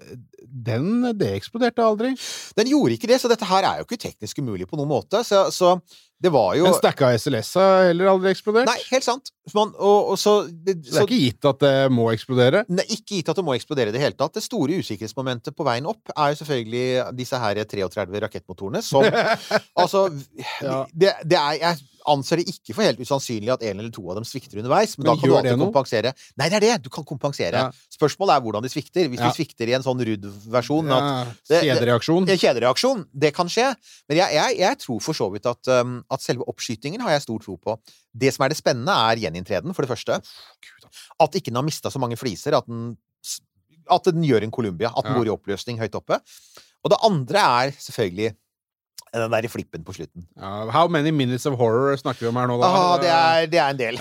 [0.52, 2.12] den det eksploderte aldri.
[2.58, 5.24] Den gjorde ikke det, så dette her er jo ikke teknisk umulig på noen måte.
[5.26, 5.76] Så, så
[6.22, 8.68] det var jo Men stacka SLS har heller aldri eksplodert.
[8.70, 9.32] Nei, helt sant.
[9.58, 12.62] Man, og, og så, det, Så det er ikke gitt at det må eksplodere.
[12.70, 14.36] Er ikke gitt at det må eksplodere i det hele tatt.
[14.38, 16.84] Det store usikkerhetsmomentet på veien opp er jo selvfølgelig
[17.18, 19.02] disse her 33 rakettmotorene som
[19.82, 20.06] Altså,
[20.62, 20.84] Ja.
[20.94, 24.16] det, det er Jeg anser det ikke for helt usannsynlig at en eller to av
[24.18, 26.10] dem svikter underveis, men, Men da kan du alltid kompensere.
[26.40, 26.72] Nei, det er det!
[26.82, 27.60] Du kan kompensere.
[27.66, 27.68] Ja.
[27.94, 29.06] Spørsmålet er hvordan de svikter.
[29.10, 29.28] Hvis Ja.
[29.30, 30.90] de svikter i en sånn rudd-versjon
[31.46, 32.26] Kjedereaksjon.
[32.26, 33.68] kjedereaksjon, det kan skje.
[34.10, 37.24] Men jeg, jeg, jeg tror for så vidt at, um, at selve oppskytingen har jeg
[37.26, 37.76] stor tro på.
[38.14, 40.18] Det som er det spennende, er gjeninntreden, for det første.
[41.20, 42.56] At ikke den har mista så mange fliser.
[42.58, 42.96] At den,
[43.90, 44.92] at den gjør en Columbia.
[44.96, 45.18] At den Ja.
[45.18, 46.20] går i oppløsning høyt oppe.
[46.84, 48.34] Og det andre er selvfølgelig
[49.20, 50.24] den der i flippen på slutten.
[50.40, 52.68] Uh, how many minutes of horror snakker vi om her nå, da?
[52.68, 54.00] Ah, det, er, det er en del.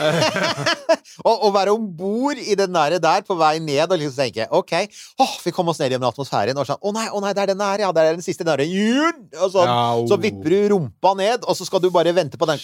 [1.27, 4.73] Å være om bord i den der, der på vei ned og liksom tenke OK,
[5.19, 6.57] oh, vi kom oss ned gjennom atmosfæren.
[6.57, 7.91] Og sånn Å nei, å nei, det er den der, ja.
[7.95, 9.19] Det er den siste den der.
[9.41, 9.67] Og sånn.
[9.67, 12.63] Ja, Så vipper du rumpa ned, og så skal du bare vente på den.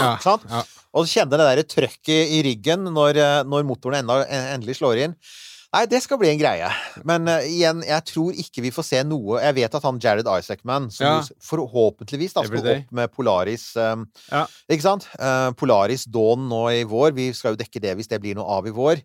[0.00, 0.48] Ja, Sant?
[0.48, 0.64] ja.
[0.92, 5.14] Og kjenne det der trøkket i ryggen når, eh, når motoren enda, endelig slår inn.
[5.72, 6.68] Nei, det skal bli en greie.
[7.08, 10.28] Men uh, igjen, jeg tror ikke vi får se noe Jeg vet at han Jared
[10.28, 11.16] Isaacman, som Ja.
[11.48, 14.44] forhåpentligvis da skal opp med Polaris um, Ja.
[14.68, 15.08] Ikke sant?
[15.16, 17.16] Uh, Polaris Dawn nå i vår.
[17.16, 19.00] Vi skal jo dekke det hvis det blir noe av i vår.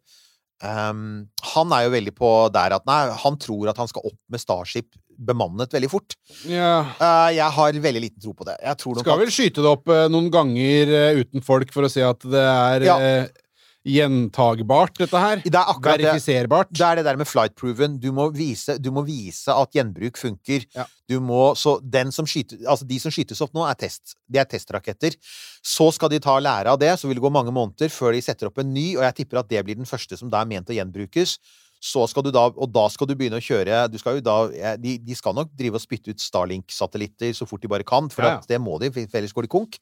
[0.58, 4.18] Um, han er jo veldig på der at nei, han tror at han skal opp
[4.34, 6.16] med Starship bemannet veldig fort.
[6.50, 6.84] Ja.
[7.00, 8.58] Uh, jeg har veldig liten tro på det.
[8.78, 12.26] Skal vel skyte det opp uh, noen ganger uh, uten folk for å se at
[12.28, 12.98] det er Ja.
[13.88, 15.42] Gjentagbart, dette her.
[15.44, 16.02] Det er akkurat.
[16.02, 16.72] Verifiserbart.
[16.74, 17.98] Det er det der med flight proven.
[18.04, 20.66] Du må vise, du må vise at gjenbruk funker.
[20.76, 20.88] Ja.
[21.08, 24.18] Du må, så den som skyter, altså de som skytes opp nå, er test.
[24.28, 25.16] De er testraketter.
[25.64, 28.24] Så skal de ta lære av det, så vil det gå mange måneder før de
[28.26, 30.52] setter opp en ny, og jeg tipper at det blir den første som da er
[30.52, 31.38] ment å gjenbrukes.
[31.84, 34.38] Så skal du da, og da skal du begynne å kjøre du skal jo da,
[34.82, 38.26] de, de skal nok drive og spytte ut Starlink-satellitter så fort de bare kan, for
[38.26, 38.46] Ja, ja.
[38.50, 39.78] det må de, for ellers går de konk.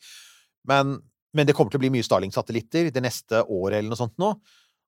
[0.67, 0.97] Men,
[1.35, 4.31] men det kommer til å bli mye Starlink-satellitter det neste året eller noe sånt nå.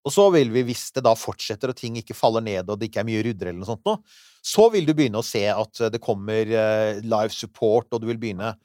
[0.07, 2.87] Og så vil vi, hvis det da fortsetter og ting ikke faller ned og det
[2.87, 3.97] ikke er mye rudder eller noe sånt nå,
[4.45, 8.07] så vil du begynne å se at eh, det kommer eh, live support, og du
[8.09, 8.55] vil begynne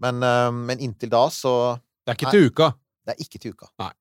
[0.00, 1.52] Men, eh, men inntil da, så
[2.06, 2.72] Det er ikke til uka.
[3.04, 3.68] Det er ikke til uka.
[3.82, 3.92] Nei.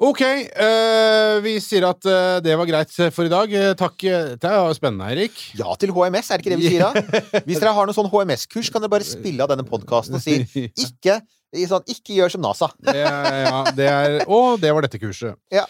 [0.00, 3.52] Ok, eh, vi sier at eh, det var greit for i dag.
[3.78, 4.06] Takk.
[4.40, 5.42] Det var spennende, Eirik.
[5.60, 7.20] Ja til HMS, er det ikke det vi sier da?
[7.46, 10.40] Hvis dere har noen sånn HMS-kurs, kan dere bare spille av denne podkasten og si
[10.88, 11.20] ikke,
[11.70, 12.68] sånn, ikke gjør som NASA.
[12.86, 15.34] Ja, ja, det er Å, det var dette kurset.
[15.50, 15.64] Ja.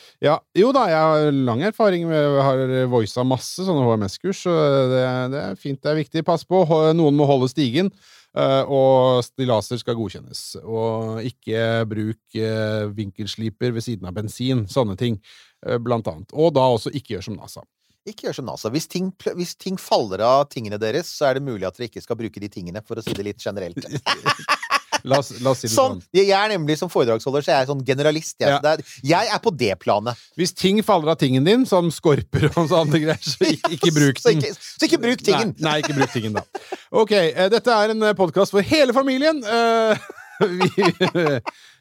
[0.57, 4.55] Jo da, jeg har lang erfaring med Jeg har voisa masse sånne HMS-kurs, så
[4.93, 5.03] det,
[5.33, 5.81] det er fint.
[5.81, 6.25] Det er viktig.
[6.29, 6.63] Pass på,
[6.97, 7.89] noen må holde stigen.
[8.37, 10.45] eh, og stillaser skal godkjennes.
[10.63, 14.67] Og ikke bruk eh, vinkelsliper ved siden av bensin.
[14.71, 15.19] Sånne ting,
[15.67, 16.31] eh, blant annet.
[16.37, 17.65] Og da også ikke gjør som NASA.
[18.09, 18.71] Ikke gjør som NASA.
[18.73, 22.03] Hvis ting, hvis ting faller av tingene deres, så er det mulig at dere ikke
[22.05, 23.83] skal bruke de tingene, for å si det litt generelt.
[25.05, 26.03] La oss, la oss si det Sånn, sånn.
[26.17, 28.37] jeg er nemlig Som foredragsholder så jeg er sånn generalist.
[28.41, 28.59] Jeg, Ja.
[28.59, 30.21] Så det er, jeg er på det planet.
[30.37, 34.21] Hvis ting faller av tingen din, som skorper og sånne greier, så ikke, ikke bruk
[34.23, 34.43] Så den.
[34.45, 35.55] ikke, så ikke bruk tingen!
[35.59, 36.45] Nei, nei, ikke bruk tingen, da.
[36.91, 39.43] Ok, eh, dette er en podkast for hele familien.
[39.45, 40.09] Eh,
[40.51, 40.85] vi,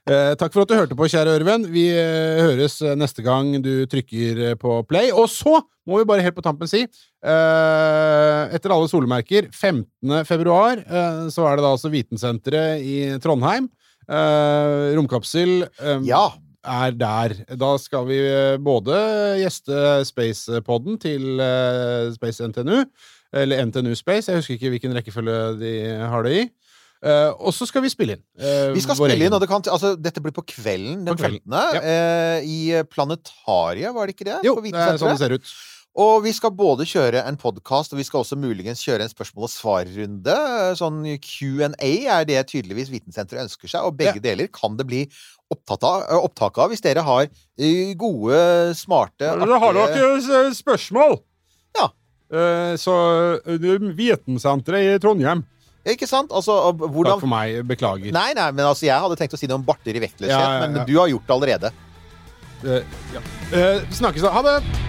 [0.10, 1.68] eh, takk for at du hørte på, kjære Ørven.
[1.74, 5.12] Vi eh, høres eh, neste gang du trykker eh, på play.
[5.16, 6.90] Og så må vi bare helt på tampen si eh,
[7.24, 10.24] Etter alle solemerker, 15.
[10.28, 13.70] februar, eh, så er det da altså Vitensenteret i Trondheim.
[14.10, 15.68] Eh, romkapsel.
[15.80, 16.32] eh, Ja.
[16.66, 17.36] er der.
[17.56, 18.96] Da skal vi eh, både
[19.40, 22.84] gjeste Spacepodden til eh, Space NTNU,
[23.34, 25.74] eller NTNU Space, jeg husker ikke hvilken rekkefølge de
[26.10, 26.50] har det i.
[27.00, 28.22] Uh, og så skal vi spille inn.
[28.36, 29.30] Uh, Vi skal spille egen.
[29.30, 31.78] inn, og det kan, altså, dette blir på kvelden den På kvelden, 15.
[31.78, 31.80] ja.
[31.80, 34.40] Uh, I Planetariet, var det ikke det?
[34.44, 35.54] Jo, det er sånn det ser ut.
[35.98, 39.48] Og vi skal både kjøre en podkast, og vi skal også muligens kjøre en spørsmål
[39.48, 40.36] og svar-runde.
[40.78, 45.02] Sånn Q&A er det tydeligvis Vitensenteret ønsker seg, og begge deler kan det bli
[45.50, 48.38] opptatt av, eh, opptak av hvis dere har eh, gode,
[48.78, 51.18] smarte, artige spørsmål?
[51.80, 51.90] Ja.
[52.78, 52.94] så
[53.50, 55.44] Vitensenteret i Trondheim.
[55.90, 56.30] Ikke sant?
[56.36, 57.64] Altså, Takk for meg.
[57.68, 58.14] Beklager.
[58.14, 60.44] Nei, nei, men altså, jeg hadde tenkt å si noe om barter i vektløshet, Ja,
[60.44, 60.68] ja, ja.
[60.68, 61.74] men du har gjort det allerede.
[62.60, 62.84] Uh,
[63.16, 63.26] ja.
[63.56, 64.36] Uh, snakkes da.
[64.36, 64.89] Ha det!